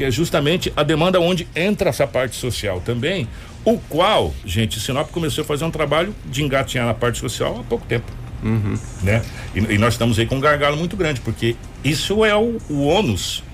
que 0.00 0.04
é 0.04 0.10
justamente 0.10 0.72
a 0.74 0.82
demanda 0.82 1.20
onde 1.20 1.46
entra 1.54 1.90
essa 1.90 2.06
parte 2.06 2.34
social 2.34 2.80
também, 2.80 3.28
o 3.62 3.76
qual, 3.76 4.32
gente, 4.46 4.80
Sinop 4.80 5.10
começou 5.10 5.42
a 5.42 5.46
fazer 5.46 5.62
um 5.66 5.70
trabalho 5.70 6.14
de 6.24 6.42
engatinhar 6.42 6.86
na 6.86 6.94
parte 6.94 7.18
social 7.18 7.60
há 7.60 7.64
pouco 7.64 7.84
tempo. 7.84 8.10
Uhum. 8.42 8.78
Né? 9.02 9.22
E, 9.54 9.74
e, 9.74 9.76
nós 9.76 9.92
estamos 9.92 10.18
aí 10.18 10.24
com 10.24 10.36
um 10.36 10.40
gargalo 10.40 10.74
muito 10.78 10.96
grande, 10.96 11.20
porque 11.20 11.54
isso 11.84 12.24
é 12.24 12.34
o, 12.34 12.56
o 12.70 12.86
ônus 12.86 13.44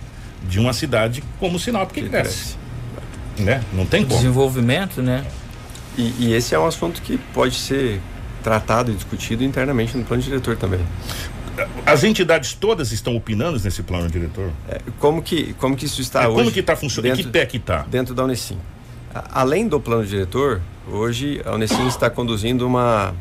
de 0.48 0.60
uma 0.60 0.72
cidade 0.72 1.20
como 1.40 1.58
Sinop 1.58 1.90
que, 1.90 2.02
que 2.02 2.08
cresce. 2.10 2.54
cresce. 3.34 3.44
Né? 3.44 3.64
Não 3.72 3.84
tem 3.84 4.04
como. 4.04 4.14
Desenvolvimento, 4.14 5.02
né? 5.02 5.24
E, 5.98 6.14
e, 6.20 6.32
esse 6.32 6.54
é 6.54 6.58
um 6.60 6.66
assunto 6.68 7.02
que 7.02 7.18
pode 7.34 7.56
ser 7.56 8.00
tratado 8.44 8.92
e 8.92 8.94
discutido 8.94 9.42
internamente 9.42 9.96
no 9.96 10.04
plano 10.04 10.22
diretor 10.22 10.56
também. 10.56 10.80
As 11.84 12.04
entidades 12.04 12.54
todas 12.54 12.92
estão 12.92 13.16
opinando 13.16 13.58
nesse 13.62 13.82
plano 13.82 14.08
diretor? 14.08 14.50
É, 14.68 14.80
como, 14.98 15.22
que, 15.22 15.54
como 15.54 15.76
que 15.76 15.86
isso 15.86 16.00
está 16.00 16.24
é, 16.24 16.28
hoje? 16.28 16.36
Como 16.36 16.52
que 16.52 16.60
está 16.60 16.76
funcionando? 16.76 17.16
que 17.16 17.28
pé 17.28 17.46
que 17.46 17.56
está? 17.56 17.82
Dentro 17.82 18.14
da 18.14 18.24
Unesim. 18.24 18.58
Além 19.32 19.66
do 19.66 19.80
plano 19.80 20.04
diretor, 20.04 20.60
hoje 20.90 21.40
a 21.44 21.54
Unesim 21.54 21.86
está 21.86 22.10
conduzindo 22.10 22.66
uma, 22.66 23.14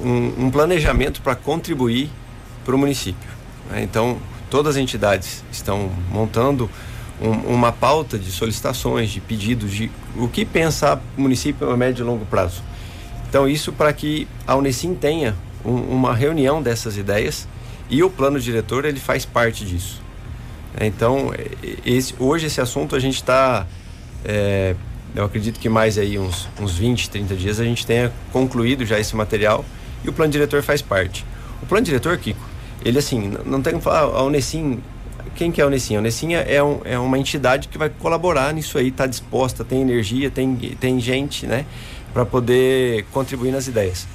um, 0.00 0.46
um 0.46 0.50
planejamento 0.50 1.22
para 1.22 1.34
contribuir 1.34 2.10
para 2.64 2.74
o 2.74 2.78
município. 2.78 3.28
Né? 3.70 3.82
Então, 3.82 4.18
todas 4.50 4.76
as 4.76 4.82
entidades 4.82 5.44
estão 5.50 5.90
montando 6.10 6.68
um, 7.20 7.30
uma 7.54 7.72
pauta 7.72 8.18
de 8.18 8.30
solicitações, 8.30 9.10
de 9.10 9.20
pedidos, 9.20 9.72
de 9.72 9.90
o 10.16 10.28
que 10.28 10.44
pensar 10.44 11.00
o 11.16 11.20
município 11.20 11.70
a 11.70 11.76
médio 11.76 12.02
e 12.02 12.06
longo 12.06 12.26
prazo. 12.26 12.62
Então, 13.28 13.48
isso 13.48 13.72
para 13.72 13.92
que 13.92 14.28
a 14.46 14.54
Unesim 14.54 14.94
tenha 14.94 15.34
um, 15.66 15.74
uma 15.94 16.14
reunião 16.14 16.62
dessas 16.62 16.96
ideias 16.96 17.48
e 17.90 18.02
o 18.02 18.10
plano 18.10 18.38
diretor 18.38 18.84
ele 18.84 19.00
faz 19.00 19.24
parte 19.24 19.64
disso. 19.64 20.02
Então, 20.80 21.32
esse, 21.84 22.14
hoje 22.18 22.46
esse 22.46 22.60
assunto 22.60 22.94
a 22.94 23.00
gente 23.00 23.16
está 23.16 23.66
é, 24.24 24.74
eu 25.16 25.24
acredito 25.24 25.58
que 25.58 25.68
mais 25.68 25.96
aí 25.96 26.18
uns, 26.18 26.46
uns 26.60 26.76
20, 26.76 27.08
30 27.08 27.34
dias 27.36 27.58
a 27.58 27.64
gente 27.64 27.86
tenha 27.86 28.12
concluído 28.32 28.84
já 28.84 29.00
esse 29.00 29.16
material 29.16 29.64
e 30.04 30.08
o 30.10 30.12
plano 30.12 30.30
diretor 30.30 30.62
faz 30.62 30.82
parte. 30.82 31.24
O 31.62 31.66
plano 31.66 31.84
diretor, 31.84 32.18
Kiko, 32.18 32.38
ele 32.84 32.98
assim, 32.98 33.32
não 33.46 33.62
tem 33.62 33.78
que 33.78 33.80
falar, 33.80 34.00
a 34.00 34.22
Unesim, 34.22 34.78
quem 35.34 35.50
que 35.50 35.60
é 35.60 35.64
a 35.64 35.66
Unesim? 35.66 35.96
A 35.96 36.00
Unesim 36.00 36.34
é, 36.34 36.62
um, 36.62 36.80
é 36.84 36.98
uma 36.98 37.18
entidade 37.18 37.68
que 37.68 37.78
vai 37.78 37.88
colaborar 37.88 38.52
nisso 38.52 38.76
aí, 38.76 38.88
está 38.88 39.06
disposta, 39.06 39.64
tem 39.64 39.80
energia, 39.80 40.30
tem, 40.30 40.54
tem 40.54 41.00
gente, 41.00 41.46
né, 41.46 41.64
para 42.12 42.26
poder 42.26 43.06
contribuir 43.10 43.52
nas 43.52 43.66
ideias. 43.66 44.06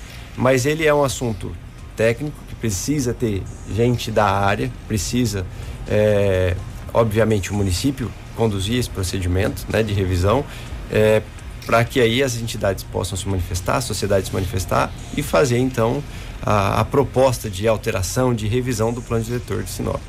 Mas 0.42 0.66
ele 0.66 0.88
é 0.88 0.92
um 0.92 1.04
assunto 1.04 1.56
técnico 1.96 2.36
que 2.50 2.56
precisa 2.56 3.14
ter 3.14 3.44
gente 3.72 4.10
da 4.10 4.26
área, 4.26 4.72
precisa, 4.88 5.46
é, 5.88 6.56
obviamente, 6.92 7.52
o 7.52 7.54
município 7.54 8.12
conduzir 8.36 8.80
esse 8.80 8.90
procedimento 8.90 9.68
né, 9.70 9.84
de 9.84 9.94
revisão, 9.94 10.44
é, 10.92 11.22
para 11.64 11.86
que 11.86 12.02
aí 12.02 12.24
as 12.24 12.38
entidades 12.38 12.84
possam 12.84 13.16
se 13.16 13.30
manifestar, 13.30 13.76
a 13.76 13.82
sociedade 13.82 14.26
se 14.26 14.34
manifestar 14.34 14.92
e 15.16 15.22
fazer 15.22 15.60
então 15.60 16.04
a, 16.42 16.82
a 16.82 16.86
proposta 16.86 17.48
de 17.48 17.68
alteração, 17.68 18.34
de 18.34 18.48
revisão 18.48 18.92
do 18.92 19.00
plano 19.00 19.24
diretor 19.24 19.62
de 19.62 19.70
Sinop. 19.70 20.02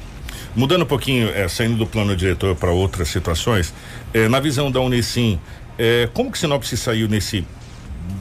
Mudando 0.56 0.84
um 0.84 0.86
pouquinho, 0.86 1.28
é, 1.28 1.46
saindo 1.46 1.76
do 1.76 1.86
plano 1.86 2.16
diretor 2.16 2.56
para 2.56 2.70
outras 2.70 3.08
situações, 3.08 3.74
é, 4.14 4.30
na 4.30 4.40
visão 4.40 4.70
da 4.70 4.80
Unicim, 4.80 5.38
é, 5.78 6.08
como 6.14 6.32
que 6.32 6.38
Sinop 6.38 6.62
se 6.64 6.78
saiu 6.78 7.06
nesse 7.06 7.44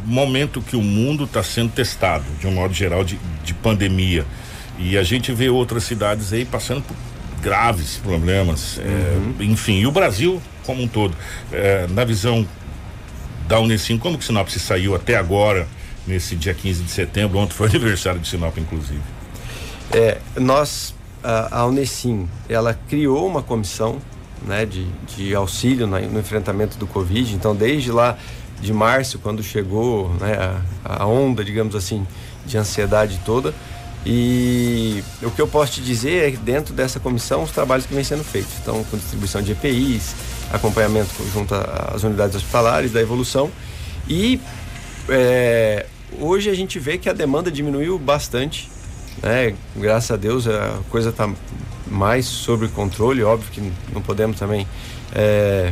momento 0.06 0.62
que 0.62 0.76
o 0.76 0.82
mundo 0.82 1.26
está 1.26 1.44
sendo 1.44 1.72
testado, 1.72 2.26
de 2.40 2.48
um 2.48 2.52
modo 2.52 2.74
geral, 2.74 3.04
de, 3.04 3.20
de 3.44 3.54
pandemia? 3.54 4.26
E 4.78 4.98
a 4.98 5.04
gente 5.04 5.32
vê 5.32 5.50
outras 5.50 5.84
cidades 5.84 6.34
aí 6.34 6.46
passando 6.46 6.84
por 6.84 6.96
graves 7.42 7.98
problemas. 7.98 8.80
É, 8.80 8.84
uhum. 8.84 9.36
É, 9.40 9.44
enfim, 9.44 9.80
e 9.80 9.88
o 9.88 9.92
Brasil 9.92 10.42
como 10.66 10.84
um 10.84 10.88
todo. 10.88 11.16
É, 11.52 11.88
na 11.88 12.04
visão 12.04 12.48
da 13.48 13.60
Unesim, 13.60 13.98
como 13.98 14.18
que 14.18 14.24
Sinop 14.24 14.48
se 14.50 14.60
saiu 14.60 14.96
até 14.96 15.16
agora, 15.16 15.68
nesse 16.08 16.36
dia 16.36 16.54
15 16.54 16.84
de 16.84 16.92
setembro, 16.92 17.38
ontem 17.40 17.54
foi 17.54 17.68
aniversário 17.70 18.20
de 18.20 18.28
Sinop, 18.28 18.58
inclusive? 18.58 19.02
É, 19.92 20.20
nós, 20.38 20.96
a, 21.24 21.60
a 21.60 21.66
Unesim, 21.66 22.30
ela 22.48 22.74
criou 22.88 23.28
uma 23.28 23.44
comissão 23.44 24.00
né, 24.46 24.66
de, 24.66 24.86
de 25.16 25.36
auxílio 25.36 25.86
no, 25.86 26.00
no 26.00 26.20
enfrentamento 26.20 26.78
do 26.78 26.88
Covid, 26.88 27.36
então 27.36 27.56
desde 27.56 27.92
lá 27.92 28.18
de 28.62 28.72
março, 28.72 29.20
quando 29.20 29.42
chegou 29.42 30.10
né, 30.20 30.34
a, 30.86 31.04
a 31.04 31.06
onda, 31.06 31.44
digamos 31.44 31.76
assim, 31.76 32.06
de 32.46 32.58
ansiedade 32.58 33.20
toda, 33.26 33.54
e 34.06 35.04
o 35.22 35.30
que 35.30 35.42
eu 35.42 35.48
posso 35.48 35.74
te 35.74 35.82
dizer 35.82 36.28
é 36.28 36.32
que 36.32 36.38
dentro 36.38 36.74
dessa 36.74 37.00
comissão 37.00 37.44
os 37.44 37.52
trabalhos 37.52 37.86
que 37.86 37.94
vêm 37.94 38.04
sendo 38.04 38.24
feitos. 38.24 38.52
Então, 38.62 38.84
com 38.86 38.98
distribuição 38.98 39.42
de 39.42 39.52
EPIs, 39.52 40.16
acompanhamento 40.52 41.12
junto 41.32 41.54
às 41.54 42.04
unidades 42.04 42.36
hospitalares, 42.36 42.92
da 42.92 43.02
evolução. 43.02 43.52
E 44.08 44.40
é, 45.08 45.86
hoje 46.20 46.50
a 46.50 46.54
gente 46.56 46.80
vê 46.80 46.98
que 46.98 47.10
a 47.10 47.14
demanda 47.14 47.52
diminuiu 47.52 48.00
bastante. 48.00 48.70
Né? 49.22 49.54
Graças 49.76 50.10
a 50.10 50.18
Deus 50.18 50.48
a 50.48 50.80
coisa 50.90 51.10
está 51.10 51.30
mais 51.86 52.26
sob 52.26 52.68
controle. 52.70 53.24
Óbvio 53.24 53.52
que 53.52 53.72
não 53.94 54.02
podemos 54.02 54.40
também 54.40 54.68
é, 55.14 55.72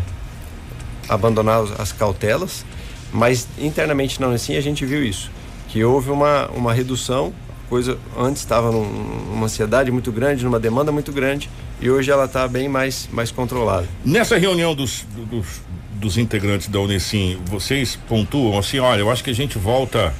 abandonar 1.07 1.63
as 1.79 1.91
cautelas, 1.91 2.63
mas 3.11 3.47
internamente 3.57 4.19
na 4.19 4.27
Unicim 4.27 4.55
a 4.55 4.61
gente 4.61 4.85
viu 4.85 5.03
isso, 5.03 5.31
que 5.67 5.83
houve 5.83 6.09
uma, 6.09 6.47
uma 6.49 6.73
redução 6.73 7.33
coisa 7.69 7.97
antes 8.17 8.41
estava 8.41 8.71
num, 8.71 8.83
numa 9.29 9.45
ansiedade 9.45 9.91
muito 9.91 10.11
grande, 10.11 10.43
numa 10.43 10.59
demanda 10.59 10.91
muito 10.91 11.11
grande, 11.11 11.49
e 11.79 11.89
hoje 11.89 12.09
ela 12.09 12.25
está 12.25 12.47
bem 12.47 12.67
mais, 12.67 13.07
mais 13.13 13.31
controlada. 13.31 13.87
Nessa 14.03 14.37
reunião 14.37 14.73
dos, 14.73 15.05
dos, 15.29 15.61
dos 15.93 16.17
integrantes 16.17 16.67
da 16.67 16.79
Unesim, 16.79 17.37
vocês 17.45 17.97
pontuam 18.07 18.57
assim, 18.57 18.79
olha, 18.79 19.01
eu 19.01 19.11
acho 19.11 19.23
que 19.23 19.29
a 19.29 19.35
gente 19.35 19.57
volta 19.57 20.13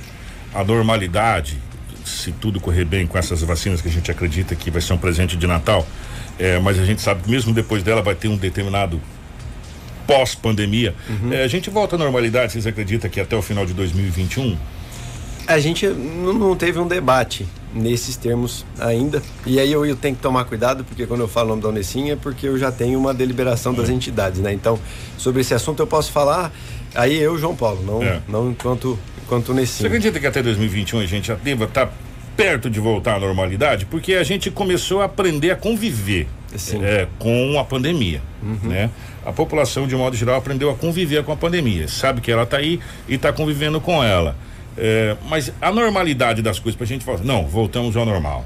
à 0.54 0.64
normalidade, 0.64 1.58
se 2.06 2.32
tudo 2.32 2.60
correr 2.60 2.86
bem 2.86 3.08
com 3.08 3.18
essas 3.18 3.42
vacinas 3.42 3.82
que 3.82 3.88
a 3.88 3.92
gente 3.92 4.10
acredita 4.10 4.56
que 4.56 4.70
vai 4.70 4.82
ser 4.82 4.94
um 4.94 4.98
presente 4.98 5.36
de 5.36 5.48
Natal, 5.48 5.86
é, 6.38 6.60
mas 6.60 6.80
a 6.80 6.86
gente 6.86 7.02
sabe 7.02 7.24
que 7.24 7.30
mesmo 7.30 7.52
depois 7.52 7.84
dela 7.84 8.02
vai 8.02 8.16
ter 8.16 8.28
um 8.28 8.38
determinado 8.38 9.02
pós-pandemia. 10.10 10.96
Uhum. 11.08 11.32
É, 11.32 11.44
a 11.44 11.48
gente 11.48 11.70
volta 11.70 11.96
à 11.96 12.00
normalidade, 12.00 12.54
vocês 12.54 12.66
acreditam 12.66 13.08
que 13.08 13.20
até 13.20 13.36
o 13.36 13.42
final 13.44 13.64
de 13.64 13.74
2021? 13.74 14.58
A 15.46 15.60
gente 15.60 15.86
não 15.88 16.56
teve 16.56 16.80
um 16.80 16.88
debate 16.88 17.46
nesses 17.74 18.16
termos 18.16 18.66
ainda. 18.80 19.22
E 19.46 19.60
aí 19.60 19.72
eu, 19.72 19.86
eu, 19.86 19.96
tenho 19.96 20.16
que 20.16 20.22
tomar 20.22 20.46
cuidado, 20.46 20.84
porque 20.84 21.06
quando 21.06 21.22
eu 21.22 21.28
falo 21.28 21.48
o 21.48 21.50
nome 21.52 21.62
da 21.62 21.70
Unesim 21.70 22.10
é 22.10 22.16
porque 22.16 22.48
eu 22.48 22.58
já 22.58 22.72
tenho 22.72 23.00
uma 23.00 23.14
deliberação 23.14 23.74
das 23.74 23.90
entidades, 23.90 24.40
né? 24.42 24.52
Então, 24.52 24.80
sobre 25.18 25.42
esse 25.42 25.54
assunto 25.54 25.80
eu 25.80 25.88
posso 25.88 26.12
falar, 26.12 26.52
aí 26.96 27.18
eu, 27.18 27.38
João 27.38 27.56
Paulo, 27.56 27.84
não, 27.84 28.02
é. 28.02 28.22
não 28.28 28.50
enquanto, 28.50 28.98
enquanto 29.24 29.50
Unesim. 29.50 29.82
Você 29.82 29.88
acredita 29.88 30.20
que 30.20 30.26
até 30.26 30.42
2021 30.42 31.00
a 31.00 31.06
gente 31.06 31.28
já 31.28 31.36
deva 31.36 31.66
estar 31.66 31.88
tá 31.88 31.94
perto 32.36 32.70
de 32.70 32.80
voltar 32.80 33.16
à 33.16 33.20
normalidade? 33.20 33.86
Porque 33.86 34.16
a 34.16 34.24
gente 34.24 34.50
começou 34.50 35.02
a 35.02 35.06
aprender 35.06 35.52
a 35.52 35.56
conviver 35.56 36.28
é, 36.82 37.08
com 37.20 37.60
a 37.60 37.64
pandemia, 37.64 38.22
uhum. 38.42 38.70
né? 38.70 38.90
A 39.30 39.32
população, 39.32 39.88
de 39.88 39.96
modo 39.96 40.16
geral, 40.16 40.38
aprendeu 40.38 40.72
a 40.72 40.76
conviver 40.76 41.24
com 41.24 41.32
a 41.32 41.38
pandemia. 41.38 41.88
Sabe 41.88 42.20
que 42.20 42.32
ela 42.32 42.44
está 42.44 42.58
aí 42.58 42.80
e 43.08 43.14
está 43.14 43.32
convivendo 43.32 43.80
com 43.80 44.04
ela. 44.04 44.36
É, 44.76 45.16
mas 45.28 45.52
a 45.62 45.72
normalidade 45.72 46.42
das 46.42 46.58
coisas, 46.58 46.76
para 46.76 46.86
a 46.86 46.88
gente 46.88 47.06
falar, 47.06 47.20
não, 47.24 47.46
voltamos 47.46 47.96
ao 47.96 48.06
normal. 48.06 48.44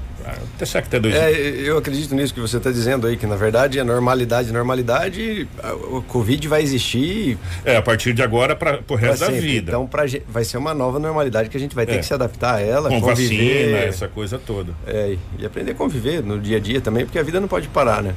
Até 0.54 0.64
será 0.66 0.82
que 0.82 0.88
até 0.88 0.98
dois 0.98 1.14
é, 1.14 1.30
Eu 1.32 1.76
acredito 1.76 2.14
nisso 2.14 2.32
que 2.32 2.40
você 2.40 2.56
está 2.56 2.70
dizendo 2.70 3.06
aí, 3.06 3.16
que 3.16 3.26
na 3.26 3.36
verdade 3.36 3.78
a 3.78 3.84
normalidade, 3.84 4.52
normalidade, 4.52 5.46
o 5.90 6.02
Covid 6.02 6.48
vai 6.48 6.62
existir. 6.62 7.38
É, 7.64 7.76
a 7.76 7.82
partir 7.82 8.14
de 8.14 8.22
agora 8.22 8.56
para 8.56 8.80
o 8.88 8.94
resto 8.94 9.20
da 9.20 9.30
vida. 9.30 9.70
Então 9.70 9.86
pra, 9.86 10.04
vai 10.28 10.44
ser 10.44 10.56
uma 10.56 10.74
nova 10.74 10.98
normalidade 10.98 11.48
que 11.48 11.56
a 11.56 11.60
gente 11.60 11.74
vai 11.74 11.84
ter 11.86 11.94
é. 11.94 11.98
que 11.98 12.06
se 12.06 12.14
adaptar 12.14 12.56
a 12.56 12.60
ela. 12.60 12.88
Com 12.88 13.00
conviver, 13.00 13.72
vacina, 13.72 13.78
essa 13.78 14.08
coisa 14.08 14.38
toda. 14.38 14.72
É, 14.86 15.16
e 15.38 15.46
aprender 15.46 15.72
a 15.72 15.74
conviver 15.74 16.22
no 16.22 16.38
dia 16.40 16.56
a 16.56 16.60
dia 16.60 16.80
também, 16.80 17.04
porque 17.04 17.18
a 17.18 17.22
vida 17.22 17.38
não 17.38 17.48
pode 17.48 17.68
parar, 17.68 18.02
né? 18.02 18.14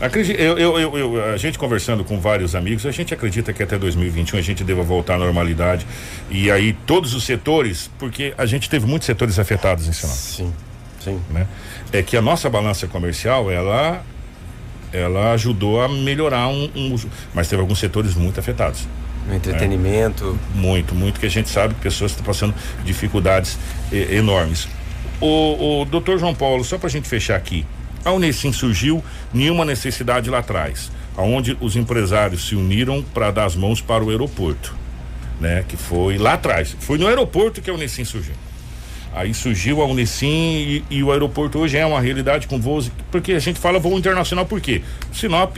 Acredito, 0.00 0.38
eu, 0.38 0.58
eu, 0.58 0.98
eu, 0.98 1.24
a 1.24 1.36
gente 1.38 1.58
conversando 1.58 2.04
com 2.04 2.20
vários 2.20 2.54
amigos, 2.54 2.84
a 2.84 2.90
gente 2.90 3.14
acredita 3.14 3.52
que 3.52 3.62
até 3.62 3.78
2021 3.78 4.38
a 4.38 4.42
gente 4.42 4.62
deva 4.62 4.82
voltar 4.82 5.14
à 5.14 5.18
normalidade. 5.18 5.86
E 6.30 6.50
aí 6.50 6.74
todos 6.86 7.14
os 7.14 7.24
setores, 7.24 7.90
porque 7.98 8.34
a 8.36 8.44
gente 8.44 8.68
teve 8.68 8.86
muitos 8.86 9.06
setores 9.06 9.38
afetados 9.38 9.88
em 9.88 9.92
Sinop. 9.92 10.14
Sim, 10.14 10.52
sim. 11.00 11.20
Né? 11.30 11.46
É 11.92 12.02
que 12.02 12.16
a 12.16 12.22
nossa 12.22 12.50
balança 12.50 12.86
comercial, 12.86 13.50
ela 13.50 14.04
ela 14.92 15.32
ajudou 15.32 15.82
a 15.82 15.88
melhorar 15.88 16.48
um, 16.48 16.70
um 16.74 16.96
mas 17.34 17.48
teve 17.48 17.60
alguns 17.60 17.78
setores 17.78 18.14
muito 18.14 18.38
afetados. 18.38 18.86
No 19.26 19.34
entretenimento. 19.34 20.32
Né? 20.32 20.38
Muito, 20.54 20.94
muito, 20.94 21.18
que 21.18 21.26
a 21.26 21.30
gente 21.30 21.48
sabe 21.48 21.74
que 21.74 21.80
pessoas 21.80 22.12
estão 22.12 22.24
passando 22.24 22.54
dificuldades 22.84 23.58
eh, 23.92 24.16
enormes. 24.16 24.68
O, 25.20 25.80
o 25.80 25.84
doutor 25.84 26.18
João 26.18 26.34
Paulo, 26.34 26.62
só 26.64 26.78
para 26.78 26.86
a 26.86 26.90
gente 26.90 27.08
fechar 27.08 27.36
aqui, 27.36 27.66
a 28.06 28.12
Unesim 28.12 28.52
surgiu 28.52 29.02
nenhuma 29.34 29.64
necessidade 29.64 30.30
lá 30.30 30.38
atrás, 30.38 30.92
aonde 31.16 31.56
os 31.60 31.74
empresários 31.74 32.46
se 32.46 32.54
uniram 32.54 33.02
para 33.02 33.32
dar 33.32 33.46
as 33.46 33.56
mãos 33.56 33.80
para 33.80 34.04
o 34.04 34.10
aeroporto, 34.10 34.76
né? 35.40 35.64
Que 35.66 35.76
foi 35.76 36.16
lá 36.16 36.34
atrás. 36.34 36.76
Foi 36.78 36.98
no 36.98 37.08
aeroporto 37.08 37.60
que 37.60 37.68
a 37.68 37.74
Unesim 37.74 38.04
surgiu. 38.04 38.34
Aí 39.12 39.34
surgiu 39.34 39.82
a 39.82 39.86
Unesim 39.86 40.28
e, 40.28 40.84
e, 40.88 41.02
o 41.02 41.10
aeroporto 41.10 41.58
hoje 41.58 41.76
é 41.76 41.84
uma 41.84 42.00
realidade 42.00 42.46
com 42.46 42.60
voos, 42.60 42.92
porque 43.10 43.32
a 43.32 43.40
gente 43.40 43.58
fala 43.58 43.78
voo 43.80 43.98
internacional 43.98 44.46
por 44.46 44.60
quê? 44.60 44.82
Sinop, 45.12 45.56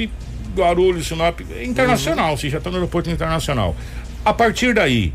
Guarulhos, 0.57 1.07
Sinop, 1.07 1.41
é 1.55 1.65
internacional, 1.65 2.31
uhum. 2.31 2.37
se 2.39 2.49
já 2.49 2.59
está 2.59 2.71
no 2.71 2.77
aeroporto 2.77 3.11
internacional. 3.11 3.77
A 4.25 4.33
partir 4.33 4.73
daí, 4.73 5.13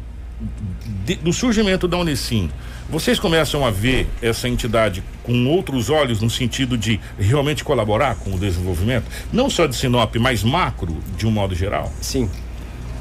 de, 1.03 1.15
do 1.15 1.33
surgimento 1.33 1.87
da 1.87 1.97
Unesim, 1.97 2.51
vocês 2.89 3.19
começam 3.19 3.65
a 3.65 3.71
ver 3.71 4.07
essa 4.21 4.47
entidade 4.47 5.03
com 5.23 5.47
outros 5.47 5.89
olhos 5.89 6.21
no 6.21 6.29
sentido 6.29 6.77
de 6.77 6.99
realmente 7.17 7.63
colaborar 7.63 8.15
com 8.15 8.33
o 8.33 8.37
desenvolvimento, 8.37 9.05
não 9.31 9.49
só 9.49 9.65
de 9.65 9.75
Sinop, 9.75 10.15
mas 10.17 10.43
macro 10.43 10.97
de 11.17 11.25
um 11.25 11.31
modo 11.31 11.55
geral? 11.55 11.91
Sim. 12.01 12.29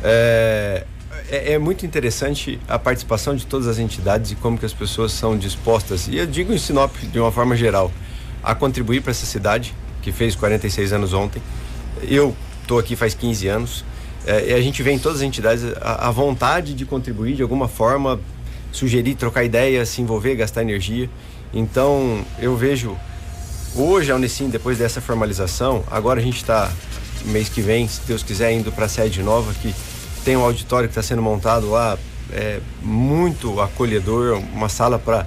É, 0.03 0.85
é, 1.30 1.53
é, 1.53 1.59
muito 1.59 1.85
interessante 1.85 2.59
a 2.68 2.78
participação 2.78 3.37
de 3.37 3.47
todas 3.47 3.66
as 3.66 3.78
entidades 3.78 4.33
e 4.33 4.35
como 4.37 4.59
que 4.59 4.66
as 4.66 4.72
pessoas 4.72 5.12
são 5.12 5.37
dispostas, 5.37 6.09
e 6.09 6.16
eu 6.16 6.26
digo 6.26 6.53
em 6.53 6.59
Sinop 6.59 6.95
de 6.97 7.18
uma 7.18 7.30
forma 7.30 7.57
geral, 7.57 7.93
a 8.43 8.55
contribuir 8.55 9.03
para 9.03 9.12
essa 9.12 9.26
cidade 9.26 9.74
que 10.01 10.11
fez 10.11 10.35
46 10.35 10.93
anos 10.93 11.12
ontem. 11.12 11.41
Eu 12.03 12.37
estou 12.61 12.78
aqui 12.78 12.97
faz 12.97 13.14
15 13.14 13.49
anos. 13.49 13.85
É, 14.26 14.51
e 14.51 14.55
a 14.55 14.61
gente 14.61 14.83
vê 14.83 14.93
em 14.93 14.99
todas 14.99 15.18
as 15.18 15.22
entidades 15.22 15.64
a, 15.80 16.09
a 16.09 16.11
vontade 16.11 16.74
de 16.74 16.85
contribuir 16.85 17.35
de 17.35 17.43
alguma 17.43 17.66
forma, 17.66 18.20
sugerir, 18.72 19.14
trocar 19.14 19.44
ideias, 19.44 19.90
se 19.90 20.02
envolver, 20.02 20.34
gastar 20.34 20.62
energia. 20.62 21.08
Então, 21.54 22.24
eu 22.38 22.56
vejo 22.56 22.96
hoje 23.76 24.10
a 24.10 24.16
Unicim, 24.16 24.48
depois 24.48 24.78
dessa 24.78 25.00
formalização, 25.00 25.84
agora 25.90 26.18
a 26.18 26.22
gente 26.22 26.38
está, 26.38 26.72
mês 27.26 27.48
que 27.48 27.60
vem, 27.60 27.86
se 27.86 28.00
Deus 28.06 28.22
quiser, 28.22 28.52
indo 28.52 28.72
para 28.72 28.86
a 28.86 28.88
sede 28.88 29.22
nova, 29.22 29.52
que 29.54 29.74
tem 30.24 30.36
um 30.36 30.42
auditório 30.42 30.88
que 30.88 30.92
está 30.92 31.02
sendo 31.02 31.22
montado 31.22 31.70
lá, 31.70 31.98
é, 32.32 32.60
muito 32.80 33.60
acolhedor, 33.60 34.38
uma 34.52 34.68
sala 34.68 34.98
para 34.98 35.26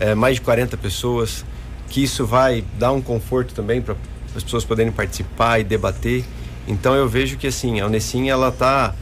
é, 0.00 0.14
mais 0.14 0.36
de 0.36 0.40
40 0.40 0.76
pessoas, 0.76 1.44
que 1.88 2.02
isso 2.02 2.26
vai 2.26 2.64
dar 2.78 2.92
um 2.92 3.00
conforto 3.00 3.54
também 3.54 3.80
para 3.80 3.94
as 4.34 4.42
pessoas 4.42 4.64
poderem 4.64 4.92
participar 4.92 5.58
e 5.58 5.64
debater. 5.64 6.24
Então 6.66 6.94
eu 6.94 7.08
vejo 7.08 7.36
que 7.36 7.46
assim, 7.46 7.80
a 7.80 7.86
Unicim 7.86 8.28
ela 8.28 8.48
está 8.48 8.94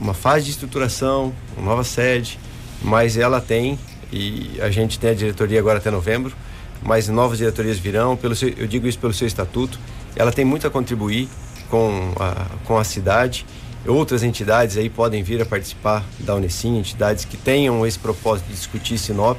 uma 0.00 0.14
fase 0.14 0.44
de 0.44 0.52
estruturação, 0.52 1.32
uma 1.56 1.66
nova 1.66 1.84
sede, 1.84 2.38
mas 2.82 3.16
ela 3.16 3.40
tem, 3.40 3.78
e 4.12 4.58
a 4.60 4.70
gente 4.70 4.98
tem 4.98 5.10
a 5.10 5.14
diretoria 5.14 5.58
agora 5.58 5.78
até 5.78 5.90
novembro, 5.90 6.34
mas 6.82 7.08
novas 7.08 7.38
diretorias 7.38 7.78
virão, 7.78 8.16
pelo 8.16 8.34
seu, 8.34 8.48
eu 8.50 8.66
digo 8.66 8.86
isso 8.86 8.98
pelo 8.98 9.12
seu 9.12 9.26
estatuto, 9.26 9.78
ela 10.14 10.32
tem 10.32 10.44
muito 10.44 10.66
a 10.66 10.70
contribuir 10.70 11.28
com 11.68 12.12
a, 12.18 12.46
com 12.64 12.78
a 12.78 12.84
cidade. 12.84 13.44
Outras 13.86 14.22
entidades 14.22 14.76
aí 14.76 14.90
podem 14.90 15.22
vir 15.22 15.40
a 15.40 15.46
participar 15.46 16.04
da 16.20 16.34
Unesim, 16.34 16.78
entidades 16.78 17.24
que 17.24 17.36
tenham 17.36 17.86
esse 17.86 17.98
propósito 17.98 18.46
de 18.46 18.54
discutir 18.54 18.98
Sinop, 18.98 19.38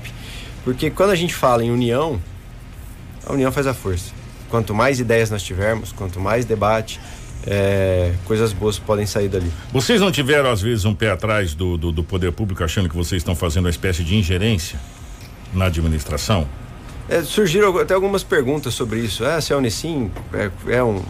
porque 0.63 0.89
quando 0.89 1.11
a 1.11 1.15
gente 1.15 1.33
fala 1.33 1.63
em 1.63 1.71
união, 1.71 2.21
a 3.25 3.33
união 3.33 3.51
faz 3.51 3.67
a 3.67 3.73
força. 3.73 4.11
Quanto 4.49 4.73
mais 4.73 4.99
ideias 4.99 5.29
nós 5.29 5.43
tivermos, 5.43 5.91
quanto 5.91 6.19
mais 6.19 6.45
debate, 6.45 6.99
é, 7.45 8.13
coisas 8.25 8.53
boas 8.53 8.77
podem 8.77 9.05
sair 9.05 9.29
dali. 9.29 9.51
Vocês 9.71 10.01
não 10.01 10.11
tiveram, 10.11 10.49
às 10.49 10.61
vezes, 10.61 10.85
um 10.85 10.93
pé 10.93 11.11
atrás 11.11 11.53
do, 11.53 11.77
do, 11.77 11.91
do 11.91 12.03
poder 12.03 12.31
público 12.31 12.63
achando 12.63 12.89
que 12.89 12.95
vocês 12.95 13.21
estão 13.21 13.35
fazendo 13.35 13.65
uma 13.65 13.69
espécie 13.69 14.03
de 14.03 14.15
ingerência 14.15 14.79
na 15.53 15.65
administração? 15.65 16.47
É, 17.07 17.23
surgiram 17.23 17.75
até 17.77 17.93
algumas 17.93 18.23
perguntas 18.23 18.73
sobre 18.73 18.99
isso. 18.99 19.25
Ah, 19.25 19.41
se 19.41 19.51
a 19.51 19.57
Unicim 19.57 20.11
é, 20.33 20.51
é 20.75 20.83
um, 20.83 21.01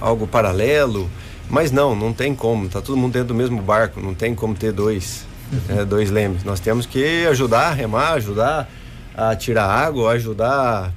algo 0.00 0.26
paralelo, 0.26 1.10
mas 1.48 1.70
não, 1.70 1.94
não 1.94 2.12
tem 2.12 2.34
como. 2.34 2.68
Tá 2.68 2.80
todo 2.82 2.96
mundo 2.96 3.12
dentro 3.12 3.28
do 3.28 3.34
mesmo 3.34 3.60
barco, 3.62 4.00
não 4.00 4.14
tem 4.14 4.34
como 4.34 4.54
ter 4.54 4.72
dois, 4.72 5.26
uhum. 5.50 5.60
é, 5.80 5.84
dois 5.84 6.10
lemes. 6.10 6.44
Nós 6.44 6.60
temos 6.60 6.84
que 6.84 7.26
ajudar 7.26 7.68
a 7.68 7.72
remar, 7.72 8.12
ajudar 8.12 8.70
a 9.16 9.34
tirar 9.34 9.66
água, 9.66 10.12
ajudar 10.12 10.50
a 10.50 10.90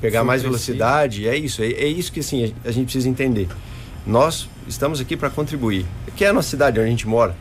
pegar 0.00 0.22
mais 0.22 0.42
velocidade. 0.42 1.26
É 1.26 1.36
isso, 1.36 1.62
é, 1.62 1.66
é 1.66 1.88
isso 1.88 2.12
que 2.12 2.20
assim, 2.20 2.54
a 2.64 2.70
gente 2.70 2.84
precisa 2.84 3.08
entender. 3.08 3.48
Nós 4.06 4.48
estamos 4.68 5.00
aqui 5.00 5.16
para 5.16 5.30
contribuir. 5.30 5.86
Que 6.16 6.24
é 6.24 6.28
a 6.28 6.32
nossa 6.32 6.48
cidade 6.48 6.78
onde 6.78 6.88
a 6.88 6.90
gente 6.90 7.06
mora. 7.08 7.34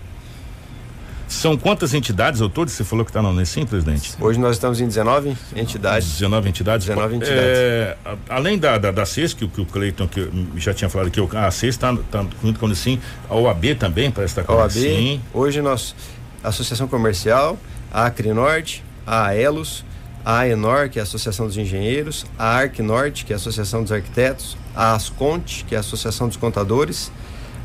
São 1.28 1.57
quantas 1.57 1.93
entidades 1.93 2.41
ao 2.41 2.49
todo? 2.49 2.70
Você 2.70 2.84
falou 2.84 3.03
que 3.03 3.09
está 3.09 3.22
no 3.22 3.30
Unesim, 3.30 3.66
presidente? 3.66 4.14
Hoje 4.20 4.39
nós 4.39 4.55
estamos 4.55 4.80
em 4.80 4.88
19 4.88 5.36
entidades. 5.55 6.07
19 6.07 6.49
entidades? 6.49 6.86
19 6.86 7.16
entidades. 7.16 7.41
É, 7.41 7.97
além 8.30 8.57
da, 8.57 8.78
da, 8.78 8.91
da 8.91 9.05
CES, 9.05 9.34
que, 9.34 9.47
que 9.47 9.61
o 9.61 9.66
Cleiton 9.66 10.07
que 10.07 10.30
já 10.57 10.74
tinha 10.74 10.89
falado 10.89 11.09
que 11.09 11.20
a 11.36 11.49
CES 11.49 11.70
está 11.70 11.95
tá 12.11 12.26
junto 12.41 12.59
com 12.59 12.68
Unesim, 12.68 12.99
a 13.28 13.36
OAB 13.36 13.76
também 13.80 14.11
parece 14.11 14.34
estar 14.34 14.43
com 14.43 14.53
a 14.53 14.57
OAB. 14.57 14.72
Sim. 14.72 15.22
Hoje 15.34 15.61
nós, 15.61 15.95
a 16.43 16.49
Associação 16.49 16.88
Comercial, 16.88 17.57
a 17.91 18.05
Acrinorte, 18.05 18.84
a 19.05 19.28
Aelos, 19.28 19.84
a 20.26 20.39
AENOR, 20.39 20.89
que 20.89 20.99
é 20.99 21.01
a 21.01 21.03
Associação 21.03 21.47
dos 21.47 21.57
Engenheiros, 21.57 22.26
a 22.38 22.45
ARC 22.45 22.80
Norte, 22.80 23.26
que 23.26 23.34
é 23.34 23.36
a 23.36 23.38
Associação 23.38 23.82
dos 23.82 23.91
Arquitetos, 23.91 24.57
a 24.76 24.93
Asconte, 24.93 25.63
que 25.65 25.76
é 25.76 25.78
a 25.78 25.82
Associação 25.82 26.28
dos 26.28 26.38
Contadores, 26.38 27.11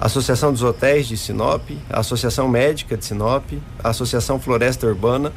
a 0.01 0.07
Associação 0.07 0.53
dos 0.53 0.63
Hotéis 0.63 1.09
de 1.09 1.17
Sinop, 1.17 1.71
a 1.91 2.01
Associação 2.01 2.49
Médica 2.49 2.97
de 2.97 3.05
Sinop, 3.05 3.45
a 3.83 3.89
Associação 3.91 4.39
Floresta 4.39 4.87
Urbana, 4.87 5.33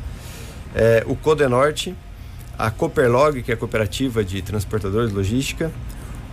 é, 0.75 1.03
o 1.07 1.15
Codenorte, 1.15 1.95
a 2.57 2.69
Cooperlog, 2.69 3.41
que 3.41 3.51
é 3.51 3.55
a 3.55 3.57
cooperativa 3.57 4.23
de 4.23 4.41
transportadores 4.41 5.09
de 5.09 5.15
logística, 5.15 5.71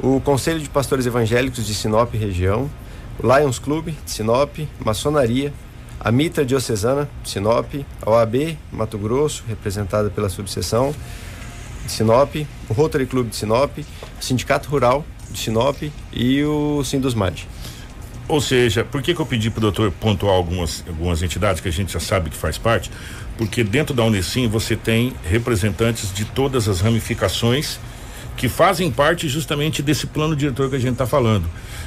o 0.00 0.20
Conselho 0.20 0.60
de 0.60 0.68
Pastores 0.68 1.06
Evangélicos 1.06 1.66
de 1.66 1.74
Sinop 1.74 2.12
região, 2.14 2.70
o 3.18 3.26
Lions 3.26 3.58
Club 3.58 3.94
de 4.04 4.10
Sinop, 4.10 4.58
Maçonaria, 4.84 5.52
a 5.98 6.12
Mitra 6.12 6.44
Diocesana 6.44 7.08
de 7.22 7.30
Sinop, 7.30 7.74
a 8.02 8.10
OAB 8.10 8.56
Mato 8.70 8.98
Grosso, 8.98 9.42
representada 9.48 10.10
pela 10.10 10.28
subseção 10.28 10.94
de 11.84 11.90
Sinop, 11.90 12.36
o 12.68 12.72
Rotary 12.74 13.06
Club 13.06 13.30
de 13.30 13.36
Sinop, 13.36 13.78
o 13.78 14.22
Sindicato 14.22 14.68
Rural 14.68 15.04
de 15.30 15.38
Sinop 15.38 15.82
e 16.12 16.44
o 16.44 16.82
Sindusmad. 16.84 17.42
Ou 18.28 18.40
seja, 18.42 18.84
por 18.84 19.00
que, 19.00 19.14
que 19.14 19.20
eu 19.20 19.26
pedi 19.26 19.48
para 19.48 19.58
o 19.58 19.62
doutor 19.62 19.90
pontuar 19.90 20.34
algumas, 20.34 20.84
algumas 20.86 21.22
entidades 21.22 21.62
que 21.62 21.68
a 21.68 21.72
gente 21.72 21.92
já 21.92 22.00
sabe 22.00 22.28
que 22.28 22.36
faz 22.36 22.58
parte? 22.58 22.90
Porque 23.38 23.64
dentro 23.64 23.94
da 23.94 24.04
Unesim 24.04 24.46
você 24.46 24.76
tem 24.76 25.14
representantes 25.24 26.12
de 26.12 26.26
todas 26.26 26.68
as 26.68 26.80
ramificações 26.80 27.78
que 28.36 28.48
fazem 28.48 28.90
parte 28.90 29.28
justamente 29.28 29.82
desse 29.82 30.06
plano 30.06 30.36
diretor 30.36 30.70
que 30.70 30.76
a 30.76 30.78
gente 30.78 30.92
está 30.92 31.06
falando. 31.06 31.44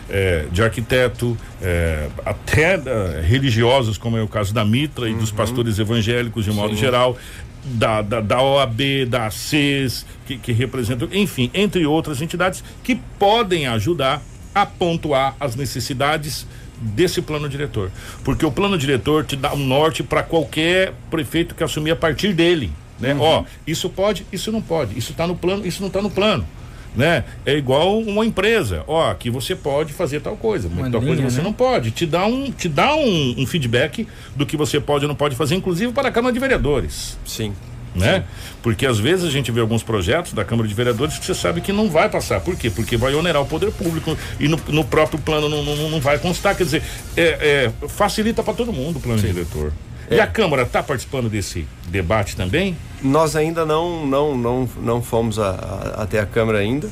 É, 0.10 0.48
de 0.52 0.62
arquiteto, 0.62 1.38
é, 1.62 2.10
até 2.26 2.78
uh, 2.78 3.22
religiosos, 3.24 3.98
como 3.98 4.18
é 4.18 4.22
o 4.22 4.28
caso 4.28 4.54
da 4.54 4.66
Mitra 4.66 5.08
e 5.08 5.14
uhum. 5.14 5.20
dos 5.20 5.32
pastores 5.32 5.80
evangélicos 5.80 6.44
de 6.44 6.52
modo 6.52 6.74
Sim. 6.74 6.82
geral, 6.82 7.18
da, 7.64 8.02
da, 8.02 8.22
da, 8.22 8.42
OAB, 8.42 9.06
da 9.08 9.28
ACES, 9.28 10.06
que, 10.26 10.38
que 10.38 10.52
representam, 10.52 11.08
enfim, 11.12 11.50
entre 11.54 11.86
outras 11.86 12.22
entidades 12.22 12.64
que 12.84 12.96
podem 13.20 13.68
ajudar 13.68 14.22
a 14.54 14.66
pontuar 14.66 15.36
as 15.40 15.56
necessidades 15.56 16.48
desse 16.80 17.22
plano 17.22 17.48
diretor. 17.48 17.92
Porque 18.24 18.46
o 18.46 18.52
plano 18.52 18.78
diretor 18.78 19.24
te 19.24 19.36
dá 19.36 19.54
um 19.54 19.66
norte 19.66 20.02
para 20.04 20.24
qualquer 20.24 20.94
prefeito 21.10 21.54
que 21.54 21.64
assumir 21.64 21.92
a 21.92 21.96
partir 21.96 22.34
dele 22.34 22.72
né? 23.02 23.16
Uhum. 23.16 23.22
Ó, 23.22 23.44
isso 23.66 23.90
pode, 23.90 24.26
isso 24.32 24.52
não 24.52 24.62
pode, 24.62 24.98
isso 24.98 25.12
está 25.12 25.26
no 25.26 25.36
plano, 25.36 25.66
isso 25.66 25.82
não 25.82 25.88
está 25.88 26.02
no 26.02 26.12
plano. 26.12 26.48
Né? 26.96 27.24
É 27.46 27.56
igual 27.56 28.00
uma 28.00 28.26
empresa, 28.26 28.84
ó, 28.86 29.14
que 29.14 29.30
você 29.30 29.56
pode 29.56 29.94
fazer 29.94 30.20
tal 30.20 30.36
coisa, 30.36 30.70
mas 30.70 30.92
tal 30.92 31.02
coisa 31.02 31.22
você 31.22 31.38
né? 31.38 31.44
não 31.44 31.54
pode. 31.54 31.92
Te 31.92 32.06
dá 32.06 32.26
um, 32.26 32.52
te 32.52 32.68
dá 32.68 32.94
um, 32.94 33.36
um, 33.38 33.48
feedback 33.48 34.06
do 34.36 34.46
que 34.46 34.58
você 34.58 34.78
pode 34.78 35.06
ou 35.06 35.08
não 35.08 35.16
pode 35.16 35.36
fazer, 35.38 35.56
inclusive 35.56 35.94
para 35.94 36.10
a 36.10 36.12
Câmara 36.12 36.34
de 36.34 36.40
Vereadores. 36.40 37.18
Sim. 37.26 37.54
Né? 37.96 38.20
Sim. 38.20 38.24
Porque 38.62 38.86
às 38.86 39.00
vezes 39.00 39.26
a 39.26 39.30
gente 39.30 39.52
vê 39.52 39.62
alguns 39.62 39.84
projetos 39.84 40.34
da 40.34 40.44
Câmara 40.44 40.68
de 40.68 40.74
Vereadores 40.74 41.18
que 41.18 41.26
você 41.26 41.34
sabe 41.34 41.62
que 41.62 41.72
não 41.72 41.90
vai 41.90 42.10
passar. 42.10 42.42
Por 42.42 42.58
quê? 42.58 42.70
Porque 42.70 42.98
vai 42.98 43.14
onerar 43.16 43.42
o 43.42 43.46
poder 43.46 43.72
público 43.72 44.18
e 44.40 44.48
no, 44.50 44.60
no 44.68 44.84
próprio 44.84 45.20
plano 45.20 45.48
não, 45.48 45.64
não, 45.64 45.90
não, 45.90 46.00
vai 46.00 46.18
constar. 46.18 46.56
Quer 46.56 46.64
dizer, 46.64 46.84
é, 47.16 47.72
é 47.82 47.88
facilita 47.88 48.44
para 48.44 48.54
todo 48.54 48.74
mundo 48.74 48.98
o 48.98 49.00
plano 49.00 49.20
Sim. 49.20 49.28
diretor. 49.28 49.72
É. 50.12 50.18
E 50.18 50.20
a 50.20 50.28
Câmara 50.28 50.64
está 50.64 50.84
participando 50.84 51.30
desse 51.30 51.66
debate 51.88 52.36
também? 52.36 52.78
Nós 53.02 53.36
ainda 53.36 53.66
não 53.66 54.06
não 54.06 54.38
não, 54.38 54.70
não 54.82 55.02
fomos 55.02 55.40
a, 55.40 55.50
a, 55.50 56.04
até 56.04 56.20
a 56.20 56.26
Câmara 56.26 56.60
ainda 56.60 56.90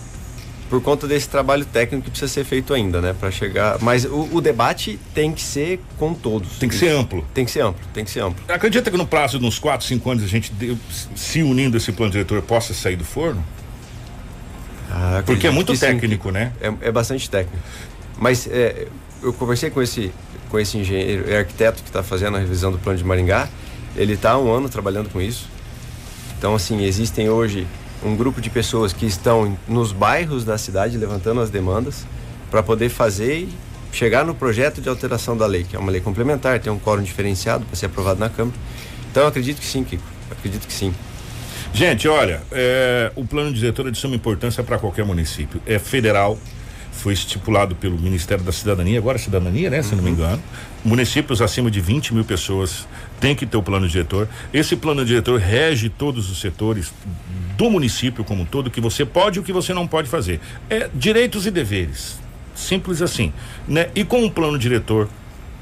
por 0.69 0.81
conta 0.81 1.07
desse 1.07 1.27
trabalho 1.27 1.65
técnico 1.65 2.05
que 2.05 2.11
precisa 2.11 2.31
ser 2.31 2.43
feito 2.43 2.73
ainda, 2.73 3.01
né, 3.01 3.15
para 3.19 3.31
chegar. 3.31 3.79
Mas 3.81 4.05
o, 4.05 4.29
o, 4.33 4.39
debate 4.39 4.99
tem 5.15 5.33
que 5.33 5.41
ser 5.41 5.81
com 5.97 6.13
todos. 6.13 6.59
Tem 6.59 6.69
que 6.69 6.75
ser 6.75 6.89
amplo. 6.89 7.25
Tem 7.33 7.43
que 7.43 7.49
ser 7.49 7.61
amplo, 7.61 7.81
tem 7.91 8.05
que 8.05 8.11
ser 8.11 8.19
amplo. 8.19 8.43
Acredita 8.47 8.91
que 8.91 8.97
no 8.97 9.07
prazo 9.07 9.39
de 9.39 9.45
uns 9.45 9.57
4, 9.57 9.85
5 9.87 10.11
anos 10.11 10.23
a 10.23 10.27
gente 10.27 10.53
se 11.15 11.41
unindo 11.41 11.75
esse 11.75 11.91
plano 11.91 12.11
diretor 12.11 12.41
possa 12.43 12.73
sair 12.73 12.95
do 12.95 13.03
forno? 13.03 13.43
Ah, 14.91 15.23
Porque 15.25 15.47
é 15.47 15.51
muito 15.51 15.77
técnico, 15.77 16.27
sim, 16.27 16.33
né? 16.33 16.51
É, 16.61 16.73
é, 16.81 16.91
bastante 16.91 17.29
técnico. 17.29 17.57
Mas 18.17 18.47
é, 18.47 18.87
eu 19.23 19.33
conversei 19.33 19.69
com 19.69 19.81
esse 19.81 20.11
com 20.49 20.59
esse 20.59 20.77
engenheiro, 20.77 21.31
é 21.31 21.37
arquiteto 21.37 21.81
que 21.81 21.89
está 21.89 22.03
fazendo 22.03 22.37
a 22.37 22.39
revisão 22.39 22.71
do 22.71 22.77
plano 22.77 22.97
de 22.97 23.05
Maringá. 23.05 23.47
Ele 23.95 24.13
está 24.13 24.31
há 24.31 24.39
um 24.39 24.51
ano 24.51 24.67
trabalhando 24.67 25.09
com 25.09 25.21
isso. 25.21 25.47
Então, 26.37 26.55
assim, 26.55 26.83
existem 26.83 27.29
hoje 27.29 27.67
um 28.03 28.15
grupo 28.15 28.41
de 28.41 28.49
pessoas 28.49 28.93
que 28.93 29.05
estão 29.05 29.57
nos 29.67 29.91
bairros 29.91 30.45
da 30.45 30.57
cidade 30.57 30.97
levantando 30.97 31.41
as 31.41 31.49
demandas 31.49 32.05
para 32.49 32.63
poder 32.63 32.89
fazer 32.89 33.39
e 33.39 33.49
chegar 33.91 34.25
no 34.25 34.33
projeto 34.33 34.81
de 34.81 34.89
alteração 34.89 35.35
da 35.35 35.45
lei, 35.45 35.63
que 35.63 35.75
é 35.75 35.79
uma 35.79 35.91
lei 35.91 36.01
complementar, 36.01 36.59
tem 36.59 36.71
um 36.71 36.79
quórum 36.79 37.01
diferenciado 37.01 37.65
para 37.65 37.75
ser 37.75 37.87
aprovado 37.87 38.19
na 38.19 38.29
Câmara. 38.29 38.57
Então, 39.11 39.27
acredito 39.27 39.59
que 39.59 39.65
sim, 39.65 39.83
Kiko. 39.83 40.03
Acredito 40.31 40.67
que 40.67 40.73
sim. 40.73 40.93
Gente, 41.73 42.07
olha, 42.07 42.41
é, 42.51 43.11
o 43.15 43.25
plano 43.25 43.53
diretor 43.53 43.87
é 43.87 43.91
de 43.91 43.97
suma 43.97 44.15
importância 44.15 44.63
para 44.63 44.77
qualquer 44.77 45.05
município. 45.05 45.61
É 45.65 45.77
federal, 45.77 46.37
foi 46.99 47.13
estipulado 47.13 47.75
pelo 47.75 47.97
Ministério 47.97 48.43
da 48.43 48.51
Cidadania, 48.51 48.99
agora 48.99 49.17
Cidadania, 49.17 49.69
né? 49.69 49.81
Se 49.81 49.91
uhum. 49.91 49.97
não 49.97 50.03
me 50.03 50.09
uhum. 50.09 50.15
engano. 50.15 50.43
Municípios 50.83 51.41
acima 51.41 51.71
de 51.71 51.79
20 51.79 52.13
mil 52.13 52.25
pessoas 52.25 52.87
têm 53.19 53.33
que 53.33 53.45
ter 53.45 53.57
o 53.57 53.63
plano 53.63 53.87
diretor. 53.87 54.27
Esse 54.53 54.75
plano 54.75 55.05
diretor 55.05 55.39
rege 55.39 55.89
todos 55.89 56.29
os 56.29 56.39
setores 56.39 56.93
do 57.57 57.69
município 57.69 58.23
como 58.23 58.43
um 58.43 58.45
todo, 58.45 58.69
que 58.69 58.81
você 58.81 59.05
pode 59.05 59.39
e 59.39 59.41
o 59.41 59.43
que 59.43 59.53
você 59.53 59.73
não 59.73 59.87
pode 59.87 60.09
fazer. 60.09 60.41
É 60.69 60.89
direitos 60.93 61.45
e 61.45 61.51
deveres. 61.51 62.19
Simples 62.53 63.01
assim. 63.01 63.31
Né? 63.67 63.89
E 63.95 64.03
com 64.03 64.21
um 64.21 64.29
plano 64.29 64.57
diretor 64.57 65.07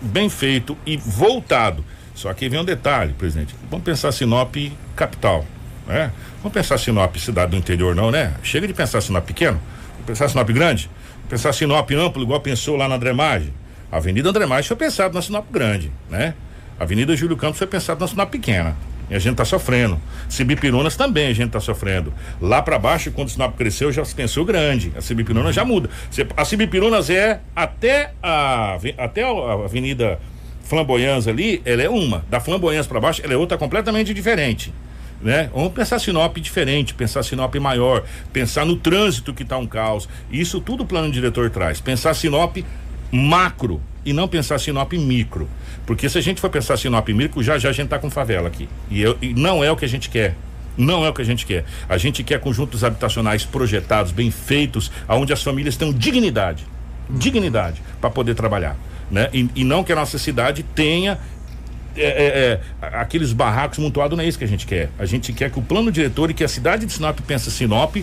bem 0.01 0.29
feito 0.29 0.75
e 0.85 0.97
voltado. 0.97 1.85
Só 2.15 2.33
que 2.33 2.49
vem 2.49 2.59
um 2.59 2.65
detalhe, 2.65 3.13
presidente. 3.13 3.55
Vamos 3.69 3.85
pensar 3.85 4.11
Sinop 4.11 4.55
capital. 4.95 5.45
Né? 5.85 6.11
Vamos 6.41 6.53
pensar 6.53 6.79
Sinop 6.79 7.15
cidade 7.17 7.51
do 7.51 7.57
interior, 7.57 7.95
não, 7.95 8.09
né? 8.09 8.33
Chega 8.41 8.67
de 8.67 8.73
pensar 8.73 9.01
Sinop 9.01 9.25
pequeno. 9.25 9.61
Vamos 9.93 10.07
pensar 10.07 10.27
Sinop 10.27 10.49
grande 10.49 10.89
pensar 11.29 11.53
Sinop 11.53 11.89
amplo, 11.91 12.23
igual 12.23 12.39
pensou 12.39 12.75
lá 12.75 12.87
na 12.87 12.95
Andremagem. 12.95 13.53
A 13.91 13.97
Avenida 13.97 14.29
Andremagem 14.29 14.67
foi 14.67 14.77
pensado 14.77 15.13
na 15.13 15.21
Sinop 15.21 15.45
grande, 15.51 15.91
né? 16.09 16.33
A 16.79 16.83
Avenida 16.83 17.15
Júlio 17.15 17.37
Campos 17.37 17.57
foi 17.57 17.67
pensado 17.67 17.99
na 17.99 18.07
Sinop 18.07 18.29
pequena. 18.29 18.75
E 19.09 19.15
a 19.15 19.19
gente 19.19 19.33
está 19.33 19.45
sofrendo. 19.45 19.99
Cibipirunas 20.27 20.97
também 20.97 21.27
a 21.27 21.33
gente 21.33 21.47
está 21.47 21.61
sofrendo. 21.61 22.13
Lá 22.41 22.61
para 22.61 22.77
baixo, 22.77 23.11
quando 23.11 23.29
o 23.29 23.31
Sinop 23.31 23.55
cresceu, 23.55 23.91
já 23.91 24.03
se 24.03 24.13
pensou 24.13 24.43
grande. 24.43 24.91
A 24.97 25.01
Cibipirunas 25.01 25.55
já 25.55 25.63
muda. 25.63 25.89
A 26.35 26.43
Cibipirunas 26.43 27.09
é 27.09 27.39
até 27.55 28.11
a, 28.21 28.77
até 28.97 29.23
a 29.23 29.53
Avenida 29.63 30.19
Flamboyans 30.63 31.27
ali, 31.27 31.61
ela 31.63 31.81
é 31.81 31.89
uma. 31.89 32.25
Da 32.29 32.41
Flamboyans 32.41 32.85
para 32.85 32.99
baixo, 32.99 33.21
ela 33.23 33.33
é 33.33 33.37
outra 33.37 33.57
completamente 33.57 34.13
diferente 34.13 34.73
né? 35.21 35.49
Vamos 35.53 35.73
pensar 35.73 35.99
Sinop 35.99 36.37
diferente, 36.37 36.93
pensar 36.93 37.23
Sinop 37.23 37.53
maior, 37.55 38.03
pensar 38.31 38.65
no 38.65 38.75
trânsito 38.75 39.33
que 39.33 39.43
está 39.43 39.57
um 39.57 39.67
caos. 39.67 40.07
Isso 40.31 40.61
tudo 40.61 40.83
o 40.83 40.85
plano 40.85 41.11
diretor 41.11 41.49
traz. 41.49 41.81
Pensar 41.81 42.13
Sinop 42.13 42.57
macro 43.11 43.81
e 44.05 44.13
não 44.13 44.27
pensar 44.27 44.59
Sinop 44.59 44.93
micro. 44.93 45.49
Porque 45.85 46.07
se 46.09 46.17
a 46.17 46.21
gente 46.21 46.39
for 46.39 46.49
pensar 46.49 46.77
Sinop 46.77 47.07
micro, 47.09 47.41
já 47.41 47.57
já 47.57 47.69
a 47.69 47.71
gente 47.71 47.85
está 47.85 47.99
com 47.99 48.09
favela 48.09 48.47
aqui. 48.47 48.69
E, 48.89 49.01
eu, 49.01 49.17
e 49.21 49.33
não 49.33 49.63
é 49.63 49.71
o 49.71 49.75
que 49.75 49.85
a 49.85 49.89
gente 49.89 50.09
quer. 50.09 50.35
Não 50.77 51.03
é 51.03 51.09
o 51.09 51.13
que 51.13 51.21
a 51.21 51.25
gente 51.25 51.45
quer. 51.45 51.65
A 51.89 51.97
gente 51.97 52.23
quer 52.23 52.39
conjuntos 52.39 52.83
habitacionais 52.83 53.43
projetados, 53.43 54.11
bem 54.11 54.29
feitos, 54.29 54.91
aonde 55.07 55.33
as 55.33 55.41
famílias 55.41 55.75
tenham 55.75 55.91
dignidade. 55.91 56.65
Dignidade 57.09 57.81
para 57.99 58.11
poder 58.11 58.35
trabalhar. 58.35 58.77
Né? 59.09 59.29
E, 59.33 59.49
e, 59.55 59.63
não 59.63 59.83
que 59.83 59.91
a 59.91 59.95
nossa 59.95 60.19
cidade 60.19 60.63
tenha 60.63 61.17
é, 61.97 62.05
é, 62.05 62.61
é, 62.81 62.87
aqueles 62.99 63.33
barracos 63.33 63.79
montuados 63.79 64.17
não 64.17 64.23
é 64.23 64.27
isso 64.27 64.37
que 64.37 64.43
a 64.43 64.47
gente 64.47 64.65
quer. 64.65 64.89
A 64.97 65.05
gente 65.05 65.33
quer 65.33 65.49
que 65.49 65.59
o 65.59 65.61
plano 65.61 65.91
diretor 65.91 66.29
e 66.29 66.33
que 66.33 66.43
a 66.43 66.47
cidade 66.47 66.85
de 66.85 66.93
Sinop 66.93 67.19
pense 67.21 67.49
Sinop, 67.51 67.97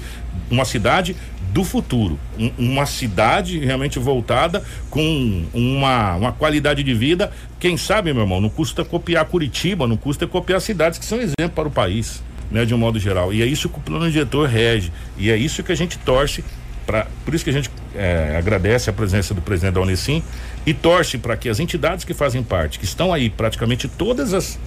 uma 0.50 0.64
cidade 0.64 1.16
do 1.52 1.62
futuro, 1.62 2.18
um, 2.38 2.50
uma 2.58 2.84
cidade 2.84 3.58
realmente 3.58 3.98
voltada 3.98 4.64
com 4.90 5.44
uma, 5.54 6.16
uma 6.16 6.32
qualidade 6.32 6.82
de 6.82 6.94
vida. 6.94 7.32
Quem 7.60 7.76
sabe, 7.76 8.12
meu 8.12 8.22
irmão, 8.22 8.40
não 8.40 8.48
custa 8.48 8.84
copiar 8.84 9.24
Curitiba, 9.26 9.86
não 9.86 9.96
custa 9.96 10.26
copiar 10.26 10.60
cidades 10.60 10.98
que 10.98 11.04
são 11.04 11.18
exemplo 11.18 11.54
para 11.54 11.68
o 11.68 11.70
país, 11.70 12.22
né, 12.50 12.64
de 12.64 12.74
um 12.74 12.78
modo 12.78 12.98
geral. 12.98 13.32
E 13.32 13.40
é 13.40 13.46
isso 13.46 13.68
que 13.68 13.78
o 13.78 13.80
plano 13.80 14.10
diretor 14.10 14.48
rege, 14.48 14.92
e 15.16 15.30
é 15.30 15.36
isso 15.36 15.62
que 15.62 15.70
a 15.70 15.76
gente 15.76 15.96
torce 15.98 16.44
Pra, 16.86 17.06
por 17.24 17.34
isso 17.34 17.42
que 17.42 17.50
a 17.50 17.52
gente 17.52 17.70
é, 17.94 18.36
agradece 18.36 18.90
a 18.90 18.92
presença 18.92 19.32
do 19.32 19.40
presidente 19.40 19.74
da 19.74 19.80
Unicim 19.80 20.22
e 20.66 20.72
torce 20.72 21.18
para 21.18 21.36
que 21.36 21.48
as 21.48 21.60
entidades 21.60 22.04
que 22.04 22.14
fazem 22.14 22.42
parte, 22.42 22.78
que 22.78 22.84
estão 22.84 23.12
aí 23.12 23.28
praticamente 23.28 23.88
todas 23.88 24.32
as, 24.32 24.58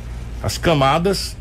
as 0.42 0.58
camadas 0.58 1.36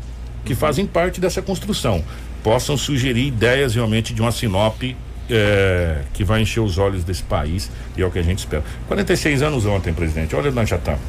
que 0.45 0.53
uhum. 0.53 0.59
fazem 0.59 0.85
parte 0.85 1.21
dessa 1.21 1.41
construção, 1.41 2.03
possam 2.43 2.77
sugerir 2.77 3.27
ideias 3.27 3.75
realmente 3.75 4.13
de 4.13 4.21
uma 4.21 4.31
Sinop 4.31 4.81
é, 5.29 6.01
que 6.13 6.23
vai 6.23 6.41
encher 6.41 6.61
os 6.61 6.77
olhos 6.77 7.03
desse 7.03 7.23
país 7.23 7.69
e 7.95 8.01
é 8.01 8.05
o 8.05 8.11
que 8.11 8.19
a 8.19 8.23
gente 8.23 8.39
espera. 8.39 8.63
46 8.87 9.41
anos 9.41 9.65
ontem, 9.65 9.93
presidente. 9.93 10.35
Olha 10.35 10.49
onde 10.49 10.65
já 10.69 10.77
estamos. 10.77 11.01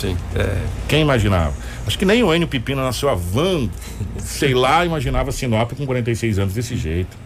Sim. 0.00 0.16
É... 0.34 0.56
Quem 0.88 1.02
imaginava? 1.02 1.52
Acho 1.86 1.98
que 1.98 2.04
nem 2.04 2.22
o 2.22 2.32
Enio 2.32 2.48
Pipino 2.48 2.82
na 2.82 2.92
sua 2.92 3.14
van, 3.14 3.68
sei 4.18 4.54
lá, 4.54 4.84
imaginava 4.84 5.32
Sinop 5.32 5.72
com 5.72 5.84
46 5.84 6.38
anos 6.38 6.54
desse 6.54 6.76
jeito. 6.76 7.16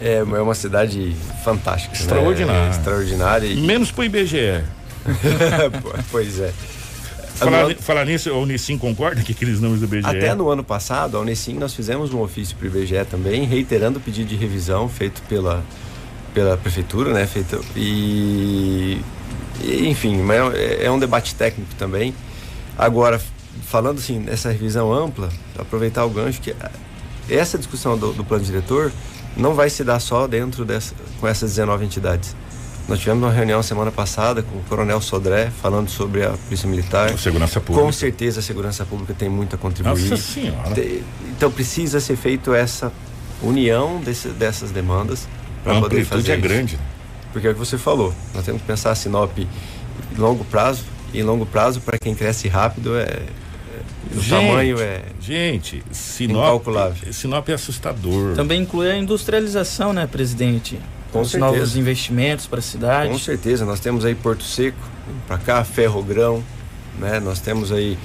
É, 0.00 0.16
é 0.16 0.22
uma 0.22 0.54
cidade 0.54 1.14
fantástica. 1.44 1.94
Extraordinária. 1.94 2.64
Né? 2.64 2.70
Extraordinária. 2.70 3.46
E... 3.46 3.60
Menos 3.60 3.90
pro 3.90 4.02
IBGE. 4.04 4.62
pois 6.10 6.40
é. 6.40 6.52
Falar, 7.34 7.64
ano... 7.64 7.76
falar 7.76 8.04
nisso, 8.04 8.30
a 8.30 8.38
Unicim 8.38 8.78
concorda 8.78 9.22
que 9.22 9.32
aqueles 9.32 9.60
nomes 9.60 9.80
do 9.80 9.86
IBGE? 9.86 10.06
Até 10.06 10.34
no 10.34 10.48
ano 10.48 10.62
passado, 10.62 11.16
a 11.16 11.20
Unicim, 11.20 11.54
nós 11.54 11.74
fizemos 11.74 12.12
um 12.12 12.20
ofício 12.20 12.56
para 12.56 12.66
o 12.66 12.68
IBGE 12.68 13.04
também, 13.10 13.44
reiterando 13.44 13.98
o 13.98 14.02
pedido 14.02 14.28
de 14.28 14.36
revisão 14.36 14.88
feito 14.88 15.22
pela, 15.22 15.64
pela 16.34 16.56
prefeitura, 16.56 17.12
né? 17.12 17.26
Feito, 17.26 17.64
e 17.74 19.00
enfim, 19.64 20.18
é, 20.54 20.86
é 20.86 20.90
um 20.90 20.98
debate 20.98 21.34
técnico 21.34 21.74
também. 21.76 22.14
Agora, 22.76 23.20
falando 23.66 23.98
assim, 23.98 24.18
nessa 24.18 24.50
revisão 24.50 24.92
ampla, 24.92 25.28
aproveitar 25.58 26.04
o 26.04 26.10
gancho 26.10 26.40
que 26.40 26.54
essa 27.28 27.58
discussão 27.58 27.96
do, 27.96 28.12
do 28.12 28.24
plano 28.24 28.44
diretor 28.44 28.92
não 29.36 29.54
vai 29.54 29.70
se 29.70 29.84
dar 29.84 30.00
só 30.00 30.26
dentro 30.26 30.64
dessa, 30.64 30.94
com 31.20 31.26
essas 31.26 31.50
19 31.50 31.84
entidades. 31.84 32.36
Nós 32.88 32.98
tivemos 32.98 33.22
uma 33.22 33.32
reunião 33.32 33.62
semana 33.62 33.92
passada 33.92 34.42
com 34.42 34.56
o 34.56 34.62
Coronel 34.68 35.00
Sodré 35.00 35.50
falando 35.62 35.88
sobre 35.88 36.24
a 36.24 36.30
Polícia 36.30 36.68
Militar. 36.68 37.16
segurança 37.18 37.60
Pública. 37.60 37.86
Com 37.86 37.92
certeza 37.92 38.40
a 38.40 38.42
segurança 38.42 38.84
pública 38.84 39.14
tem 39.14 39.28
muito 39.28 39.54
a 39.54 39.58
contribuir. 39.58 40.10
Nossa 40.10 40.16
senhora. 40.16 40.74
Então 41.28 41.50
precisa 41.50 42.00
ser 42.00 42.16
feito 42.16 42.52
essa 42.52 42.92
união 43.42 44.00
desse, 44.00 44.28
dessas 44.28 44.70
demandas 44.70 45.28
para 45.62 45.80
poder 45.80 46.04
fazer. 46.04 46.32
A 46.32 46.34
amplitude 46.34 46.48
é 46.48 46.54
grande. 46.54 46.78
Porque 47.32 47.46
é 47.46 47.50
o 47.50 47.54
que 47.54 47.58
você 47.58 47.78
falou. 47.78 48.12
Nós 48.34 48.44
temos 48.44 48.60
que 48.60 48.66
pensar 48.66 48.90
a 48.90 48.94
Sinop 48.94 49.38
em 49.38 49.48
longo 50.18 50.44
prazo. 50.44 50.84
E 51.14 51.20
em 51.20 51.22
longo 51.22 51.44
prazo, 51.44 51.80
para 51.80 51.98
quem 51.98 52.14
cresce 52.14 52.48
rápido, 52.48 52.96
é, 52.96 53.02
é 53.02 53.22
o 54.14 54.20
gente, 54.20 54.30
tamanho 54.30 54.80
é. 54.80 55.02
Gente, 55.20 55.82
Sinop, 55.92 56.64
Sinop 57.10 57.48
é 57.48 57.52
assustador. 57.52 58.34
Também 58.34 58.62
inclui 58.62 58.90
a 58.90 58.96
industrialização, 58.96 59.92
né, 59.92 60.06
presidente? 60.06 60.78
Com 61.12 61.20
Os 61.20 61.30
certeza. 61.30 61.52
novos 61.52 61.76
investimentos 61.76 62.46
para 62.46 62.58
a 62.58 62.62
cidade. 62.62 63.10
Com 63.10 63.18
certeza. 63.18 63.64
Nós 63.66 63.80
temos 63.80 64.04
aí 64.04 64.14
Porto 64.14 64.42
Seco, 64.42 64.78
para 65.28 65.36
cá, 65.38 65.62
Ferrogrão, 65.62 66.42
né? 66.98 67.20
Nós 67.20 67.38
temos 67.38 67.70
aí 67.70 67.98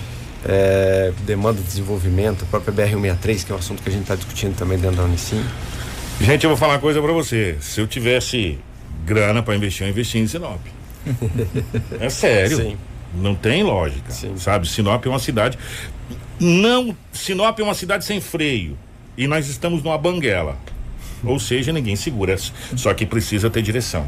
é, 0.45 1.13
demanda 1.25 1.59
de 1.61 1.67
desenvolvimento, 1.67 2.43
a 2.43 2.47
própria 2.47 2.73
BR-163, 2.73 3.45
que 3.45 3.51
é 3.51 3.55
um 3.55 3.57
assunto 3.57 3.81
que 3.81 3.89
a 3.89 3.91
gente 3.91 4.03
está 4.03 4.15
discutindo 4.15 4.55
também 4.57 4.77
dentro 4.77 4.97
da 4.97 5.03
Unicim. 5.03 5.43
Gente, 6.19 6.43
eu 6.43 6.49
vou 6.49 6.57
falar 6.57 6.73
uma 6.73 6.79
coisa 6.79 7.01
para 7.01 7.13
você. 7.13 7.57
Se 7.61 7.79
eu 7.79 7.87
tivesse 7.87 8.59
grana 9.05 9.41
para 9.41 9.55
investir, 9.55 9.85
eu 9.85 9.89
investia 9.89 10.21
em 10.21 10.27
Sinop. 10.27 10.59
é 11.99 12.09
sério. 12.09 12.57
Sim. 12.57 12.77
Não 13.15 13.35
tem 13.35 13.63
lógica. 13.63 14.11
Sim. 14.11 14.35
Sabe? 14.37 14.67
Sinop 14.67 15.05
é 15.05 15.09
uma 15.09 15.19
cidade. 15.19 15.57
Não. 16.39 16.95
Sinop 17.13 17.57
é 17.59 17.63
uma 17.63 17.73
cidade 17.73 18.03
sem 18.03 18.19
freio. 18.19 18.77
E 19.17 19.27
nós 19.27 19.47
estamos 19.47 19.81
numa 19.81 19.97
banguela. 19.97 20.57
Ou 21.23 21.39
seja, 21.39 21.71
ninguém 21.71 21.95
segura. 21.95 22.35
Só 22.75 22.93
que 22.93 23.05
precisa 23.05 23.49
ter 23.49 23.61
direção. 23.61 24.07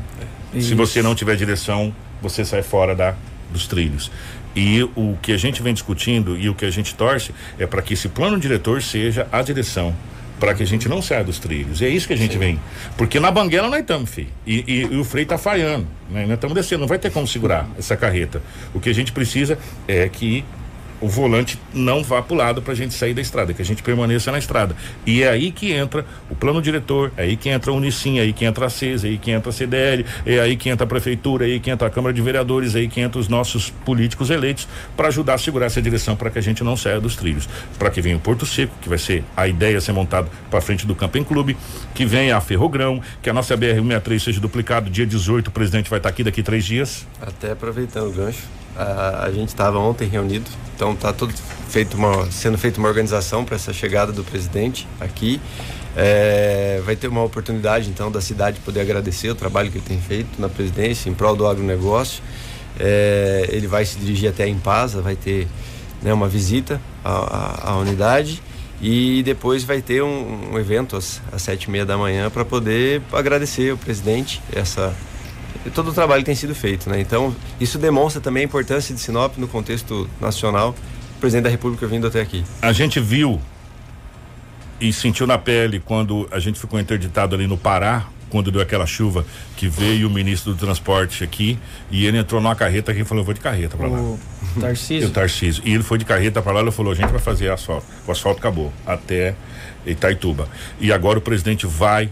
Isso. 0.53 0.69
Se 0.69 0.75
você 0.75 1.01
não 1.01 1.15
tiver 1.15 1.35
direção, 1.35 1.93
você 2.21 2.43
sai 2.43 2.61
fora 2.61 2.95
da, 2.95 3.15
dos 3.51 3.67
trilhos. 3.67 4.11
E 4.55 4.83
o 4.95 5.17
que 5.21 5.31
a 5.31 5.37
gente 5.37 5.61
vem 5.61 5.73
discutindo 5.73 6.37
e 6.37 6.49
o 6.49 6.55
que 6.55 6.65
a 6.65 6.71
gente 6.71 6.95
torce 6.95 7.33
é 7.57 7.67
para 7.67 7.81
que 7.81 7.93
esse 7.93 8.09
plano 8.09 8.39
diretor 8.39 8.81
seja 8.81 9.27
a 9.31 9.41
direção 9.41 9.95
para 10.39 10.53
que 10.53 10.63
a 10.63 10.65
gente 10.65 10.87
não 10.87 11.01
saia 11.01 11.23
dos 11.23 11.37
trilhos. 11.37 11.81
E 11.81 11.85
é 11.85 11.89
isso 11.89 12.07
que 12.07 12.13
a 12.13 12.17
gente 12.17 12.33
Sim. 12.33 12.39
vem. 12.39 12.59
Porque 12.97 13.19
na 13.19 13.29
banguela 13.29 13.67
nós 13.67 13.81
estamos, 13.81 14.09
filho. 14.09 14.29
E, 14.47 14.63
e, 14.65 14.81
e, 14.93 14.97
o 14.97 15.03
freio 15.03 15.23
está 15.23 15.37
falhando. 15.37 15.85
Né? 16.09 16.21
Nós 16.21 16.35
estamos 16.35 16.55
descendo, 16.55 16.81
não 16.81 16.87
vai 16.87 16.97
ter 16.97 17.11
como 17.11 17.27
segurar 17.27 17.67
essa 17.77 17.97
carreta. 17.97 18.41
O 18.73 18.79
que 18.79 18.89
a 18.89 18.93
gente 18.93 19.11
precisa 19.11 19.59
é 19.87 20.07
que 20.07 20.45
o 21.01 21.07
volante 21.07 21.59
não 21.73 22.03
vá 22.03 22.21
para 22.21 22.33
o 22.33 22.37
lado 22.37 22.61
para 22.61 22.73
a 22.73 22.75
gente 22.75 22.93
sair 22.93 23.13
da 23.13 23.21
estrada, 23.21 23.53
que 23.53 23.61
a 23.61 23.65
gente 23.65 23.81
permaneça 23.83 24.31
na 24.31 24.37
estrada. 24.37 24.75
E 25.05 25.23
é 25.23 25.29
aí 25.29 25.51
que 25.51 25.71
entra 25.71 26.05
o 26.29 26.35
plano 26.35 26.61
diretor, 26.61 27.11
é 27.17 27.23
aí 27.23 27.37
que 27.37 27.49
entra 27.49 27.71
a 27.71 27.73
Unicim, 27.73 28.19
é 28.19 28.21
aí 28.21 28.33
que 28.33 28.45
entra 28.45 28.65
a 28.65 28.69
CES, 28.69 29.03
é 29.03 29.07
aí 29.07 29.17
que 29.17 29.31
entra 29.31 29.49
a 29.49 29.53
CDL, 29.53 30.05
é 30.25 30.39
aí 30.39 30.55
que 30.55 30.69
entra 30.69 30.85
a 30.85 30.87
prefeitura, 30.87 31.47
é 31.47 31.53
aí 31.53 31.59
que 31.59 31.69
entra 31.69 31.87
a 31.87 31.89
Câmara 31.91 32.13
de 32.13 32.21
Vereadores, 32.21 32.75
é 32.75 32.79
aí 32.79 32.87
que 32.87 32.99
entra 32.99 33.19
os 33.19 33.27
nossos 33.27 33.69
políticos 33.69 34.29
eleitos 34.29 34.67
para 34.95 35.07
ajudar 35.07 35.35
a 35.35 35.37
segurar 35.37 35.67
essa 35.67 35.81
direção 35.81 36.15
para 36.15 36.29
que 36.29 36.39
a 36.39 36.41
gente 36.41 36.63
não 36.63 36.75
saia 36.75 36.99
dos 36.99 37.15
trilhos. 37.15 37.47
Para 37.77 37.89
que 37.89 38.01
venha 38.01 38.17
o 38.17 38.19
Porto 38.19 38.45
Seco, 38.45 38.73
que 38.81 38.89
vai 38.89 38.97
ser 38.97 39.23
a 39.35 39.47
ideia 39.47 39.79
ser 39.79 39.93
montado 39.93 40.29
para 40.49 40.61
frente 40.61 40.85
do 40.85 40.95
Camping 40.95 41.23
Clube, 41.23 41.57
que 41.93 42.05
venha 42.05 42.37
a 42.37 42.41
Ferrogrão, 42.41 43.01
que 43.21 43.29
a 43.29 43.33
nossa 43.33 43.57
BR-163 43.57 44.19
seja 44.19 44.41
duplicado 44.41 44.89
dia 44.89 45.05
18, 45.05 45.47
o 45.47 45.51
presidente 45.51 45.89
vai 45.89 45.99
estar 45.99 46.09
tá 46.09 46.13
aqui 46.13 46.23
daqui 46.23 46.43
três 46.43 46.65
dias. 46.65 47.07
Até 47.21 47.51
aproveitando 47.51 48.09
o 48.09 48.11
gancho, 48.11 48.43
a, 48.79 49.25
a 49.25 49.31
gente 49.31 49.49
estava 49.49 49.77
ontem 49.77 50.07
reunido, 50.07 50.49
então 50.73 50.93
está 50.93 51.11
tudo 51.11 51.33
feito 51.67 51.97
uma, 51.97 52.31
sendo 52.31 52.57
feita 52.57 52.79
uma 52.79 52.87
organização 52.87 53.43
para 53.43 53.55
essa 53.55 53.73
chegada 53.73 54.13
do 54.13 54.23
presidente 54.23 54.87
aqui. 55.01 55.41
É, 55.97 56.81
vai 56.85 56.95
ter 56.95 57.07
uma 57.07 57.23
oportunidade 57.23 57.89
então 57.89 58.09
da 58.09 58.21
cidade 58.21 58.59
poder 58.61 58.79
agradecer 58.79 59.29
o 59.29 59.35
trabalho 59.35 59.69
que 59.69 59.79
ele 59.79 59.85
tem 59.85 59.99
feito 59.99 60.39
na 60.39 60.47
presidência 60.47 61.09
em 61.09 61.13
prol 61.13 61.35
do 61.35 61.45
agronegócio. 61.45 62.23
É, 62.79 63.49
ele 63.49 63.67
vai 63.67 63.83
se 63.83 63.97
dirigir 63.97 64.29
até 64.29 64.43
a 64.43 64.47
Impasa, 64.47 65.01
vai 65.01 65.17
ter 65.17 65.47
né, 66.01 66.13
uma 66.13 66.29
visita 66.29 66.79
à, 67.03 67.11
à, 67.11 67.71
à, 67.71 67.77
unidade 67.77 68.41
e 68.81 69.21
depois 69.23 69.65
vai 69.65 69.81
ter 69.81 70.01
um, 70.01 70.53
um 70.53 70.57
evento 70.57 70.95
às, 70.95 71.21
às 71.33 71.41
sete 71.41 71.63
e 71.63 71.71
meia 71.71 71.85
da 71.85 71.97
manhã 71.97 72.29
para 72.29 72.45
poder 72.45 73.01
agradecer 73.11 73.73
o 73.73 73.77
presidente 73.77 74.41
essa 74.55 74.95
todo 75.73 75.89
o 75.89 75.93
trabalho 75.93 76.21
que 76.21 76.25
tem 76.25 76.35
sido 76.35 76.55
feito, 76.55 76.89
né? 76.89 76.99
Então, 76.99 77.35
isso 77.59 77.77
demonstra 77.77 78.21
também 78.21 78.43
a 78.43 78.45
importância 78.45 78.93
de 78.93 79.01
Sinop 79.01 79.37
no 79.37 79.47
contexto 79.47 80.09
nacional. 80.19 80.75
O 81.17 81.19
presidente 81.19 81.43
da 81.43 81.49
República 81.49 81.85
vindo 81.85 82.07
até 82.07 82.21
aqui. 82.21 82.43
A 82.61 82.71
gente 82.71 82.99
viu 82.99 83.39
e 84.79 84.93
sentiu 84.93 85.27
na 85.27 85.37
pele 85.37 85.79
quando 85.79 86.27
a 86.31 86.39
gente 86.39 86.59
ficou 86.59 86.79
interditado 86.79 87.35
ali 87.35 87.45
no 87.45 87.57
Pará, 87.57 88.07
quando 88.29 88.51
deu 88.51 88.61
aquela 88.61 88.85
chuva 88.85 89.25
que 89.57 89.67
veio 89.67 90.07
o 90.07 90.09
ministro 90.09 90.53
do 90.53 90.57
transporte 90.57 91.23
aqui 91.23 91.57
e 91.91 92.05
ele 92.05 92.17
entrou 92.17 92.39
numa 92.39 92.55
carreta 92.55 92.91
aqui 92.91 93.01
e 93.01 93.05
falou: 93.05 93.23
vou 93.23 93.33
de 93.33 93.39
carreta 93.39 93.75
para 93.75 93.87
lá. 93.87 93.99
O 93.99 94.19
Tarcísio. 94.61 95.09
o 95.09 95.11
Tarcísio. 95.11 95.63
E 95.65 95.73
ele 95.73 95.83
foi 95.83 95.97
de 95.97 96.05
carreta 96.05 96.41
para 96.41 96.53
lá 96.53 96.61
e 96.61 96.71
falou: 96.71 96.91
a 96.91 96.95
gente 96.95 97.09
vai 97.09 97.19
fazer 97.19 97.51
asfalto. 97.51 97.85
O 98.07 98.11
asfalto 98.11 98.39
acabou 98.39 98.71
até 98.85 99.35
Itaituba. 99.85 100.47
E 100.79 100.93
agora 100.93 101.17
o 101.17 101.21
presidente 101.21 101.65
vai 101.65 102.09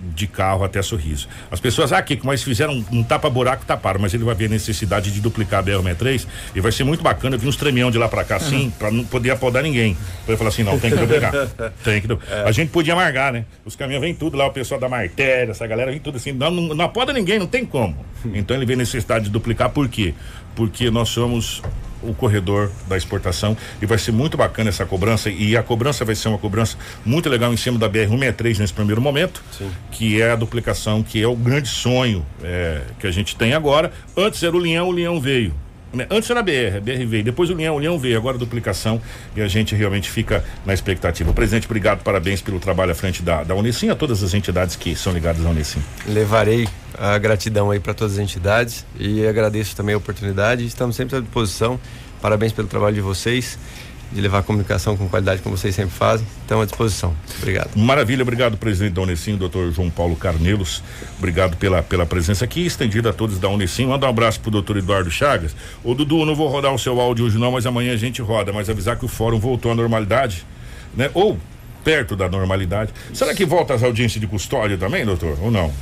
de 0.00 0.26
carro 0.26 0.64
até 0.64 0.80
Sorriso. 0.82 1.28
As 1.50 1.60
pessoas, 1.60 1.92
ah, 1.92 2.00
Kiko, 2.02 2.26
mas 2.26 2.42
fizeram 2.42 2.84
um, 2.92 3.02
tapa-buraco, 3.02 3.64
taparam, 3.64 4.00
mas 4.00 4.14
ele 4.14 4.24
vai 4.24 4.34
ver 4.34 4.46
a 4.46 4.48
necessidade 4.48 5.10
de 5.10 5.20
duplicar 5.20 5.60
a 5.60 5.62
BR-63 5.62 6.26
e 6.54 6.60
vai 6.60 6.72
ser 6.72 6.84
muito 6.84 7.02
bacana 7.02 7.36
vir 7.36 7.48
uns 7.48 7.56
tremião 7.56 7.90
de 7.90 7.98
lá 7.98 8.08
para 8.08 8.24
cá, 8.24 8.36
assim, 8.48 8.64
uhum. 8.64 8.70
para 8.70 8.90
não 8.90 9.04
poder 9.04 9.30
apodar 9.30 9.62
ninguém. 9.62 9.94
Pra 10.24 10.32
ele 10.32 10.36
falar 10.36 10.50
assim, 10.50 10.62
não, 10.62 10.78
tem 10.78 10.90
que 10.90 10.96
duplicar. 10.96 11.32
tem 11.82 12.00
que 12.00 12.06
duplicar. 12.06 12.38
É. 12.38 12.48
A 12.48 12.52
gente 12.52 12.70
podia 12.70 12.92
amargar, 12.92 13.32
né? 13.32 13.44
Os 13.64 13.74
caminhões 13.74 14.02
vêm 14.02 14.14
tudo 14.14 14.36
lá, 14.36 14.46
o 14.46 14.52
pessoal 14.52 14.80
da 14.80 14.88
Martéria, 14.88 15.50
essa 15.50 15.66
galera 15.66 15.90
vem 15.90 16.00
tudo 16.00 16.16
assim, 16.16 16.32
não, 16.32 16.50
não, 16.50 16.74
não 16.74 16.84
apoda 16.84 17.12
ninguém, 17.12 17.38
não 17.38 17.46
tem 17.46 17.64
como. 17.64 17.96
Então 18.38 18.56
ele 18.56 18.66
vê 18.66 18.76
necessidade 18.76 19.24
de 19.24 19.30
duplicar, 19.30 19.70
por 19.70 19.88
quê? 19.88 20.14
Porque 20.54 20.90
nós 20.90 21.08
somos 21.08 21.62
o 22.02 22.14
corredor 22.14 22.70
da 22.86 22.96
exportação 22.96 23.56
e 23.80 23.86
vai 23.86 23.98
ser 23.98 24.12
muito 24.12 24.36
bacana 24.36 24.68
essa 24.68 24.84
cobrança 24.84 25.30
e 25.30 25.56
a 25.56 25.62
cobrança 25.62 26.04
vai 26.04 26.14
ser 26.14 26.28
uma 26.28 26.38
cobrança 26.38 26.76
muito 27.04 27.28
legal 27.28 27.52
em 27.52 27.56
cima 27.56 27.78
da 27.78 27.88
BR 27.88 28.08
163 28.08 28.58
nesse 28.58 28.72
primeiro 28.72 29.00
momento, 29.00 29.42
Sim. 29.56 29.70
que 29.90 30.20
é 30.20 30.30
a 30.30 30.36
duplicação, 30.36 31.02
que 31.02 31.22
é 31.22 31.26
o 31.26 31.36
grande 31.36 31.68
sonho 31.68 32.24
é, 32.42 32.82
que 32.98 33.06
a 33.06 33.10
gente 33.10 33.36
tem 33.36 33.54
agora. 33.54 33.92
Antes 34.16 34.42
era 34.42 34.56
o 34.56 34.58
Leão, 34.58 34.88
o 34.88 34.92
Leão 34.92 35.20
veio. 35.20 35.54
Né? 35.92 36.06
Antes 36.10 36.28
era 36.28 36.42
BR, 36.42 36.80
BR 36.82 37.06
veio, 37.06 37.24
depois 37.24 37.50
o 37.50 37.54
Leão, 37.54 37.76
o 37.76 37.98
veio, 37.98 38.16
agora 38.16 38.36
duplicação 38.36 39.00
e 39.34 39.40
a 39.40 39.48
gente 39.48 39.74
realmente 39.74 40.10
fica 40.10 40.44
na 40.66 40.74
expectativa. 40.74 41.32
Presidente, 41.32 41.66
obrigado, 41.66 42.02
parabéns 42.02 42.42
pelo 42.42 42.60
trabalho 42.60 42.92
à 42.92 42.94
frente 42.94 43.22
da, 43.22 43.42
da 43.42 43.54
Unicim, 43.54 43.88
a 43.88 43.94
todas 43.94 44.22
as 44.22 44.34
entidades 44.34 44.76
que 44.76 44.94
são 44.94 45.12
ligadas 45.12 45.44
à 45.44 45.48
Unicim. 45.48 45.82
Levarei 46.06 46.68
a 46.98 47.16
gratidão 47.18 47.70
aí 47.70 47.80
para 47.80 47.94
todas 47.94 48.14
as 48.14 48.18
entidades 48.18 48.84
e 48.98 49.26
agradeço 49.26 49.74
também 49.74 49.94
a 49.94 49.98
oportunidade. 49.98 50.66
Estamos 50.66 50.96
sempre 50.96 51.16
à 51.16 51.20
disposição. 51.20 51.80
Parabéns 52.20 52.52
pelo 52.52 52.66
trabalho 52.66 52.96
de 52.96 53.00
vocês 53.00 53.58
de 54.10 54.20
levar 54.20 54.38
a 54.38 54.42
comunicação 54.42 54.96
com 54.96 55.08
qualidade 55.08 55.42
como 55.42 55.56
vocês 55.56 55.74
sempre 55.74 55.94
fazem. 55.94 56.26
Estamos 56.40 56.62
à 56.62 56.66
disposição. 56.66 57.14
Obrigado. 57.38 57.76
Maravilha, 57.76 58.22
obrigado, 58.22 58.56
presidente 58.56 58.94
da 58.94 59.02
Unicim, 59.02 59.36
doutor 59.36 59.70
João 59.72 59.90
Paulo 59.90 60.16
Carnelos. 60.16 60.82
Obrigado 61.18 61.56
pela, 61.56 61.82
pela 61.82 62.06
presença 62.06 62.44
aqui, 62.44 62.64
estendida 62.64 63.10
a 63.10 63.12
todos 63.12 63.38
da 63.38 63.48
Unicim. 63.48 63.86
Manda 63.86 64.06
um 64.06 64.10
abraço 64.10 64.40
pro 64.40 64.50
doutor 64.50 64.78
Eduardo 64.78 65.10
Chagas. 65.10 65.54
Ô 65.84 65.94
Dudu, 65.94 66.24
não 66.24 66.34
vou 66.34 66.48
rodar 66.48 66.72
o 66.72 66.78
seu 66.78 67.00
áudio 67.00 67.26
hoje 67.26 67.38
não, 67.38 67.52
mas 67.52 67.66
amanhã 67.66 67.92
a 67.92 67.96
gente 67.96 68.22
roda, 68.22 68.52
mas 68.52 68.70
avisar 68.70 68.96
que 68.96 69.04
o 69.04 69.08
fórum 69.08 69.38
voltou 69.38 69.70
à 69.70 69.74
normalidade, 69.74 70.46
né? 70.94 71.10
Ou 71.12 71.38
perto 71.84 72.16
da 72.16 72.28
normalidade. 72.28 72.92
Será 73.14 73.34
que 73.34 73.44
volta 73.44 73.74
as 73.74 73.82
audiências 73.82 74.20
de 74.20 74.26
custódia 74.26 74.76
também, 74.76 75.04
doutor? 75.04 75.38
Ou 75.40 75.50
não? 75.50 75.72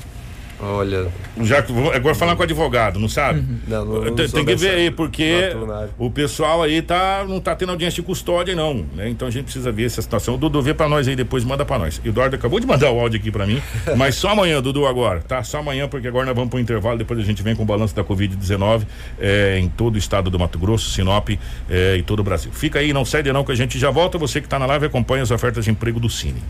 Olha. 0.61 1.09
Já, 1.43 1.59
agora 1.95 2.15
falando 2.15 2.37
com 2.37 2.43
o 2.43 2.45
advogado, 2.45 2.99
não 2.99 3.09
sabe? 3.09 3.41
Uhum. 3.41 3.59
Não, 3.69 3.85
não, 3.85 4.05
não 4.05 4.15
tem, 4.15 4.29
tem 4.29 4.45
que 4.45 4.57
ver 4.57 4.71
aí, 4.71 4.91
porque 4.91 5.55
o 5.99 6.11
pessoal 6.11 6.63
aí 6.63 6.81
tá, 6.81 7.25
não 7.29 7.41
tá 7.41 7.55
tendo 7.55 7.71
audiência 7.71 8.03
de 8.03 8.07
custódia, 8.07 8.55
não. 8.55 8.87
Né? 8.95 9.09
Então 9.11 9.29
a 9.29 9.31
gente 9.31 9.45
precisa 9.45 9.71
ver 9.71 9.85
essa 9.85 10.01
situação. 10.01 10.35
O 10.35 10.39
Dudu 10.39 10.63
vê 10.63 10.73
pra 10.73 10.89
nós 10.89 11.07
aí 11.07 11.15
depois, 11.15 11.45
manda 11.45 11.65
pra 11.65 11.79
nós. 11.79 12.01
Eduardo 12.05 12.37
acabou 12.37 12.59
de 12.59 12.67
mandar 12.67 12.91
o 12.91 12.99
áudio 12.99 13.21
aqui 13.21 13.31
pra 13.31 13.47
mim, 13.47 13.61
mas 13.97 14.15
só 14.15 14.31
amanhã, 14.31 14.63
Dudu, 14.63 14.87
agora, 14.87 15.21
tá? 15.21 15.43
Só 15.43 15.59
amanhã, 15.59 15.89
porque 15.89 16.09
agora 16.09 16.25
nós 16.25 16.35
vamos 16.35 16.51
pro 16.51 16.59
intervalo, 16.59 16.97
depois 16.97 17.21
a 17.21 17.23
gente 17.23 17.43
vem 17.43 17.55
com 17.55 17.63
o 17.63 17.67
balanço 17.67 17.95
da 17.95 18.03
Covid-19 18.03 18.83
é, 19.19 19.59
em 19.59 19.69
todo 19.69 19.97
o 19.97 19.99
estado 19.99 20.31
do 20.31 20.39
Mato 20.39 20.59
Grosso, 20.59 20.91
Sinop 20.91 21.29
é, 21.69 21.97
e 21.99 22.03
todo 22.03 22.21
o 22.21 22.25
Brasil. 22.25 22.51
Fica 22.53 22.79
aí, 22.79 22.93
não 22.93 23.05
cede 23.05 23.31
não, 23.33 23.45
que 23.45 23.53
a 23.53 23.55
gente 23.55 23.79
já 23.79 23.91
volta. 23.91 24.17
Você 24.17 24.41
que 24.41 24.49
tá 24.49 24.59
na 24.59 24.67
live 24.67 24.87
acompanha 24.87 25.23
as 25.23 25.31
ofertas 25.31 25.65
de 25.65 25.71
emprego 25.71 26.01
do 26.01 26.09
Cine. 26.09 26.43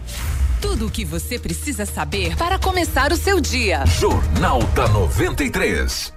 Tudo 0.61 0.87
o 0.87 0.91
que 0.91 1.05
você 1.05 1.39
precisa 1.39 1.85
saber 1.85 2.37
para 2.37 2.59
começar 2.59 3.13
o 3.13 3.17
seu 3.17 3.41
dia. 3.41 3.85
Jornal 3.87 4.63
da 4.75 4.89
93. 4.89 6.13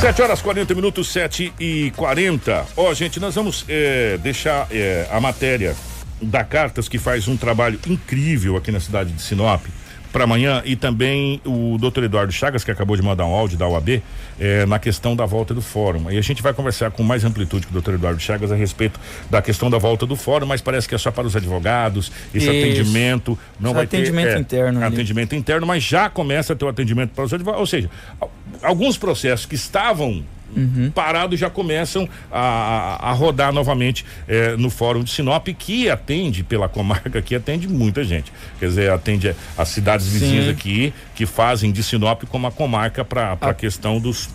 7 0.00 0.22
horas 0.22 0.42
40 0.42 0.74
minutos, 0.74 1.12
7 1.12 1.52
e 1.60 1.92
40. 1.96 2.66
Ó, 2.76 2.90
oh, 2.90 2.94
gente, 2.94 3.20
nós 3.20 3.36
vamos 3.36 3.64
é, 3.68 4.18
deixar 4.18 4.66
é, 4.70 5.06
a 5.12 5.20
matéria 5.20 5.76
da 6.20 6.42
Cartas, 6.42 6.88
que 6.88 6.98
faz 6.98 7.28
um 7.28 7.36
trabalho 7.36 7.78
incrível 7.86 8.56
aqui 8.56 8.72
na 8.72 8.80
cidade 8.80 9.12
de 9.12 9.22
Sinop, 9.22 9.64
para 10.12 10.24
amanhã 10.24 10.62
e 10.64 10.76
também 10.76 11.40
o 11.44 11.76
doutor 11.80 12.04
Eduardo 12.04 12.32
Chagas, 12.32 12.62
que 12.62 12.70
acabou 12.70 12.94
de 12.96 13.02
mandar 13.02 13.24
um 13.24 13.32
áudio 13.32 13.56
da 13.56 13.66
UAB, 13.66 14.02
eh, 14.38 14.66
na 14.66 14.78
questão 14.78 15.16
da 15.16 15.24
volta 15.24 15.54
do 15.54 15.62
fórum. 15.62 16.10
E 16.10 16.18
a 16.18 16.20
gente 16.20 16.42
vai 16.42 16.52
conversar 16.52 16.90
com 16.90 17.02
mais 17.02 17.24
amplitude 17.24 17.66
com 17.66 17.70
o 17.70 17.72
doutor 17.72 17.94
Eduardo 17.94 18.20
Chagas 18.20 18.52
a 18.52 18.54
respeito 18.54 19.00
da 19.30 19.40
questão 19.40 19.70
da 19.70 19.78
volta 19.78 20.04
do 20.04 20.14
fórum, 20.14 20.46
mas 20.46 20.60
parece 20.60 20.86
que 20.88 20.94
é 20.94 20.98
só 20.98 21.10
para 21.10 21.26
os 21.26 21.34
advogados, 21.34 22.12
esse 22.34 22.46
Isso. 22.46 22.50
atendimento 22.50 23.38
não 23.58 23.70
Esse 23.70 23.74
vai 23.76 23.84
atendimento 23.84 24.28
ter. 24.28 24.36
é, 24.36 24.38
interno. 24.40 24.84
Atendimento 24.84 25.34
interno, 25.34 25.66
mas 25.66 25.82
já 25.82 26.10
começa 26.10 26.52
a 26.52 26.56
ter 26.56 26.64
o 26.64 26.68
atendimento 26.68 27.10
para 27.14 27.24
os 27.24 27.32
advogados. 27.32 27.60
Ou 27.60 27.66
seja, 27.66 27.88
al- 28.20 28.30
alguns 28.62 28.98
processos 28.98 29.46
que 29.46 29.54
estavam 29.54 30.22
Uhum. 30.56 30.90
parados 30.94 31.38
já 31.40 31.48
começam 31.48 32.08
a, 32.30 33.10
a- 33.10 33.12
rodar 33.12 33.52
novamente 33.52 34.04
eh, 34.28 34.54
no 34.58 34.68
Fórum 34.70 35.02
de 35.02 35.10
Sinop, 35.10 35.46
que 35.48 35.88
atende 35.88 36.42
pela 36.42 36.68
comarca, 36.68 37.20
que 37.22 37.34
atende 37.34 37.68
muita 37.68 38.04
gente. 38.04 38.32
Quer 38.58 38.66
dizer, 38.66 38.90
atende 38.90 39.34
as 39.56 39.68
cidades 39.68 40.06
vizinhas 40.08 40.44
Sim. 40.44 40.50
aqui 40.50 40.94
que 41.14 41.26
fazem 41.26 41.72
de 41.72 41.82
Sinop 41.82 42.22
como 42.24 42.46
a 42.46 42.50
comarca 42.52 43.04
para 43.04 43.32
a 43.40 43.54
questão 43.54 43.98
dos. 44.00 44.28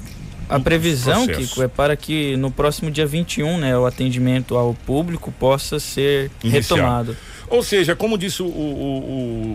A 0.49 0.59
previsão, 0.59 1.25
processo. 1.25 1.49
Kiko, 1.49 1.63
é 1.63 1.67
para 1.67 1.95
que 1.97 2.37
no 2.37 2.49
próximo 2.49 2.89
dia 2.89 3.05
21, 3.05 3.57
né, 3.57 3.77
o 3.77 3.85
atendimento 3.85 4.55
ao 4.55 4.73
público 4.73 5.29
possa 5.37 5.77
ser 5.79 6.31
Iniciado. 6.43 6.75
retomado. 6.81 7.17
Ou 7.49 7.61
seja, 7.63 7.95
como 7.95 8.17
disse 8.17 8.41
o, 8.41 8.45
o, 8.45 8.49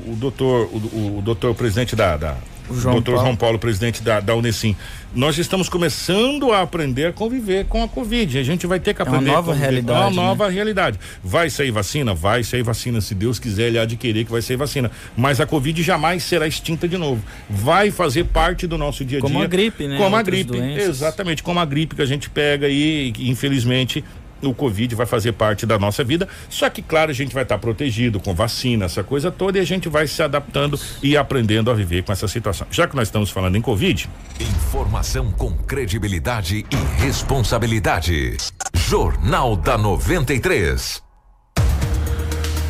o, 0.07 0.13
o 0.13 0.17
doutor, 0.17 0.67
o, 0.73 1.19
o 1.19 1.23
doutor 1.23 1.55
presidente 1.55 1.97
da, 1.97 2.17
da 2.17 2.37
João 2.81 2.95
doutor 2.95 3.13
Paulo. 3.15 3.27
João 3.27 3.37
Paulo, 3.37 3.59
presidente 3.59 4.03
da, 4.03 4.21
da 4.21 4.35
Unesim, 4.35 4.75
nós 5.15 5.37
estamos 5.39 5.69
começando 5.69 6.53
a 6.53 6.63
aprender 6.63 7.07
a 7.07 7.13
conviver 7.13 7.67
com 7.67 7.83
a 7.83 7.89
Covid. 7.89 8.39
A 8.39 8.43
gente 8.43 8.67
vai 8.67 8.81
ter 8.81 8.95
que 8.95 9.03
É 9.03 9.05
uma 9.05 9.17
aprender. 9.17 9.31
a 9.31 9.35
nova 9.35 9.55
realidade, 9.55 9.99
É 9.99 10.03
uma 10.03 10.11
né? 10.11 10.17
nova 10.17 10.49
realidade. 10.49 10.99
Vai 11.23 11.51
sair 11.51 11.71
vacina? 11.71 12.15
Vai 12.15 12.43
sair 12.43 12.63
vacina. 12.63 13.01
Se 13.01 13.15
Deus 13.15 13.39
quiser, 13.39 13.69
ele 13.75 13.97
querer 13.97 14.25
que 14.25 14.33
vai 14.33 14.41
sair 14.41 14.57
vacina. 14.57 14.91
Mas 15.17 15.41
a 15.41 15.47
Covid 15.47 15.83
jamais 15.83 16.23
será 16.23 16.47
extinta 16.47 16.89
de 16.89 16.97
novo. 16.97 17.23
Vai 17.49 17.91
fazer 17.91 18.25
parte 18.25 18.67
do 18.67 18.79
nosso 18.79 19.05
dia 19.05 19.19
a 19.19 19.21
dia. 19.21 19.29
Como 19.31 19.43
a 19.43 19.47
gripe, 19.47 19.87
né? 19.87 19.99
Como 19.99 20.15
a 20.17 20.19
Outras 20.21 20.37
gripe. 20.39 20.51
doenças. 20.59 20.89
Exatamente, 20.89 21.43
como 21.43 21.61
a 21.61 21.65
gripe 21.65 21.95
que 21.95 22.03
a 22.03 22.07
gente 22.07 22.31
pega 22.31 22.69
e 22.69 23.13
infelizmente 23.19 24.05
o 24.43 24.55
Covid 24.55 24.95
vai 24.95 25.07
fazer 25.07 25.33
parte 25.33 25.65
da 25.67 25.79
nossa 25.79 26.03
vida. 26.05 26.29
Só 26.49 26.69
que, 26.69 26.83
claro, 26.83 27.11
a 27.11 27.15
gente 27.15 27.35
vai 27.35 27.43
estar 27.43 27.59
protegido 27.59 28.21
com 28.21 28.35
vacina, 28.35 28.87
essa 28.87 29.03
coisa 29.03 29.31
toda, 29.31 29.59
e 29.59 29.61
a 29.61 29.65
gente 29.65 29.89
vai 29.89 30.07
se 30.07 30.23
adaptando 30.23 30.79
e 31.03 31.17
aprendendo 31.17 31.71
a 31.71 31.75
viver 31.75 32.03
com 32.03 32.13
essa 32.13 32.29
situação. 32.29 32.67
Já 32.71 32.87
que 32.87 32.97
nós 32.97 33.09
estamos 33.09 33.31
falando 33.31 33.57
em 33.57 33.63
Covid, 33.63 34.09
Informação 34.41 35.31
com 35.31 35.53
credibilidade 35.53 36.65
e 36.71 37.03
responsabilidade. 37.03 38.37
Jornal 38.75 39.57
da 39.57 39.77
93. 39.79 41.03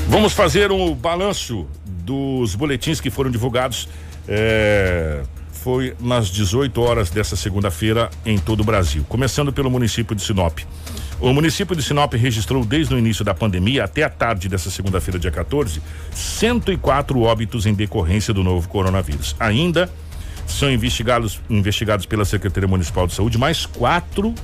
vamos 0.09 0.33
fazer 0.33 0.71
um 0.71 0.95
balanço 0.95 1.67
dos 1.87 2.55
boletins 2.55 3.01
que 3.01 3.11
foram 3.11 3.31
divulgados. 3.31 3.89
é, 4.29 5.23
foi 5.63 5.95
nas 6.01 6.29
18 6.29 6.81
horas 6.81 7.09
dessa 7.11 7.37
segunda-feira 7.37 8.11
em 8.27 8.37
todo 8.37 8.61
o 8.61 8.65
Brasil. 8.65 9.05
Começando 9.09 9.53
pelo 9.53 9.71
município 9.71 10.15
de 10.17 10.23
Sinop. 10.23 10.59
O 11.21 11.33
município 11.33 11.77
de 11.77 11.83
Sinop 11.83 12.13
registrou 12.15 12.65
desde 12.65 12.95
o 12.95 12.99
início 12.99 13.25
da 13.25 13.33
pandemia 13.33 13.85
até 13.85 14.03
a 14.03 14.09
tarde 14.11 14.49
dessa 14.49 14.71
segunda-feira, 14.71 15.19
dia 15.19 15.31
14, 15.31 15.81
104 16.13 17.21
óbitos 17.21 17.65
em 17.65 17.75
decorrência 17.75 18.35
do 18.35 18.43
novo 18.43 18.69
coronavírus. 18.69 19.37
Ainda 19.39 19.89
são 20.47 20.71
investigados, 20.71 21.41
investigados 21.49 22.07
pela 22.07 22.25
Secretaria 22.25 22.69
Municipal 22.69 23.07
de 23.07 23.15
Saúde 23.15 23.39
mais 23.39 23.67
quatro 23.67 24.35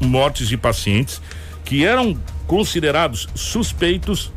mortes 0.00 0.48
de 0.48 0.56
pacientes 0.56 1.20
que 1.64 1.84
eram 1.84 2.16
considerados 2.46 3.28
suspeitos 3.34 4.32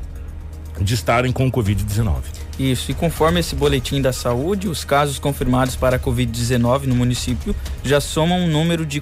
de 0.79 0.93
estarem 0.93 1.31
com 1.31 1.51
Covid-19. 1.51 2.15
Isso, 2.59 2.91
e 2.91 2.93
conforme 2.93 3.39
esse 3.39 3.55
boletim 3.55 4.01
da 4.01 4.11
saúde, 4.11 4.67
os 4.67 4.83
casos 4.83 5.17
confirmados 5.17 5.75
para 5.75 5.95
a 5.95 5.99
Covid-19 5.99 6.85
no 6.85 6.95
município 6.95 7.55
já 7.83 8.01
somam 8.01 8.41
um 8.41 8.47
número 8.47 8.85
de 8.85 8.99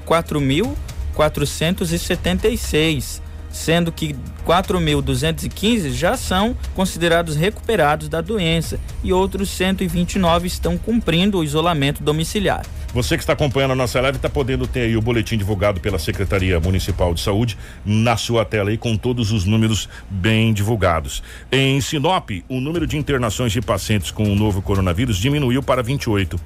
4.476, 1.19 3.21
sendo 3.51 3.91
que 3.91 4.15
4.215 4.47 5.91
já 5.91 6.15
são 6.15 6.55
considerados 6.75 7.35
recuperados 7.35 8.07
da 8.07 8.21
doença 8.21 8.79
e 9.03 9.11
outros 9.11 9.49
129 9.49 10.47
estão 10.47 10.77
cumprindo 10.77 11.39
o 11.39 11.43
isolamento 11.43 12.01
domiciliar. 12.01 12.65
Você 12.91 13.15
que 13.15 13.21
está 13.21 13.33
acompanhando 13.33 13.71
a 13.71 13.75
nossa 13.75 14.01
live 14.01 14.15
está 14.15 14.29
podendo 14.29 14.65
ter 14.65 14.81
aí 14.81 14.97
o 14.97 15.01
boletim 15.01 15.37
divulgado 15.37 15.79
pela 15.79 15.99
Secretaria 15.99 16.59
Municipal 16.59 17.13
de 17.13 17.21
Saúde 17.21 17.55
na 17.85 18.17
sua 18.17 18.43
tela 18.43 18.71
aí 18.71 18.79
com 18.79 18.97
todos 18.97 19.31
os 19.31 19.45
números 19.45 19.87
bem 20.09 20.51
divulgados. 20.51 21.21
Em 21.51 21.79
Sinop, 21.81 22.31
o 22.47 22.59
número 22.59 22.87
de 22.87 22.97
internações 22.97 23.51
de 23.51 23.61
pacientes 23.61 24.09
com 24.09 24.23
o 24.23 24.35
novo 24.35 24.63
coronavírus 24.63 25.17
diminuiu 25.17 25.61
para 25.61 25.83
28. 25.83 26.39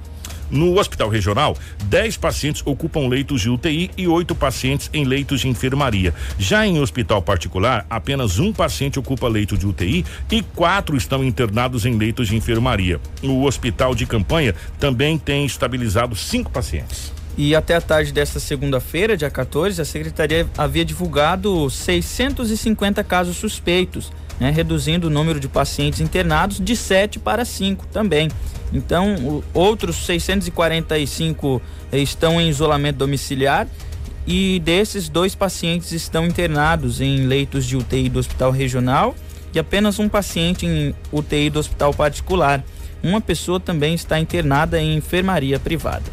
No 0.50 0.78
hospital 0.78 1.08
regional, 1.08 1.56
10 1.84 2.16
pacientes 2.16 2.62
ocupam 2.64 3.08
leitos 3.08 3.40
de 3.40 3.50
UTI 3.50 3.90
e 3.96 4.06
oito 4.06 4.34
pacientes 4.34 4.90
em 4.92 5.04
leitos 5.04 5.40
de 5.40 5.48
enfermaria. 5.48 6.14
Já 6.38 6.66
em 6.66 6.80
hospital 6.80 7.22
particular, 7.22 7.86
apenas 7.88 8.38
um 8.38 8.52
paciente 8.52 8.98
ocupa 8.98 9.28
leito 9.28 9.56
de 9.56 9.66
UTI 9.66 10.04
e 10.30 10.42
quatro 10.42 10.96
estão 10.96 11.24
internados 11.24 11.86
em 11.86 11.96
leitos 11.96 12.28
de 12.28 12.36
enfermaria. 12.36 13.00
O 13.22 13.44
hospital 13.44 13.94
de 13.94 14.06
campanha 14.06 14.54
também 14.78 15.18
tem 15.18 15.44
estabilizado 15.44 16.14
cinco 16.14 16.50
pacientes. 16.50 17.12
E 17.36 17.54
até 17.54 17.74
a 17.74 17.80
tarde 17.80 18.12
desta 18.12 18.38
segunda-feira, 18.38 19.16
dia 19.16 19.28
14, 19.28 19.80
a 19.80 19.84
secretaria 19.84 20.48
havia 20.56 20.84
divulgado 20.84 21.68
650 21.68 23.02
casos 23.02 23.36
suspeitos, 23.36 24.12
né, 24.40 24.50
reduzindo 24.50 25.06
o 25.06 25.10
número 25.10 25.38
de 25.40 25.48
pacientes 25.48 26.00
internados 26.00 26.58
de 26.60 26.74
7 26.76 27.18
para 27.18 27.44
5 27.44 27.86
também. 27.86 28.28
Então, 28.72 29.14
o- 29.16 29.44
outros 29.54 29.96
645 30.06 31.60
estão 31.92 32.40
em 32.40 32.48
isolamento 32.48 32.96
domiciliar 32.96 33.66
e 34.26 34.60
desses, 34.64 35.08
dois 35.08 35.34
pacientes 35.34 35.92
estão 35.92 36.26
internados 36.26 37.00
em 37.00 37.26
leitos 37.26 37.66
de 37.66 37.76
UTI 37.76 38.08
do 38.08 38.18
Hospital 38.18 38.50
Regional 38.50 39.14
e 39.54 39.58
apenas 39.58 39.98
um 39.98 40.08
paciente 40.08 40.66
em 40.66 40.94
UTI 41.12 41.50
do 41.50 41.58
Hospital 41.60 41.92
Particular. 41.94 42.64
Uma 43.02 43.20
pessoa 43.20 43.60
também 43.60 43.94
está 43.94 44.18
internada 44.18 44.80
em 44.80 44.96
enfermaria 44.96 45.58
privada. 45.60 46.10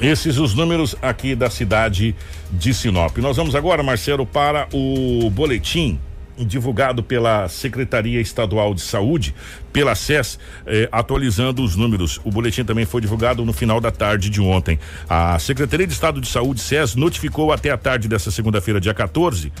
Esses 0.00 0.38
os 0.38 0.54
números 0.54 0.94
aqui 1.02 1.34
da 1.34 1.50
cidade 1.50 2.14
de 2.52 2.72
Sinop. 2.72 3.16
Nós 3.18 3.36
vamos 3.36 3.54
agora, 3.54 3.82
Marcelo, 3.82 4.24
para 4.24 4.68
o 4.72 5.28
boletim 5.30 5.98
divulgado 6.44 7.02
pela 7.02 7.48
Secretaria 7.48 8.20
Estadual 8.20 8.74
de 8.74 8.80
Saúde, 8.80 9.34
pela 9.72 9.94
SES, 9.94 10.38
eh, 10.66 10.88
atualizando 10.90 11.62
os 11.62 11.76
números. 11.76 12.20
O 12.24 12.30
boletim 12.30 12.64
também 12.64 12.84
foi 12.84 13.00
divulgado 13.00 13.44
no 13.44 13.52
final 13.52 13.80
da 13.80 13.90
tarde 13.90 14.30
de 14.30 14.40
ontem. 14.40 14.78
A 15.08 15.38
Secretaria 15.38 15.86
de 15.86 15.92
Estado 15.92 16.20
de 16.20 16.28
Saúde, 16.28 16.60
SES, 16.60 16.94
notificou 16.94 17.52
até 17.52 17.70
a 17.70 17.76
tarde 17.76 18.08
dessa 18.08 18.30
segunda-feira, 18.30 18.80
dia 18.80 18.94
14, 18.94 19.52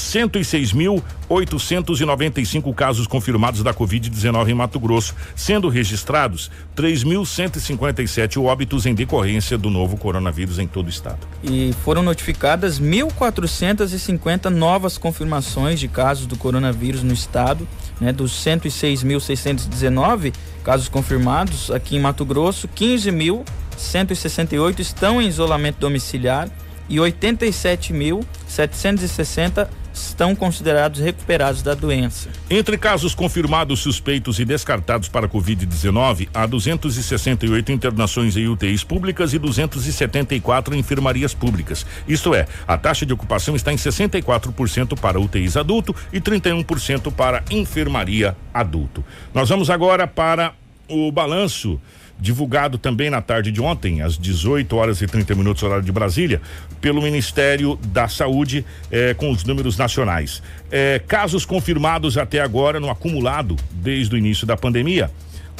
106.895 0.00 2.74
casos 2.74 3.06
confirmados 3.06 3.62
da 3.62 3.72
Covid-19 3.72 4.48
em 4.48 4.54
Mato 4.54 4.80
Grosso, 4.80 5.14
sendo 5.36 5.68
registrados 5.68 6.50
3.157 6.76 8.42
óbitos 8.42 8.86
em 8.86 8.94
decorrência 8.94 9.56
do 9.56 9.70
novo 9.70 9.96
coronavírus 9.96 10.58
em 10.58 10.66
todo 10.66 10.86
o 10.86 10.90
estado. 10.90 11.20
e 11.42 11.72
foram 11.84 12.02
notificadas 12.02 12.80
1.450 12.80 14.50
novas 14.50 14.98
confirmações 14.98 15.78
de 15.78 15.86
casos 15.88 16.26
do 16.26 16.36
coronavírus 16.36 17.02
no 17.02 17.12
estado, 17.12 17.68
né, 18.00 18.12
dos 18.12 18.32
106.619 18.32 20.32
casos 20.64 20.88
confirmados 20.88 21.70
aqui 21.70 21.96
em 21.96 22.00
Mato 22.00 22.24
Grosso, 22.24 22.66
15.168 22.68 24.80
estão 24.80 25.20
em 25.20 25.28
isolamento 25.28 25.78
domiciliar 25.78 26.48
e 26.88 26.96
87.760 26.96 29.68
estão 29.92 30.34
considerados 30.34 31.00
recuperados 31.00 31.62
da 31.62 31.74
doença. 31.74 32.28
Entre 32.48 32.76
casos 32.78 33.14
confirmados, 33.14 33.80
suspeitos 33.80 34.38
e 34.38 34.44
descartados 34.44 35.08
para 35.08 35.28
Covid-19, 35.28 36.28
há 36.32 36.46
268 36.46 37.72
internações 37.72 38.36
em 38.36 38.48
UTIs 38.48 38.84
públicas 38.84 39.32
e 39.32 39.38
274 39.38 40.74
em 40.74 40.78
enfermarias 40.78 41.34
públicas. 41.34 41.86
Isto 42.06 42.34
é, 42.34 42.46
a 42.66 42.76
taxa 42.76 43.04
de 43.06 43.12
ocupação 43.12 43.54
está 43.56 43.72
em 43.72 43.76
64% 43.76 44.98
para 44.98 45.20
UTIs 45.20 45.56
adulto 45.56 45.94
e 46.12 46.20
31% 46.20 47.12
para 47.12 47.42
enfermaria 47.50 48.36
adulto. 48.52 49.04
Nós 49.34 49.48
vamos 49.48 49.70
agora 49.70 50.06
para 50.06 50.52
o 50.88 51.10
balanço 51.12 51.80
divulgado 52.20 52.78
também 52.78 53.10
na 53.10 53.22
tarde 53.22 53.50
de 53.50 53.60
ontem, 53.60 54.02
às 54.02 54.18
18 54.18 54.76
horas 54.76 55.00
e 55.00 55.06
30 55.06 55.34
minutos, 55.34 55.62
horário 55.62 55.84
de 55.84 55.92
Brasília, 55.92 56.40
pelo 56.80 57.00
Ministério 57.00 57.78
da 57.86 58.08
Saúde, 58.08 58.64
eh, 58.90 59.14
com 59.14 59.30
os 59.30 59.44
números 59.44 59.76
nacionais. 59.76 60.42
Eh, 60.70 61.00
casos 61.06 61.44
confirmados 61.44 62.18
até 62.18 62.40
agora 62.40 62.78
no 62.78 62.90
acumulado 62.90 63.56
desde 63.72 64.14
o 64.14 64.18
início 64.18 64.46
da 64.46 64.56
pandemia. 64.56 65.10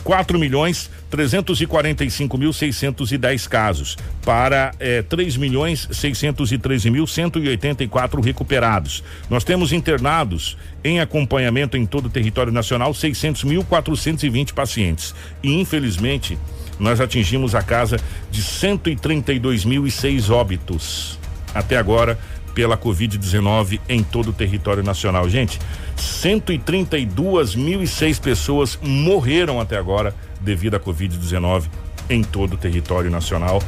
4 0.03 0.39
milhões 0.39 0.91
345 1.11 2.39
mil 2.39 2.53
610 2.53 3.47
casos. 3.47 3.97
Para 4.25 4.73
eh, 4.79 5.03
3 5.03 5.37
milhões 5.37 5.89
613 5.91 6.91
mil 6.91 7.07
184 7.07 8.21
recuperados. 8.21 9.03
Nós 9.29 9.45
temos 9.45 9.73
internados 9.73 10.57
em 10.83 11.01
acompanhamento 11.01 11.77
em 11.77 11.85
todo 11.87 12.07
o 12.07 12.11
território 12.11 12.53
nacional 12.53 12.95
600 12.95 13.45
mil 13.45 13.65
420 13.65 14.55
pacientes. 14.55 15.15
E 15.43 15.61
infelizmente 15.61 16.39
nós 16.79 17.01
atingimos 17.01 17.55
a 17.55 17.63
casa 17.63 17.99
de 18.31 18.43
132 18.43 19.65
mil 19.65 19.87
e 19.87 19.91
seis 19.91 20.31
óbitos. 20.31 21.19
Até 21.55 21.77
agora 21.77 22.19
pela 22.61 22.77
Covid-19 22.77 23.81
em 23.89 24.03
todo 24.03 24.29
o 24.29 24.35
território 24.35 24.83
nacional. 24.83 25.27
Gente, 25.31 25.59
132.006 25.97 28.21
pessoas 28.21 28.79
morreram 28.83 29.59
até 29.59 29.79
agora 29.79 30.15
devido 30.43 30.75
à 30.75 30.81
Covid-19 30.81 31.65
em 32.11 32.23
todo 32.23 32.53
o 32.53 32.59
território 32.59 33.11
nacional. 33.11 33.63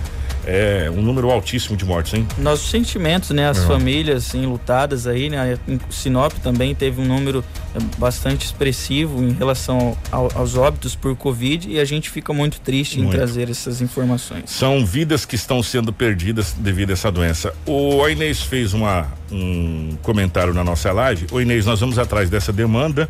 É 0.46 0.90
um 0.90 1.02
número 1.02 1.30
altíssimo 1.30 1.76
de 1.76 1.84
mortes, 1.84 2.14
hein? 2.14 2.26
Nossos 2.38 2.68
sentimentos, 2.68 3.30
né? 3.30 3.48
As 3.48 3.64
famílias 3.64 4.34
enlutadas 4.34 5.06
aí, 5.06 5.30
né? 5.30 5.58
Em 5.68 5.78
Sinop 5.90 6.32
também 6.42 6.74
teve 6.74 7.00
um 7.00 7.04
número 7.04 7.44
é, 7.74 7.78
bastante 7.98 8.46
expressivo 8.46 9.22
em 9.22 9.32
relação 9.32 9.96
ao, 10.10 10.30
aos 10.34 10.56
óbitos 10.56 10.96
por 10.96 11.14
Covid 11.16 11.70
e 11.70 11.78
a 11.78 11.84
gente 11.84 12.10
fica 12.10 12.32
muito 12.32 12.60
triste 12.60 12.98
muito. 12.98 13.14
em 13.14 13.16
trazer 13.16 13.48
essas 13.50 13.80
informações. 13.80 14.50
São 14.50 14.84
vidas 14.84 15.24
que 15.24 15.36
estão 15.36 15.62
sendo 15.62 15.92
perdidas 15.92 16.52
devido 16.58 16.90
a 16.90 16.92
essa 16.94 17.10
doença. 17.10 17.54
O 17.66 18.06
Inês 18.08 18.42
fez 18.42 18.74
uma, 18.74 19.06
um 19.30 19.96
comentário 20.02 20.52
na 20.52 20.64
nossa 20.64 20.90
live. 20.92 21.26
O 21.30 21.40
Inês, 21.40 21.66
nós 21.66 21.80
vamos 21.80 21.98
atrás 21.98 22.28
dessa 22.28 22.52
demanda 22.52 23.08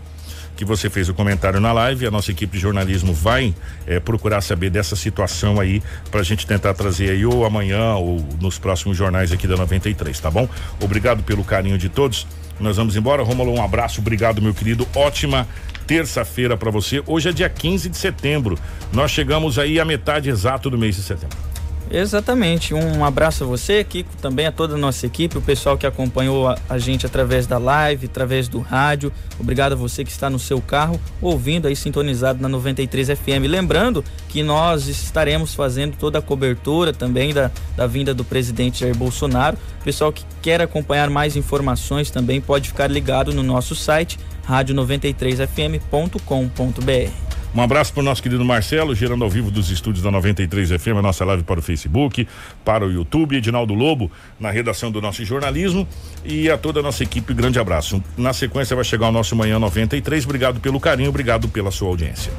que 0.57 0.64
você 0.64 0.90
fez 0.90 1.09
o 1.09 1.14
comentário 1.14 1.61
na 1.61 1.72
live. 1.72 2.07
A 2.07 2.11
nossa 2.11 2.30
equipe 2.30 2.57
de 2.57 2.62
jornalismo 2.62 3.12
vai 3.12 3.55
é, 3.86 3.98
procurar 4.00 4.40
saber 4.40 4.70
dessa 4.70 4.96
situação 4.96 5.61
aí 5.61 5.82
para 6.11 6.20
a 6.20 6.24
gente 6.24 6.46
tentar 6.46 6.74
trazer 6.74 7.11
aí 7.11 7.24
ou 7.24 7.44
amanhã 7.44 7.94
ou 7.94 8.24
nos 8.40 8.59
próximos 8.59 8.96
jornais 8.96 9.32
aqui 9.32 9.46
da 9.46 9.57
93, 9.57 10.18
tá 10.18 10.30
bom? 10.30 10.48
Obrigado 10.80 11.22
pelo 11.22 11.44
carinho 11.44 11.78
de 11.78 11.88
todos. 11.88 12.26
Nós 12.61 12.76
vamos 12.76 12.96
embora. 12.96 13.22
Romulo, 13.22 13.53
um 13.53 13.62
abraço, 13.62 14.00
obrigado, 14.00 14.40
meu 14.40 14.55
querido. 14.55 14.86
Ótima 14.94 15.46
terça-feira 15.86 16.57
para 16.57 16.70
você. 16.70 17.03
Hoje 17.07 17.28
é 17.28 17.32
dia 17.32 17.48
15 17.48 17.88
de 17.88 17.96
setembro. 17.96 18.59
Nós 18.92 19.11
chegamos 19.11 19.59
aí 19.59 19.80
à 19.80 19.84
metade 19.84 20.28
exato 20.28 20.70
do 20.70 20.78
mês 20.78 20.96
de 20.96 21.03
setembro. 21.03 21.51
Exatamente. 21.93 22.72
Um 22.72 23.05
abraço 23.05 23.45
a 23.45 23.47
você, 23.47 23.84
Kiko, 23.84 24.16
também 24.16 24.47
a 24.47 24.53
toda 24.53 24.76
a 24.76 24.78
nossa 24.78 25.05
equipe, 25.05 25.36
o 25.36 25.43
pessoal 25.43 25.76
que 25.76 25.86
acompanhou 25.86 26.49
a, 26.49 26.57
a, 26.66 26.78
gente 26.78 27.05
através 27.05 27.47
da 27.47 27.59
live, 27.59 28.07
através 28.07 28.49
do 28.49 28.61
rádio. 28.61 29.12
Obrigado 29.38 29.74
a 29.74 29.76
você 29.76 30.03
que 30.03 30.11
está 30.11 30.30
no 30.30 30.38
seu 30.38 30.59
carro 30.62 30.99
ouvindo 31.20 31.68
aí 31.68 31.76
sintonizado 31.76 32.40
na 32.40 32.49
93 32.49 33.09
FM. 33.09 33.45
Lembrando 33.47 34.03
que 34.30 34.43
nós 34.43 34.88
estaremos 34.88 35.55
fazendo 35.55 35.95
toda 35.99 36.18
a 36.18 36.22
cobertura 36.22 36.95
também 36.95 37.34
da, 37.34 37.51
da 37.76 37.86
vinda 37.86 38.14
do 38.14 38.24
presidente 38.24 38.80
Jair 38.80 38.97
Bolsonaro. 38.97 39.59
Pessoal 39.84 40.11
que 40.11 40.24
quer 40.40 40.62
acompanhar 40.62 41.11
mais 41.11 41.36
informações 41.36 42.11
também 42.11 42.40
pode 42.40 42.68
ficar 42.68 42.90
ligado 42.90 43.34
no 43.34 43.43
nosso 43.43 43.74
site 43.74 44.18
rádio93fm.com.br. 44.49 47.32
Um 47.55 47.61
abraço 47.61 47.92
para 47.92 48.00
o 48.00 48.05
nosso 48.05 48.22
querido 48.22 48.42
Marcelo, 48.44 48.94
gerando 48.94 49.24
ao 49.24 49.30
vivo 49.30 49.50
dos 49.50 49.70
estúdios 49.70 50.03
da 50.03 50.11
93 50.11 50.70
FM, 50.70 50.96
a 50.98 51.03
nossa 51.03 51.22
live 51.24 51.42
para 51.42 51.61
o 51.61 51.62
Facebook, 51.62 52.26
para 52.64 52.86
o 52.86 52.90
YouTube, 52.90 53.36
Edinaldo 53.36 53.74
Lobo, 53.74 54.11
na 54.40 54.50
redação 54.50 54.90
do 54.90 55.03
nosso 55.03 55.22
jornalismo 55.24 55.86
e 56.24 56.48
a 56.50 56.57
toda 56.57 56.80
a 56.80 56.82
nossa 56.82 57.03
equipe, 57.03 57.34
grande 57.34 57.59
abraço. 57.59 58.03
Na 58.16 58.32
sequência 58.32 58.74
vai 58.74 58.84
chegar 58.84 59.09
o 59.09 59.12
nosso 59.12 59.36
Manhã 59.36 59.59
93. 59.59 60.24
Obrigado 60.24 60.61
pelo 60.61 60.80
carinho, 60.80 61.11
obrigado 61.11 61.46
pela 61.48 61.70
sua 61.70 61.88
audiência. 61.88 62.32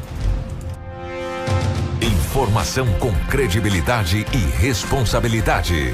Informação 2.01 2.87
com 2.93 3.13
credibilidade 3.29 4.25
e 4.33 4.59
responsabilidade. 4.59 5.93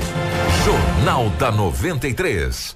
Jornal 0.64 1.30
da 1.32 1.52
93. 1.52 2.68